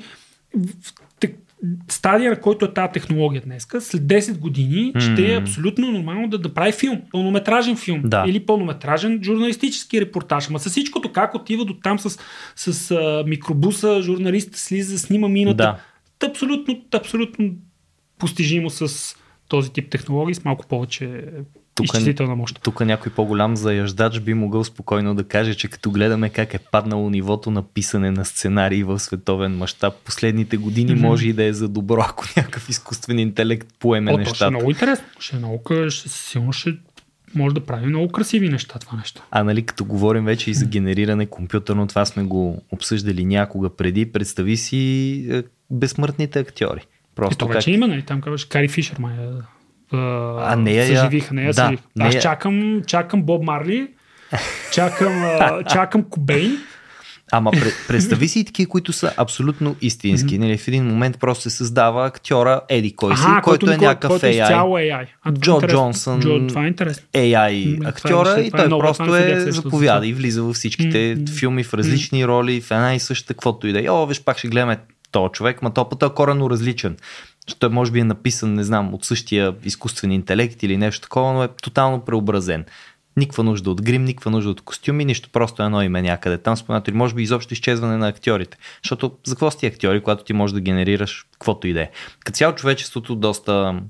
стадия, 1.88 2.30
на 2.30 2.40
който 2.40 2.64
е 2.64 2.74
тази 2.74 2.92
технология 2.92 3.42
днес, 3.42 3.66
след 3.80 4.02
10 4.02 4.38
години 4.38 4.92
mm. 4.92 5.12
ще 5.12 5.32
е 5.32 5.36
абсолютно 5.36 5.92
нормално 5.92 6.28
да, 6.28 6.38
да 6.38 6.54
прави 6.54 6.72
филм, 6.72 7.00
пълнометражен 7.12 7.76
филм 7.76 8.02
да. 8.04 8.24
или 8.28 8.46
пълнометражен 8.46 9.20
журналистически 9.22 10.00
репортаж. 10.00 10.48
Ама 10.48 10.58
с 10.58 10.70
всичкото 10.70 11.12
как 11.12 11.34
отива 11.34 11.64
до 11.64 11.74
там 11.74 11.98
с, 11.98 12.18
с 12.56 12.90
а, 12.90 13.24
микробуса, 13.26 14.02
журналиста 14.02 14.58
слиза, 14.58 14.98
снима 14.98 15.28
мината. 15.28 15.78
Да. 16.20 16.28
Абсолютно, 16.28 16.82
абсолютно 16.92 17.50
постижимо 18.18 18.70
с 18.70 19.14
този 19.48 19.72
тип 19.72 19.90
технологии 19.90 20.34
с 20.34 20.44
малко 20.44 20.66
повече 20.66 21.24
тук, 21.74 21.84
изчислителна 21.84 22.36
мощ. 22.36 22.60
Тук 22.62 22.80
някой 22.80 23.12
по-голям 23.12 23.56
заяждач 23.56 24.20
би 24.20 24.34
могъл 24.34 24.64
спокойно 24.64 25.14
да 25.14 25.24
каже, 25.24 25.54
че 25.54 25.68
като 25.68 25.90
гледаме 25.90 26.30
как 26.30 26.54
е 26.54 26.58
паднало 26.58 27.10
нивото 27.10 27.50
на 27.50 27.62
писане 27.62 28.10
на 28.10 28.24
сценарии 28.24 28.84
в 28.84 28.98
световен 28.98 29.56
мащаб 29.56 29.94
последните 30.04 30.56
години, 30.56 30.90
mm-hmm. 30.90 31.00
може 31.00 31.28
и 31.28 31.32
да 31.32 31.44
е 31.44 31.52
за 31.52 31.68
добро, 31.68 32.00
ако 32.08 32.24
някакъв 32.36 32.68
изкуствен 32.68 33.18
интелект 33.18 33.68
поеме 33.78 34.12
О, 34.12 34.18
нещата. 34.18 34.36
Ще 34.36 34.44
е 34.44 34.50
много 34.50 34.70
интересно. 34.70 35.06
Ще 35.18 35.36
е 35.36 35.38
много, 35.38 35.62
ще, 35.88 36.08
силно 36.08 36.52
ще 36.52 36.74
може 37.34 37.54
да 37.54 37.60
прави 37.60 37.86
много 37.86 38.08
красиви 38.08 38.48
неща 38.48 38.78
това 38.78 38.98
нещо. 38.98 39.22
А 39.30 39.44
нали 39.44 39.66
като 39.66 39.84
говорим 39.84 40.24
вече 40.24 40.50
и 40.50 40.54
за 40.54 40.66
генериране 40.66 41.26
компютърно, 41.26 41.86
това 41.86 42.04
сме 42.04 42.22
го 42.22 42.62
обсъждали 42.72 43.24
някога 43.24 43.76
преди, 43.76 44.12
представи 44.12 44.56
си 44.56 45.26
е, 45.30 45.42
безсмъртните 45.70 46.38
актьори. 46.38 46.86
Просто 47.18 47.44
Ето 47.44 47.54
вече 47.54 47.70
как... 47.70 47.74
има, 47.74 47.86
нали? 47.86 48.02
Там 48.02 48.20
казваш 48.20 48.44
Кари 48.44 48.68
Фишер, 48.68 48.96
май. 48.98 49.14
А, 49.92 50.52
а 50.52 50.56
не 50.56 50.72
я, 50.72 50.86
съживиха, 50.86 51.34
не 51.34 51.42
я 51.42 51.46
да, 51.46 51.52
съживиха. 51.52 51.82
Аз 52.00 52.14
я... 52.14 52.20
чакам, 52.20 52.82
чакам 52.86 53.22
Боб 53.22 53.44
Марли, 53.44 53.88
чакам, 54.72 55.24
чакам 55.72 56.02
Кобейн. 56.02 56.58
Ама 57.32 57.50
представи 57.88 58.28
си 58.28 58.44
такива, 58.44 58.68
които 58.68 58.92
са 58.92 59.12
абсолютно 59.16 59.76
истински. 59.80 60.34
Mm-hmm. 60.34 60.38
Нали, 60.38 60.58
в 60.58 60.68
един 60.68 60.84
момент 60.84 61.18
просто 61.18 61.42
се 61.42 61.50
създава 61.50 62.06
актьора 62.06 62.60
Еди 62.68 62.96
кой 62.96 63.16
си, 63.16 63.22
Aha, 63.22 63.40
който, 63.42 63.66
който 63.66 63.84
е 63.84 63.86
някакъв 63.86 64.08
който 64.08 64.26
AI. 64.26 64.50
AI. 64.50 65.06
А, 65.22 65.32
Джо 65.32 65.60
Джонсън, 65.66 66.20
Джо, 66.20 66.46
това 66.48 66.64
е 66.64 66.66
интересно. 66.66 67.06
AI 67.12 67.88
актьора 67.88 68.28
това 68.28 68.38
е, 68.38 68.42
и 68.42 68.50
той 68.50 68.66
е, 68.66 68.68
просто 68.68 69.16
е 69.16 69.52
заповяда 69.52 70.06
и 70.06 70.12
влиза 70.12 70.42
във 70.42 70.56
всичките 70.56 70.98
mm-hmm. 70.98 71.38
филми 71.38 71.64
в 71.64 71.74
различни 71.74 72.24
mm-hmm. 72.24 72.28
роли, 72.28 72.60
в 72.60 72.70
една 72.70 72.94
и 72.94 73.00
съща, 73.00 73.34
каквото 73.34 73.66
и 73.66 73.72
да 73.72 73.84
е. 73.84 73.88
О, 73.88 74.06
виж, 74.06 74.24
пак 74.24 74.38
ще 74.38 74.48
гледаме 74.48 74.78
то 75.10 75.28
човек, 75.28 75.62
ма 75.62 75.74
то 75.74 75.88
път 75.88 76.02
е 76.02 76.14
коренно 76.14 76.50
различен. 76.50 76.96
Той 77.58 77.68
може 77.68 77.92
би 77.92 78.00
е 78.00 78.04
написан, 78.04 78.54
не 78.54 78.64
знам, 78.64 78.94
от 78.94 79.04
същия 79.04 79.54
изкуствен 79.64 80.12
интелект 80.12 80.62
или 80.62 80.76
нещо 80.76 81.02
такова, 81.02 81.32
но 81.32 81.42
е 81.42 81.48
тотално 81.62 82.04
преобразен. 82.04 82.64
Никаква 83.16 83.44
нужда 83.44 83.70
от 83.70 83.82
грим, 83.82 84.04
никаква 84.04 84.30
нужда 84.30 84.50
от 84.50 84.60
костюми, 84.60 85.04
нищо 85.04 85.28
просто 85.32 85.62
едно 85.62 85.82
име 85.82 86.02
някъде 86.02 86.38
там 86.38 86.56
споменато. 86.56 86.90
Или 86.90 86.96
може 86.96 87.14
би 87.14 87.22
изобщо 87.22 87.52
изчезване 87.52 87.96
на 87.96 88.08
актьорите. 88.08 88.58
Защото 88.82 89.16
за 89.24 89.34
какво 89.34 89.50
сте 89.50 89.66
актьори, 89.66 90.02
когато 90.02 90.24
ти 90.24 90.32
можеш 90.32 90.54
да 90.54 90.60
генерираш 90.60 91.26
каквото 91.32 91.66
и 91.66 91.72
да 91.72 91.80
е. 91.80 91.90
Като 92.24 92.36
цяло 92.36 92.54
човечеството 92.54 93.16
доста 93.16 93.80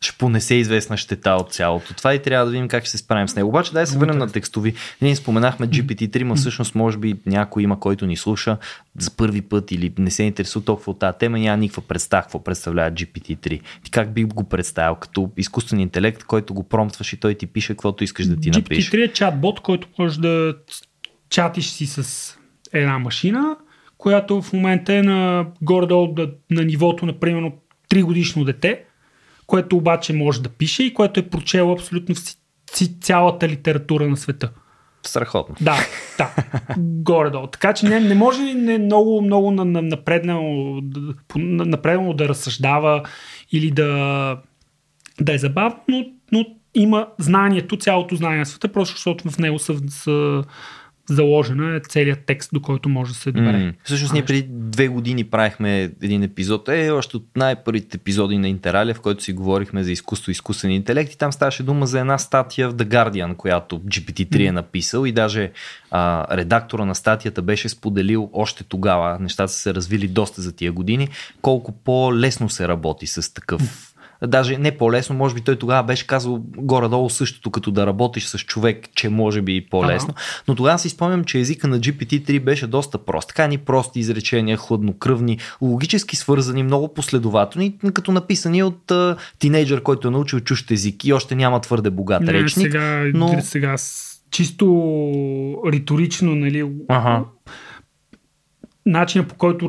ще 0.00 0.18
понесе 0.18 0.54
известна 0.54 0.96
щета 0.96 1.30
от 1.30 1.52
цялото. 1.52 1.94
Това 1.94 2.14
и 2.14 2.22
трябва 2.22 2.46
да 2.46 2.52
видим 2.52 2.68
как 2.68 2.84
ще 2.84 2.90
се 2.90 2.98
справим 2.98 3.28
с 3.28 3.36
него. 3.36 3.48
Обаче 3.48 3.72
дай 3.72 3.86
се 3.86 3.98
върнем 3.98 4.18
на 4.18 4.32
текстови. 4.32 4.74
Ние 5.02 5.16
споменахме 5.16 5.68
GPT-3, 5.68 6.22
но 6.22 6.36
всъщност 6.36 6.74
може 6.74 6.98
би 6.98 7.14
някой 7.26 7.62
има, 7.62 7.80
който 7.80 8.06
ни 8.06 8.16
слуша 8.16 8.56
за 8.98 9.10
първи 9.10 9.42
път 9.42 9.72
или 9.72 9.92
не 9.98 10.10
се 10.10 10.22
интересува 10.22 10.64
толкова 10.64 10.92
от 10.92 10.98
тази 10.98 11.18
тема, 11.18 11.38
няма 11.38 11.56
никаква 11.56 11.82
представа 11.82 12.22
какво 12.22 12.44
представлява 12.44 12.90
GPT-3. 12.90 13.60
Ти 13.82 13.90
как 13.90 14.12
би 14.12 14.24
го 14.24 14.44
представил 14.44 14.94
като 14.94 15.30
изкуствен 15.36 15.80
интелект, 15.80 16.24
който 16.24 16.54
го 16.54 16.62
промптваш 16.62 17.12
и 17.12 17.16
той 17.16 17.34
ти 17.34 17.46
пише 17.46 17.72
каквото 17.72 18.04
искаш 18.04 18.26
да 18.26 18.36
ти 18.36 18.50
напише. 18.50 18.90
GPT-3 18.90 19.04
е 19.04 19.12
чатбот, 19.12 19.60
който 19.60 19.88
може 19.98 20.20
да 20.20 20.54
чатиш 21.30 21.66
си 21.66 21.86
с 21.86 22.34
една 22.72 22.98
машина, 22.98 23.56
която 23.98 24.42
в 24.42 24.52
момента 24.52 24.94
е 24.94 25.02
на 25.02 25.46
горе-долу 25.62 26.14
на, 26.16 26.28
на 26.50 26.64
нивото 26.64 27.06
на 27.06 27.20
примерно 27.20 27.52
3 27.90 28.02
годишно 28.02 28.44
дете 28.44 28.84
което 29.48 29.76
обаче 29.76 30.12
може 30.12 30.42
да 30.42 30.48
пише 30.48 30.82
и 30.82 30.94
което 30.94 31.20
е 31.20 31.28
прочело 31.28 31.72
абсолютно 31.72 32.14
цялата 33.00 33.48
литература 33.48 34.08
на 34.08 34.16
света. 34.16 34.50
Страхотно. 35.02 35.54
Да, 35.60 35.76
да. 36.18 36.34
Горе-долу. 36.78 37.46
Така 37.46 37.72
че 37.72 37.86
не, 37.86 38.00
не 38.00 38.14
може 38.14 38.42
не 38.42 38.78
много, 38.78 39.22
много 39.22 39.50
напреднало, 39.50 40.80
напреднало 41.36 42.14
да 42.14 42.28
разсъждава 42.28 43.02
или 43.52 43.70
да, 43.70 44.38
да 45.20 45.34
е 45.34 45.38
забавно, 45.38 45.80
но, 45.88 46.04
но 46.32 46.46
има 46.74 47.06
знанието, 47.18 47.76
цялото 47.76 48.16
знание 48.16 48.38
на 48.38 48.46
света, 48.46 48.72
просто 48.72 48.94
защото 48.94 49.30
в 49.30 49.38
него 49.38 49.58
са, 49.58 49.74
са 49.88 50.44
заложена 51.08 51.76
е 51.76 51.80
целият 51.80 52.18
текст, 52.26 52.50
до 52.52 52.62
който 52.62 52.88
може 52.88 53.12
да 53.12 53.18
се 53.18 53.32
добере. 53.32 53.56
Mm. 53.56 53.74
Всъщност 53.84 54.12
ние 54.12 54.24
преди 54.24 54.46
две 54.48 54.88
години 54.88 55.24
правихме 55.24 55.82
един 56.02 56.22
епизод, 56.22 56.68
е 56.68 56.90
още 56.90 57.16
от 57.16 57.26
най-първите 57.36 57.96
епизоди 57.96 58.38
на 58.38 58.48
Интералия, 58.48 58.94
в 58.94 59.00
който 59.00 59.22
си 59.22 59.32
говорихме 59.32 59.84
за 59.84 59.92
изкуство 59.92 60.30
и 60.30 60.32
изкуствен 60.32 60.70
интелект 60.70 61.12
и 61.12 61.18
там 61.18 61.32
ставаше 61.32 61.62
дума 61.62 61.86
за 61.86 62.00
една 62.00 62.18
статия 62.18 62.70
в 62.70 62.74
The 62.74 62.84
Guardian, 62.84 63.36
която 63.36 63.80
GPT-3 63.80 64.28
mm. 64.28 64.48
е 64.48 64.52
написал 64.52 65.06
и 65.06 65.12
даже 65.12 65.50
а, 65.90 66.36
редактора 66.36 66.84
на 66.84 66.94
статията 66.94 67.42
беше 67.42 67.68
споделил 67.68 68.30
още 68.32 68.64
тогава, 68.64 69.18
нещата 69.20 69.52
са 69.52 69.58
се 69.58 69.74
развили 69.74 70.08
доста 70.08 70.42
за 70.42 70.56
тия 70.56 70.72
години, 70.72 71.08
колко 71.42 71.72
по-лесно 71.72 72.48
се 72.48 72.68
работи 72.68 73.06
с 73.06 73.34
такъв 73.34 73.87
даже 74.26 74.58
не 74.58 74.76
по-лесно, 74.76 75.16
може 75.16 75.34
би 75.34 75.40
той 75.40 75.56
тогава 75.56 75.82
беше 75.82 76.06
казал 76.06 76.44
горе-долу 76.56 77.10
същото, 77.10 77.50
като 77.50 77.70
да 77.70 77.86
работиш 77.86 78.26
с 78.26 78.38
човек, 78.38 78.88
че 78.94 79.08
може 79.08 79.42
би 79.42 79.56
и 79.56 79.60
по-лесно. 79.60 80.08
Ага. 80.10 80.42
Но 80.48 80.54
тогава 80.54 80.78
си 80.78 80.88
спомням, 80.88 81.24
че 81.24 81.38
езика 81.38 81.68
на 81.68 81.80
GPT-3 81.80 82.40
беше 82.40 82.66
доста 82.66 82.98
прост. 82.98 83.28
Така 83.28 83.46
ни 83.46 83.58
прости 83.58 84.00
изречения, 84.00 84.56
хладнокръвни, 84.56 85.38
логически 85.62 86.16
свързани, 86.16 86.62
много 86.62 86.94
последователни, 86.94 87.78
като 87.94 88.12
написани 88.12 88.62
от 88.62 88.90
а, 88.90 89.16
тинейджър, 89.38 89.82
който 89.82 90.08
е 90.08 90.10
научил 90.10 90.40
чужд 90.40 90.70
език 90.70 91.04
и 91.04 91.12
още 91.12 91.34
няма 91.34 91.60
твърде 91.60 91.90
богат 91.90 92.22
не, 92.22 92.32
речник. 92.32 92.72
Сега, 92.72 93.10
но... 93.14 93.40
сега 93.40 93.76
чисто 94.30 94.66
риторично, 95.66 96.34
нали, 96.34 96.70
ага. 96.88 97.24
начинът 98.86 99.28
по 99.28 99.34
който 99.34 99.68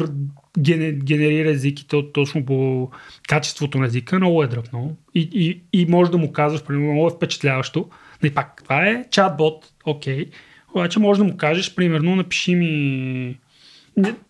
генерира 0.59 1.49
език 1.49 1.79
и 1.79 1.87
то 1.87 2.11
точно 2.11 2.45
по 2.45 2.89
качеството 3.27 3.77
на 3.77 3.85
езика, 3.85 4.15
много 4.15 4.43
е 4.43 4.47
дръпнало. 4.47 4.95
И, 5.15 5.29
и, 5.33 5.61
и 5.81 5.85
може 5.85 6.11
да 6.11 6.17
му 6.17 6.31
казваш, 6.31 6.63
примерно, 6.63 6.91
много 6.91 7.07
е 7.07 7.15
впечатляващо. 7.15 7.89
Не, 8.23 8.33
пак, 8.33 8.61
това 8.63 8.87
е 8.87 9.05
чатбот, 9.11 9.65
окей. 9.85 10.25
Okay. 10.25 10.31
Обаче 10.75 10.99
може 10.99 11.17
да 11.17 11.23
му 11.23 11.37
кажеш, 11.37 11.75
примерно, 11.75 12.15
напиши 12.15 12.55
ми 12.55 13.35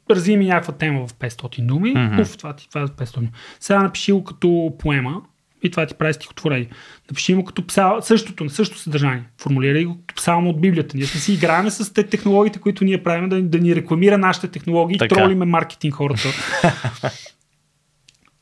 разви 0.09 0.37
ми 0.37 0.45
някаква 0.45 0.73
тема 0.73 1.07
в 1.07 1.13
500 1.13 1.65
думи. 1.65 1.93
Mm-hmm. 1.93 2.21
Уф, 2.21 2.37
това, 2.37 2.53
това 2.53 2.81
е 2.81 2.85
500 2.85 3.15
думи. 3.15 3.31
Сега 3.59 3.83
напиши 3.83 4.11
го 4.11 4.23
като 4.23 4.73
поема 4.79 5.21
и 5.63 5.71
това 5.71 5.85
ти 5.85 5.93
прави 5.93 6.13
стихотворение. 6.13 6.69
Напиши 7.11 7.35
му 7.35 7.43
като 7.45 7.67
псал, 7.67 8.01
същото, 8.01 8.49
същото 8.49 8.81
съдържание. 8.81 9.23
Формулирай 9.41 9.85
го 9.85 9.97
като 9.97 10.15
псалмо 10.15 10.49
от 10.49 10.61
Библията. 10.61 10.97
Ние 10.97 11.05
сме 11.05 11.19
си 11.19 11.33
играем 11.33 11.69
с 11.69 11.93
те 11.93 12.03
технологиите, 12.03 12.59
които 12.59 12.83
ние 12.83 13.03
правим, 13.03 13.29
да, 13.29 13.41
да 13.41 13.59
ни 13.59 13.75
рекламира 13.75 14.17
нашите 14.17 14.47
технологии, 14.47 14.97
Така. 14.97 15.15
тролиме 15.15 15.45
маркетинг 15.45 15.93
хората. 15.93 16.27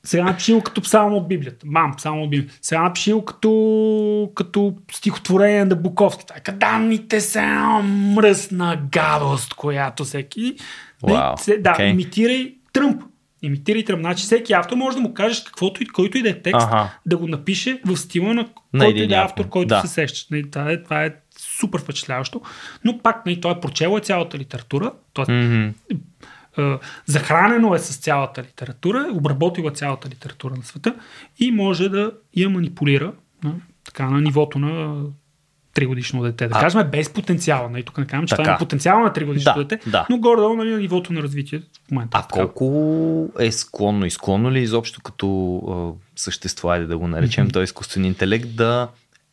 Сега 0.06 0.24
напиши 0.24 0.54
го 0.54 0.62
като 0.62 0.82
псалмо 0.82 1.18
от 1.18 1.28
Библията. 1.28 1.66
Мам, 1.70 1.94
псалмо 1.98 2.24
от 2.24 2.30
Библията. 2.30 2.58
Сега 2.62 2.82
напиши 2.82 3.14
го 3.14 3.26
като, 3.26 4.32
като 4.36 4.76
стихотворение 4.92 5.66
на 5.66 5.76
Буковски. 5.76 6.26
Така, 6.26 6.52
данните 6.52 7.22
са 7.22 7.42
мръсна 7.84 8.82
гадост, 8.92 9.54
която 9.54 10.04
всеки... 10.04 10.56
Се- 11.40 11.58
да, 11.58 11.72
окей. 11.72 11.90
имитирай 11.90 12.54
Тръмп. 12.74 13.04
Имитирай 13.42 13.84
Тръмп. 13.86 14.00
Значи 14.02 14.24
всеки 14.24 14.54
автор 14.54 14.76
може 14.76 14.98
да 14.98 15.02
му 15.02 15.14
кажеш 15.14 15.44
каквото 15.44 15.84
и, 15.84 15.86
който 15.86 16.18
и 16.18 16.22
да 16.22 16.30
е 16.30 16.42
текст, 16.42 16.68
Аха. 16.68 17.00
да 17.06 17.18
го 17.18 17.28
напише 17.28 17.82
в 17.86 17.98
стила 17.98 18.34
на 18.34 18.48
който 18.80 19.00
и 19.00 19.08
да 19.08 19.16
е 19.16 19.20
автор. 19.20 19.50
който 19.50 19.68
Да. 19.68 19.82
се 19.82 19.88
сеща. 19.88 20.28
Нали, 20.36 20.52
Това 20.52 20.72
е, 20.72 20.84
това 20.84 21.06
е 21.06 21.16
супер 21.40 21.82
впечатляващо. 21.82 22.42
Но 22.84 22.98
пак 23.00 23.26
нали, 23.26 23.42
той 23.42 23.52
е 23.52 23.60
прочел 23.60 23.98
е 23.98 24.02
цялата 24.02 24.38
литература, 24.38 24.92
т.е. 25.14 25.32
Мгм. 25.32 25.70
е, 26.58 26.78
захранено 27.06 27.76
е 27.76 27.80
с 27.80 27.98
цялата 27.98 28.44
литература, 28.44 29.08
обработил 29.14 29.64
е 29.64 29.72
цялата 29.72 30.10
литература 30.10 30.56
на 30.56 30.64
света 30.64 30.96
и 31.40 31.52
може 31.52 31.90
да 31.90 32.12
я 32.36 32.50
манипулира 32.50 33.14
на, 33.44 33.54
така, 33.84 34.10
на 34.10 34.22
нивото 34.22 34.60
на 34.60 35.04
3 35.78 35.88
годишно 35.88 36.24
дете. 36.24 36.48
Да 36.48 36.56
А- 36.58 36.60
кажем 36.60 36.90
без 36.92 37.10
потенциала. 37.10 37.70
Нали? 37.70 37.84
Тук 37.84 37.98
не 37.98 38.06
казвам, 38.06 38.28
че 38.28 38.36
това 38.36 38.44
Така. 38.44 38.56
е 38.56 38.58
потенциала 38.58 39.00
на 39.04 39.10
3 39.10 39.26
годишно 39.26 39.54
Да, 39.56 39.64
дете, 39.64 39.90
да. 39.90 40.06
но 40.10 40.18
горе-долу 40.18 40.56
нали, 40.56 40.72
на 40.72 40.78
нивото 40.78 41.14
на 41.14 41.22
развитие 41.22 41.60
в 41.60 41.92
момента. 41.92 42.18
А 42.18 42.20
е 42.20 42.24
така. 42.24 42.34
колко 42.34 43.30
е 43.40 43.52
склонно 43.52 44.06
и 44.06 44.12
склонно 44.12 44.52
ли 44.52 44.60
изобщо 44.60 45.02
като 45.02 45.58
а, 45.70 46.02
същество, 46.16 46.70
айде 46.70 46.86
да 46.86 46.98
го 46.98 47.08
наречем, 47.08 47.50
той 47.50 47.64
изкуствен 47.64 48.06
интелект 48.06 48.56
да 48.56 48.88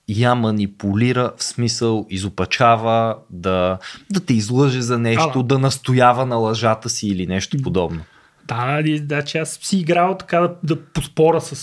я 0.08 0.34
манипулира, 0.34 1.32
в 1.36 1.44
смисъл 1.44 2.06
изопачава, 2.10 3.16
да, 3.30 3.78
да 4.10 4.20
те 4.20 4.34
излъже 4.34 4.80
за 4.82 4.98
нещо, 4.98 5.32
А, 5.40 5.42
да. 5.42 5.58
настоява 5.58 6.26
на 6.26 6.36
лъжата 6.36 6.88
си 6.88 7.08
или 7.08 7.26
нещо 7.26 7.56
подобно. 7.62 8.00
Да, 8.48 8.82
да, 9.00 9.22
че 9.22 9.38
аз 9.38 9.58
си 9.62 9.78
играл 9.78 10.16
така 10.18 10.40
да, 10.40 10.54
да 10.62 10.80
поспора 10.82 11.40
с, 11.40 11.56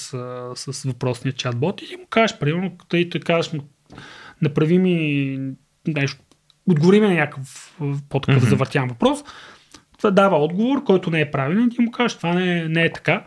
с 0.56 0.84
въпросния 0.84 1.34
чатбот 1.34 1.82
и 1.82 1.96
му 1.96 2.06
кажеш, 2.10 2.38
примерно, 2.38 2.72
тъй 2.90 3.10
той 3.10 3.22
кажеш 3.22 3.54
му, 3.54 3.60
направи 4.42 4.80
ми 4.80 5.38
нещо, 5.88 6.20
отговори 6.70 7.00
ми 7.02 7.08
на 7.08 7.14
някакъв 7.14 7.76
по-такъв 8.10 8.42
Мгм. 8.42 8.50
завъртян 8.50 8.88
въпрос. 8.88 9.20
Това 9.98 10.12
дава 10.12 10.38
отговор, 10.38 10.84
който 10.84 11.10
не 11.10 11.22
е 11.22 11.32
правилен 11.32 11.68
и 11.68 11.70
ти 11.70 11.82
му 11.82 11.92
кажеш, 11.92 12.18
това 12.18 12.34
не, 12.34 12.60
е- 12.60 12.68
не 12.70 12.84
е 12.84 12.94
така. 12.94 13.26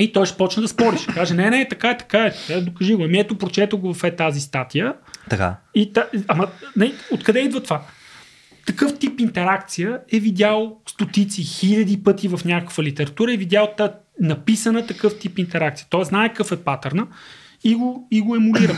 И 0.00 0.12
той 0.12 0.26
ще 0.26 0.36
почне 0.36 0.60
да 0.62 0.68
спори. 0.68 0.98
Ще 0.98 1.12
каже, 1.12 1.34
не, 1.34 1.50
не, 1.50 1.60
е 1.60 1.68
така 1.68 1.90
е, 1.90 1.96
така 1.96 2.18
е. 2.26 2.32
Е, 2.54 2.60
Докажи 2.60 2.94
го. 2.94 3.04
Ами 3.04 3.18
ето, 3.18 3.38
прочето 3.38 3.78
го 3.78 3.94
в 3.94 4.04
е 4.04 4.16
тази 4.16 4.40
статия. 4.40 4.94
Така. 5.30 5.56
И 5.74 5.92
та, 5.92 6.06
ама, 6.28 6.48
не, 6.76 6.92
откъде 7.12 7.40
идва 7.40 7.62
това? 7.62 7.82
Такъв 8.66 8.98
тип 8.98 9.20
интеракция 9.20 10.00
е 10.12 10.18
видял 10.20 10.80
стотици, 10.88 11.42
хиляди 11.42 12.02
пъти 12.02 12.28
в 12.28 12.40
някаква 12.44 12.84
литература 12.84 13.32
и 13.32 13.36
видял 13.36 13.74
та, 13.76 13.94
написана 14.20 14.86
такъв 14.86 15.18
тип 15.18 15.38
интеракция. 15.38 15.86
Той 15.90 16.04
знае 16.04 16.28
какъв 16.28 16.52
е 16.52 16.56
патърна 16.56 17.06
и 17.64 17.74
го, 17.74 18.08
и 18.10 18.20
го 18.20 18.36
емулира. 18.36 18.76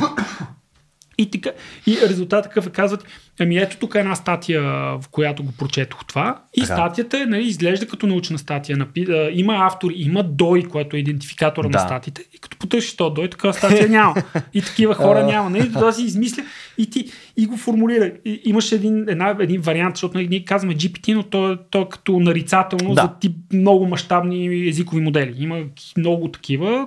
И, 1.18 1.30
така, 1.30 1.50
и 1.86 1.98
резултатът 2.08 2.48
какъв 2.52 2.66
е 2.66 2.70
казват, 2.70 3.04
ами 3.40 3.58
ето 3.58 3.76
тук 3.76 3.94
е 3.94 3.98
една 3.98 4.14
статия, 4.14 4.62
в 4.62 5.04
която 5.10 5.44
го 5.44 5.52
прочетох 5.58 6.04
това. 6.04 6.42
И 6.56 6.60
Така. 6.60 6.74
статията 6.74 7.18
е, 7.20 7.26
нали, 7.26 7.42
изглежда 7.42 7.86
като 7.86 8.06
научна 8.06 8.38
статия. 8.38 8.76
Напи, 8.76 9.06
а, 9.10 9.30
има 9.32 9.54
автори, 9.58 9.94
има 9.96 10.22
дой, 10.22 10.62
което 10.62 10.96
е 10.96 10.98
идентификатора 10.98 11.68
Да. 11.68 11.78
на 11.78 11.84
статиите. 11.84 12.22
И 12.34 12.38
като 12.38 12.56
потърсиш 12.56 12.96
то 12.96 13.10
дой, 13.10 13.30
такава 13.30 13.54
статия 13.54 13.88
няма. 13.88 14.14
И 14.54 14.62
такива 14.62 14.94
хора 14.94 15.26
няма. 15.32 15.50
Нали? 15.50 15.72
Това 15.72 15.92
си 15.92 16.02
измисля 16.02 16.42
и 16.78 16.90
ти 16.90 17.10
и 17.36 17.46
го 17.46 17.56
формулира. 17.56 18.12
И, 18.24 18.40
имаше 18.44 18.74
един, 18.74 19.08
една, 19.08 19.36
един 19.40 19.60
вариант, 19.60 19.96
защото 19.96 20.16
нали, 20.16 20.28
ние 20.28 20.44
казваме 20.44 20.74
GPT, 20.74 21.14
но 21.14 21.22
то, 21.22 21.58
то 21.70 21.80
е 21.80 21.88
като 21.90 22.20
нарицателно 22.20 22.94
Да. 22.94 23.02
за 23.02 23.10
тип 23.20 23.36
много 23.52 23.86
мащабни 23.86 24.68
езикови 24.68 25.02
модели. 25.02 25.34
Има 25.38 25.62
много 25.96 26.28
такива, 26.30 26.86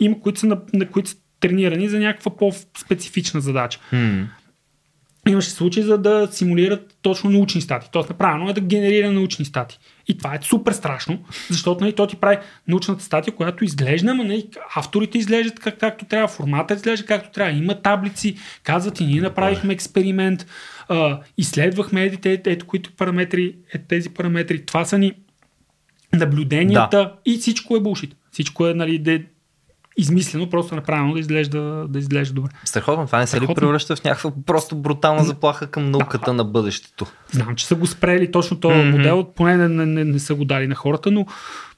има 0.00 0.20
които 0.20 0.40
са, 0.40 0.46
на, 0.46 0.58
на 0.72 0.86
които 0.86 1.10
са 1.10 1.16
тренирани 1.42 1.88
за 1.88 1.98
някаква 1.98 2.36
по-специфична 2.36 3.40
задача. 3.40 3.78
М. 3.92 4.28
Имаше 5.28 5.50
случаи 5.50 5.82
за 5.82 5.98
да 5.98 6.28
симулират 6.32 6.96
точно 7.02 7.30
научни 7.30 7.60
стати. 7.60 7.88
Тоест 7.92 8.08
направено 8.10 8.50
е 8.50 8.52
да 8.52 8.60
генерира 8.60 9.12
научни 9.12 9.44
стати. 9.44 9.78
И 10.08 10.18
това 10.18 10.34
е 10.34 10.38
супер 10.42 10.72
страшно, 10.72 11.24
защото 11.50 11.84
нали, 11.84 11.92
то 11.92 12.06
ти 12.06 12.16
прави 12.16 12.36
научната 12.68 13.04
статия, 13.04 13.34
която 13.34 13.64
изглежда, 13.64 14.10
ама 14.10 14.24
нали, 14.24 14.48
авторите 14.76 15.18
изглеждат 15.18 15.60
как, 15.60 15.78
както 15.78 16.04
трябва, 16.04 16.28
формата 16.28 16.74
изглежда 16.74 17.06
както 17.06 17.30
трябва. 17.30 17.58
Има 17.58 17.82
таблици, 17.82 18.36
казват 18.62 19.00
и 19.00 19.06
ние 19.06 19.20
направихме 19.20 19.72
експеримент, 19.72 20.46
а, 20.88 21.20
изследвахме 21.38 22.04
ето, 22.04 22.28
ето 22.50 22.66
които 22.66 22.92
параметри, 22.92 23.56
ето 23.74 23.84
тези 23.88 24.10
параметри, 24.10 24.66
това 24.66 24.84
са 24.84 24.98
ни 24.98 25.12
наблюденията 26.12 26.98
да. 26.98 27.12
и 27.24 27.38
всичко 27.38 27.76
е 27.76 27.80
булшит. 27.80 28.16
Всичко 28.32 28.66
е 28.66 28.74
нали, 28.74 28.98
де, 28.98 29.24
измислено, 29.96 30.50
просто 30.50 30.74
направено 30.74 31.12
да 31.12 31.20
изглежда, 31.20 31.86
да 31.88 31.98
изглежда 31.98 32.34
добре. 32.34 32.50
Страхотно, 32.64 33.06
това 33.06 33.18
не 33.18 33.26
се 33.26 33.40
ли 33.40 33.46
превръща 33.54 33.96
в 33.96 34.04
някаква 34.04 34.32
просто 34.46 34.76
брутална 34.76 35.24
заплаха 35.24 35.66
към 35.66 35.90
науката 35.90 36.32
на 36.32 36.44
бъдещето? 36.44 37.06
Знам, 37.30 37.56
че 37.56 37.66
са 37.66 37.74
го 37.74 37.86
спрели 37.86 38.30
точно 38.30 38.60
този 38.60 38.74
mm-hmm. 38.74 38.90
модел, 38.90 39.24
поне 39.36 39.56
не, 39.56 39.68
не, 39.68 39.86
не, 39.86 40.04
не 40.04 40.18
са 40.18 40.34
го 40.34 40.44
дали 40.44 40.66
на 40.66 40.74
хората, 40.74 41.10
но, 41.10 41.26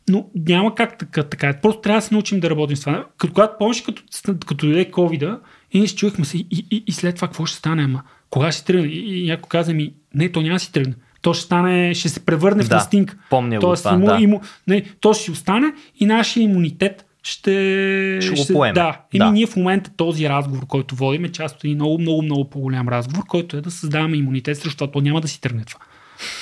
но 0.09 0.27
няма 0.35 0.75
как 0.75 0.99
така, 0.99 1.23
така. 1.23 1.59
Просто 1.63 1.81
трябва 1.81 2.01
да 2.01 2.07
се 2.07 2.15
научим 2.15 2.41
да 2.41 2.51
работим 2.51 2.77
с 2.77 2.81
това. 2.81 3.07
Като, 3.19 3.33
когато 3.33 3.55
помниш, 3.59 3.83
като, 3.83 4.03
като 4.47 4.67
дойде 4.67 4.91
covid 4.91 5.39
и 5.73 5.79
ние 5.79 5.89
се 5.89 5.97
чуехме 5.97 6.25
се 6.25 6.39
и, 6.39 6.47
и, 6.51 6.85
и, 6.87 6.93
след 6.93 7.15
това 7.15 7.29
какво 7.29 7.47
ще 7.47 7.59
стане, 7.59 7.83
ама 7.83 8.03
кога 8.31 8.53
ще 8.53 8.65
тръгне? 8.65 8.87
И, 8.87 9.25
и 9.25 9.27
някой 9.27 9.49
каза 9.49 9.75
ми, 9.75 9.95
не, 10.15 10.33
то 10.33 10.43
няма 10.43 10.55
да 10.55 10.61
си 10.61 10.73
тръгне. 10.73 10.95
То 11.23 11.35
ще 11.35 11.45
стане, 11.45 11.95
ще 11.95 12.09
се 12.09 12.25
превърне 12.25 12.63
в 12.63 12.69
Да, 12.69 12.75
настинг. 12.75 13.17
помня 13.31 13.57
го 13.57 13.61
Тоест, 13.61 13.83
това, 13.83 13.95
иму, 13.95 14.07
да. 14.07 14.19
иму, 14.21 14.41
не, 14.69 14.85
то 15.01 15.15
ще 15.15 15.25
си 15.25 15.31
остане 15.31 15.73
и 16.01 16.07
нашия 16.07 16.43
имунитет 16.43 17.04
ще, 17.25 18.19
Ще 18.23 18.35
го 18.35 18.47
поеме. 18.53 18.73
Да. 18.73 19.01
Еми, 19.15 19.19
Да. 19.19 19.31
ние 19.31 19.47
в 19.47 19.57
момента 19.57 19.91
този 19.97 20.29
разговор, 20.29 20.67
който 20.67 20.95
водим, 20.95 21.25
е 21.25 21.33
част 21.33 21.57
от 21.57 21.65
един 21.65 21.77
много, 21.77 21.99
много, 21.99 22.23
много 22.23 22.51
по-голям 22.51 22.89
разговор, 22.89 23.25
който 23.29 23.57
е 23.57 23.61
да 23.61 23.71
създаваме 23.71 24.17
имунитет 24.17 24.61
това. 24.61 24.91
То 24.91 25.01
няма 25.01 25.21
да 25.21 25.29
си 25.29 25.41
тръгне 25.41 25.65
това. 25.65 25.81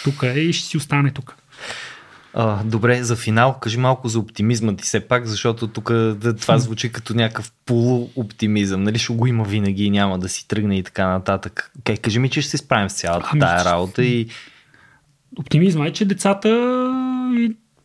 Тук 0.05 0.23
е 0.23 0.41
и 0.41 0.53
ще 0.53 0.67
си 0.67 0.77
остане 0.77 1.11
тук. 1.11 1.37
А, 2.35 2.65
добре, 2.65 3.03
за 3.03 3.17
финал, 3.17 3.59
кажи 3.61 3.79
малко 3.79 4.09
за 4.09 4.19
оптимизма 4.19 4.77
ти 4.77 4.85
все 4.85 5.01
пак, 5.01 5.27
защото 5.27 5.69
тук 5.69 5.93
да, 5.93 6.37
това 6.37 6.59
звучи 6.59 6.93
като 6.93 7.15
някакъв 7.15 7.53
полуоптимизъм. 7.67 8.83
Нали 8.83 8.99
ще 8.99 9.13
го 9.13 9.27
има 9.27 9.45
винаги 9.45 9.85
и 9.85 9.91
няма 9.91 10.19
да 10.19 10.29
си 10.29 10.49
тръгне 10.49 10.79
и 10.79 10.83
така 10.83 11.09
нататък. 11.09 11.73
Кай, 11.85 11.97
кажи 11.97 12.19
ми, 12.19 12.29
че 12.29 12.41
ще 12.41 12.51
се 12.51 12.57
справим 12.57 12.91
с 12.91 12.95
цялата 12.95 13.29
Ами, 13.33 13.41
тая 13.41 13.65
работа 13.65 14.05
и 14.05 14.27
Оптимизма 15.39 15.87
е, 15.87 15.93
че 15.93 16.05
децата, 16.05 16.49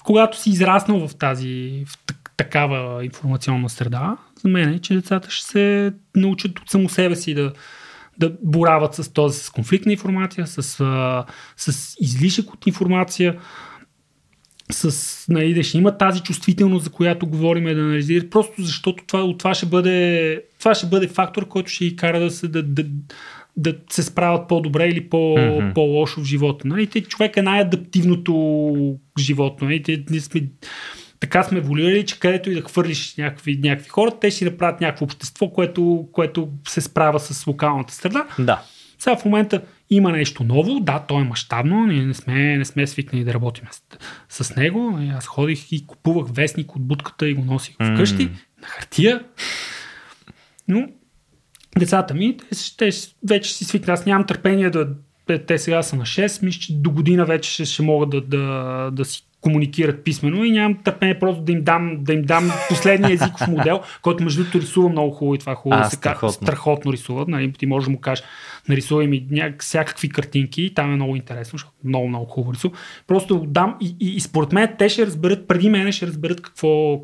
когато 0.04 0.42
си 0.42 0.50
израснал 0.50 1.08
в 1.08 1.16
тази 1.16 1.84
в 1.88 1.98
такава 2.38 3.06
информационна 3.06 3.70
среда, 3.70 4.18
за 4.42 4.50
мен 4.50 4.74
е, 4.74 4.80
че 4.80 4.94
децата 4.94 5.30
ще 5.32 5.46
се 5.46 5.94
научат 6.16 6.60
от 6.60 6.70
само 6.70 6.90
себе 6.90 7.16
си 7.16 7.34
да, 7.34 7.54
да 8.20 8.34
борават 8.44 8.96
с 8.96 9.14
този, 9.14 9.40
с 9.40 9.50
конфликтна 9.50 9.92
информация, 9.92 10.48
с, 10.48 10.80
а, 10.80 11.26
с 11.58 11.96
излишък 12.00 12.54
от 12.54 12.68
информация, 12.68 13.40
с, 14.72 15.26
нали, 15.30 15.54
да 15.54 15.64
ще 15.64 15.78
има 15.78 15.98
тази 15.98 16.22
чувствителност, 16.22 16.86
за 16.86 16.92
която 16.92 17.28
говорим, 17.28 17.64
да 17.64 17.72
анализират, 17.72 18.30
просто 18.30 18.62
защото 18.62 19.04
това, 19.08 19.24
от 19.24 19.38
това 19.38 19.54
ще 19.54 19.66
бъде, 19.66 20.42
това 20.60 20.76
ще 20.76 20.88
бъде 20.88 21.08
фактор, 21.08 21.48
който 21.48 21.72
ще 21.72 21.86
ги 21.86 21.96
кара 21.96 22.20
да 22.20 22.32
се, 22.32 22.48
да, 22.48 22.64
да, 22.64 22.86
да 23.58 23.76
се 23.90 24.04
справят 24.04 24.48
по-добре 24.48 24.88
или 24.88 25.10
по, 25.10 25.18
mm-hmm. 25.18 25.74
по-лошо 25.74 26.22
в 26.22 26.26
живота. 26.26 26.68
Нали? 26.68 26.88
Те, 26.88 27.02
човек 27.02 27.38
е 27.38 27.42
най-адаптивното 27.42 29.00
животно. 29.20 29.68
Нали? 29.68 29.84
Те, 29.84 30.04
ние 30.10 30.22
сме, 30.22 30.42
така 31.20 31.44
сме 31.44 31.58
еволюирали, 31.58 32.06
че 32.06 32.20
където 32.20 32.52
и 32.52 32.56
да 32.56 32.62
хвърлиш 32.62 33.16
някакви, 33.18 33.60
някакви 33.64 33.90
хора, 33.90 34.12
те 34.22 34.32
ще 34.32 34.46
направят 34.46 34.82
някакво 34.82 35.06
общество, 35.06 35.50
което, 35.50 36.08
което 36.12 36.50
се 36.68 36.82
справя 36.82 37.20
с 37.20 37.48
локалната 37.48 37.94
среда. 37.94 38.26
да. 38.40 38.62
Сега 39.00 39.16
в 39.16 39.26
момента 39.26 39.62
има 39.90 40.12
нещо 40.12 40.44
ново, 40.44 40.80
да, 40.80 41.00
то 41.00 41.20
е 41.20 41.24
мащабно, 41.24 41.86
ние 41.86 42.06
не 42.06 42.14
сме, 42.14 42.58
не 42.58 42.66
сме 42.66 42.88
свикнали 42.88 43.24
да 43.24 43.34
работим 43.34 43.66
с, 44.30 44.44
с 44.44 44.56
него. 44.56 45.00
Аз 45.18 45.26
ходих 45.26 45.72
и 45.72 45.88
купувах 45.88 46.28
вестник 46.34 46.76
от 46.76 46.88
будката 46.88 47.30
и 47.30 47.34
го 47.34 47.46
носих 47.46 47.76
вкъщи 47.76 48.30
на 48.62 48.68
хартия. 48.68 49.24
Но 50.68 50.88
децата 51.80 52.14
ми, 52.14 52.38
те, 52.38 52.56
те 52.78 52.92
вече 53.30 53.54
си 53.54 53.66
свикнат. 53.66 53.90
Аз 53.90 54.06
нямам 54.06 54.28
търпение 54.28 54.70
да. 54.70 54.90
Те 55.48 55.58
сега 55.58 55.84
са 55.84 55.96
на 55.96 56.04
6, 56.04 56.44
мисля, 56.44 56.60
че 56.60 56.74
до 56.74 56.92
година 56.92 57.26
вече 57.26 57.52
ще, 57.52 57.66
ще 57.66 57.84
могат 57.84 58.10
да, 58.10 58.22
да, 58.22 58.90
да 58.92 59.06
си 59.06 59.27
комуникират 59.42 60.04
писменно 60.04 60.44
и 60.44 60.52
нямам 60.52 60.76
търпение 60.76 61.20
просто 61.20 61.42
да 61.42 61.52
им 61.52 61.64
дам, 61.64 61.98
да 62.00 62.14
им 62.14 62.22
дам 62.22 62.52
последния 62.70 63.14
езиков 63.14 63.48
модел, 63.48 63.82
който 64.02 64.24
между 64.24 64.42
другото 64.42 64.62
рисува 64.62 64.90
много 64.90 65.12
хубаво 65.12 65.36
и 65.36 65.40
това 65.40 65.52
е 65.52 65.56
хубаво 65.56 65.82
А, 65.82 65.86
се 65.86 65.96
страхотно. 65.96 66.32
Страхотно 66.32 66.94
рисува. 66.94 67.26
Нали, 67.28 67.54
ти 67.54 67.66
можеш 67.66 67.86
да 67.86 67.92
му 67.92 68.00
кажеш, 68.00 68.24
нарисувай 68.70 69.08
ми 69.08 69.24
няк- 69.24 69.62
всякакви 69.62 70.10
картинки 70.10 70.62
и 70.62 70.74
там 70.74 70.92
е 70.92 70.96
много 70.96 71.16
интересно, 71.16 71.52
защото 71.52 71.74
много, 71.84 72.08
много 72.08 72.26
хубаво 72.26 72.54
рисува. 72.54 72.76
Просто 73.08 73.40
дам 73.40 73.76
и, 73.82 73.96
и, 74.00 74.10
и 74.10 74.20
според 74.20 74.52
мен 74.52 74.76
те 74.78 74.90
ще 74.90 75.06
разберат, 75.06 75.48
преди 75.48 75.70
мене 75.70 75.92
ще 75.92 76.08
разберат 76.08 76.42
какво, 76.42 77.02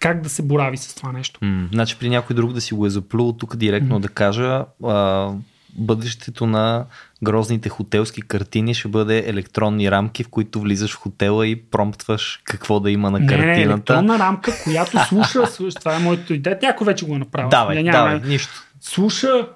как 0.00 0.22
да 0.22 0.28
се 0.28 0.42
борави 0.42 0.76
с 0.76 0.94
това 0.94 1.12
нещо. 1.12 1.38
М, 1.42 1.68
значи 1.72 1.96
при 1.98 2.08
някой 2.08 2.36
друг 2.36 2.52
да 2.52 2.60
си 2.60 2.74
го 2.74 2.86
е 2.86 2.90
заплюл 2.90 3.32
тук 3.32 3.56
директно 3.56 3.94
М. 3.94 4.00
да 4.00 4.08
кажа 4.08 4.64
а, 4.84 5.30
бъдещето 5.70 6.46
на 6.46 6.84
грозните 7.22 7.68
хотелски 7.68 8.22
картини 8.22 8.74
ще 8.74 8.88
бъде 8.88 9.24
електронни 9.26 9.90
рамки, 9.90 10.24
в 10.24 10.28
които 10.28 10.60
влизаш 10.60 10.92
в 10.92 10.96
хотела 10.96 11.46
и 11.46 11.56
промптваш 11.56 12.40
какво 12.44 12.80
да 12.80 12.90
има 12.90 13.10
на 13.10 13.18
Не, 13.18 13.26
не, 13.26 13.30
картината. 13.32 13.62
електронна 13.62 14.18
рамка, 14.18 14.52
която 14.64 15.04
слуша, 15.04 15.46
слуша, 15.46 15.74
това 15.74 15.96
е 15.96 15.98
моето 15.98 16.34
идея. 16.34 16.58
Някой 16.62 16.84
вече 16.84 17.06
го 17.06 17.14
е 17.14 17.18
направил. 17.18 17.48
Давай, 17.48 17.76
Я 17.76 17.82
нямаме- 17.82 18.14
давай, 18.14 18.30
нищо. 18.30 18.52
слуша 18.80 19.48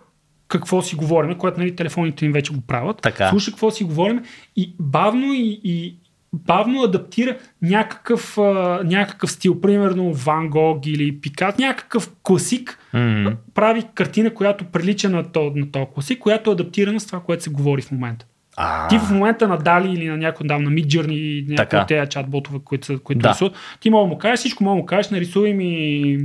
какво 0.48 0.82
си 0.82 0.94
говорим, 0.96 1.38
което 1.38 1.60
нали, 1.60 1.76
телефоните 1.76 2.26
им 2.26 2.32
вече 2.32 2.52
го 2.52 2.60
правят. 2.60 3.00
Така. 3.02 3.30
Слуша 3.30 3.50
какво 3.50 3.70
си 3.70 3.84
говорим 3.84 4.22
и 4.56 4.74
бавно 4.80 5.32
и, 5.32 5.60
и 5.64 5.96
бавно 6.32 6.82
адаптира 6.82 7.36
някакъв, 7.62 8.38
а, 8.38 8.80
някакъв 8.84 9.32
стил, 9.32 9.60
примерно 9.60 10.12
Ван 10.12 10.48
Гог 10.48 10.86
или 10.86 11.20
Пикат, 11.20 11.58
някакъв 11.58 12.10
класик, 12.22 12.78
М, 12.92 13.32
прави 13.54 13.82
картина, 13.94 14.34
която 14.34 14.64
прилича 14.64 15.10
на 15.10 15.32
този 15.32 15.60
на 15.60 15.70
то 15.70 15.86
класик, 15.86 16.18
която 16.18 16.50
е 16.50 16.52
адаптирана 16.52 17.00
с 17.00 17.06
това, 17.06 17.20
което 17.20 17.42
се 17.42 17.50
говори 17.50 17.82
в 17.82 17.90
момента. 17.90 18.26
А, 18.56 18.88
Ти 18.88 18.98
в 18.98 19.10
момента 19.10 19.48
на 19.48 19.58
Дали 19.58 19.92
или 19.92 20.08
на 20.08 20.16
някой 20.16 20.46
дам 20.46 20.62
на 20.62 20.70
Midjourney 20.70 21.12
и 21.12 21.46
някои 21.48 21.78
от 21.78 21.86
тези 21.86 22.10
чатботове, 22.10 22.58
които, 22.64 22.86
са, 22.86 22.98
които 22.98 23.18
Да. 23.18 23.30
рисуват, 23.30 23.54
ти 23.80 23.90
мога 23.90 24.04
да 24.08 24.14
му 24.14 24.18
кажеш 24.18 24.38
всичко, 24.38 24.64
мога 24.64 24.74
да 24.74 24.80
му 24.80 24.86
кажеш, 24.86 25.10
нарисувай 25.10 25.54
ми 25.54 26.18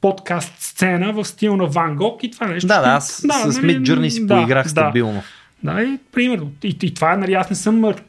подкаст 0.00 0.54
сцена 0.58 1.12
в 1.12 1.24
стил 1.24 1.56
на 1.56 1.66
Ван 1.66 1.96
Гог 1.96 2.24
и 2.24 2.30
това 2.30 2.46
нещо. 2.46 2.66
да, 2.66 2.80
да, 2.80 2.88
аз 2.88 3.06
с 3.06 3.24
нали, 3.62 3.78
Midjourney 3.78 4.08
си 4.08 4.26
да, 4.26 4.36
поиграх 4.36 4.64
да. 4.64 4.68
стабилно. 4.68 5.12
Да, 5.12 5.22
и 5.62 5.98
примерно. 6.12 6.52
И, 6.62 6.76
и 6.82 6.94
това, 6.94 7.16
нали, 7.16 7.34
аз 7.34 7.50
не 7.50 7.56
съм 7.56 7.84
ар, 7.84 8.02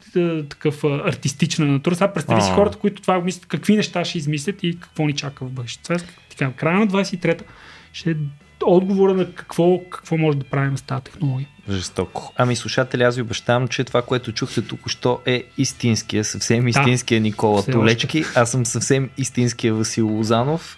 такъв 0.48 0.84
артистична 0.84 1.66
натура. 1.66 1.94
Сега 1.94 2.12
представи 2.12 2.42
си 2.42 2.50
хората, 2.50 2.78
които 2.78 3.02
това 3.02 3.20
мислят, 3.20 3.46
какви 3.46 3.76
неща 3.76 4.04
ще 4.04 4.18
измислят 4.18 4.62
и 4.62 4.80
какво 4.80 5.06
ни 5.06 5.12
чака 5.12 5.44
в 5.44 5.50
бъдеще. 5.50 5.82
Това 5.82 5.94
е, 5.94 5.98
така, 6.30 6.52
края 6.52 6.78
на 6.78 6.88
23-та 6.88 7.44
ще 7.92 8.10
е 8.10 8.14
отговора 8.64 9.14
на 9.14 9.32
какво, 9.34 9.80
какво 9.90 10.16
може 10.16 10.38
да 10.38 10.44
правим 10.44 10.78
с 10.78 10.82
тази 10.82 11.02
технология. 11.02 11.48
Жестоко. 11.70 12.32
Ами 12.36 12.56
слушатели, 12.56 13.02
аз 13.02 13.16
ви 13.16 13.22
обещавам, 13.22 13.68
че 13.68 13.84
това, 13.84 14.02
което 14.02 14.32
чухте 14.32 14.62
тук-що 14.62 15.20
е 15.26 15.44
истинския, 15.58 16.24
съвсем 16.24 16.68
истинския 16.68 17.20
Никола 17.20 17.62
все 17.62 17.70
Толечки. 17.70 18.24
Аз 18.34 18.50
съм 18.50 18.66
съвсем 18.66 19.10
истинския 19.18 19.74
Васил 19.74 20.08
Лозанов. 20.08 20.76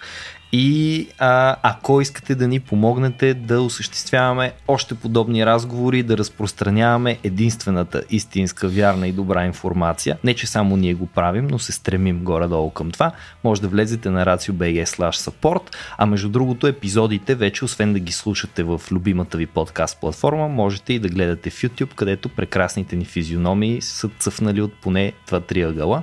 И 0.52 1.08
а, 1.18 1.56
ако 1.62 2.00
искате 2.00 2.34
да 2.34 2.48
ни 2.48 2.60
помогнете 2.60 3.34
да 3.34 3.60
осъществяваме 3.60 4.52
още 4.68 4.94
подобни 4.94 5.46
разговори, 5.46 6.02
да 6.02 6.18
разпространяваме 6.18 7.18
единствената 7.24 8.02
истинска, 8.10 8.68
вярна 8.68 9.08
и 9.08 9.12
добра 9.12 9.46
информация, 9.46 10.18
не 10.24 10.34
че 10.34 10.46
само 10.46 10.76
ние 10.76 10.94
го 10.94 11.06
правим, 11.06 11.46
но 11.50 11.58
се 11.58 11.72
стремим 11.72 12.24
горе-долу 12.24 12.70
към 12.70 12.90
това, 12.90 13.12
може 13.44 13.60
да 13.60 13.68
влезете 13.68 14.10
на 14.10 14.24
racio.bg 14.24 14.84
support, 14.84 15.62
а 15.98 16.06
между 16.06 16.28
другото 16.28 16.66
епизодите 16.66 17.34
вече, 17.34 17.64
освен 17.64 17.92
да 17.92 17.98
ги 17.98 18.12
слушате 18.12 18.62
в 18.62 18.80
любимата 18.92 19.38
ви 19.38 19.46
подкаст 19.46 20.00
платформа, 20.00 20.48
можете 20.48 20.92
и 20.92 20.98
да 20.98 21.08
гледате 21.08 21.50
в 21.50 21.54
YouTube, 21.54 21.94
където 21.94 22.28
прекрасните 22.28 22.96
ни 22.96 23.04
физиономии 23.04 23.82
са 23.82 24.08
цъфнали 24.18 24.60
от 24.60 24.72
поне 24.74 25.12
2-3 25.28 25.68
ъгъла. 25.68 26.02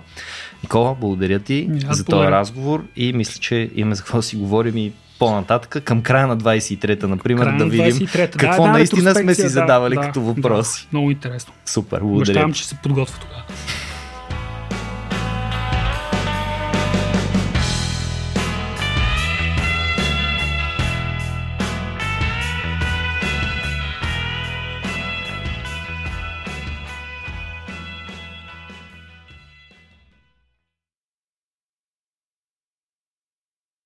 Никола, 0.65 0.95
благодаря 1.01 1.39
ти 1.39 1.69
аз 1.87 1.97
за 1.97 2.05
този 2.05 2.27
разговор 2.27 2.83
и 2.95 3.13
мисля, 3.13 3.39
че 3.39 3.69
имаме 3.75 3.95
за 3.95 4.01
какво 4.01 4.17
да 4.17 4.23
си 4.23 4.35
говорим 4.35 4.77
и 4.77 4.91
по-нататък, 5.19 5.83
към 5.83 6.01
края 6.01 6.27
на 6.27 6.37
23-та, 6.37 7.07
например, 7.07 7.43
Края 7.43 7.57
да 7.57 7.65
видим 7.65 7.93
23-та. 7.93 8.37
какво 8.37 8.63
да, 8.63 8.71
наистина 8.71 9.15
сме 9.15 9.35
си 9.35 9.47
задавали 9.47 9.95
да, 9.95 10.01
като 10.01 10.21
въпроси. 10.21 10.81
Да, 10.91 10.97
много 10.97 11.11
интересно. 11.11 11.53
Супер, 11.65 11.99
благодаря. 11.99 12.21
Обещавам, 12.21 12.53
че 12.53 12.67
се 12.67 12.75
подготвя 12.75 13.19
тогава. 13.19 13.43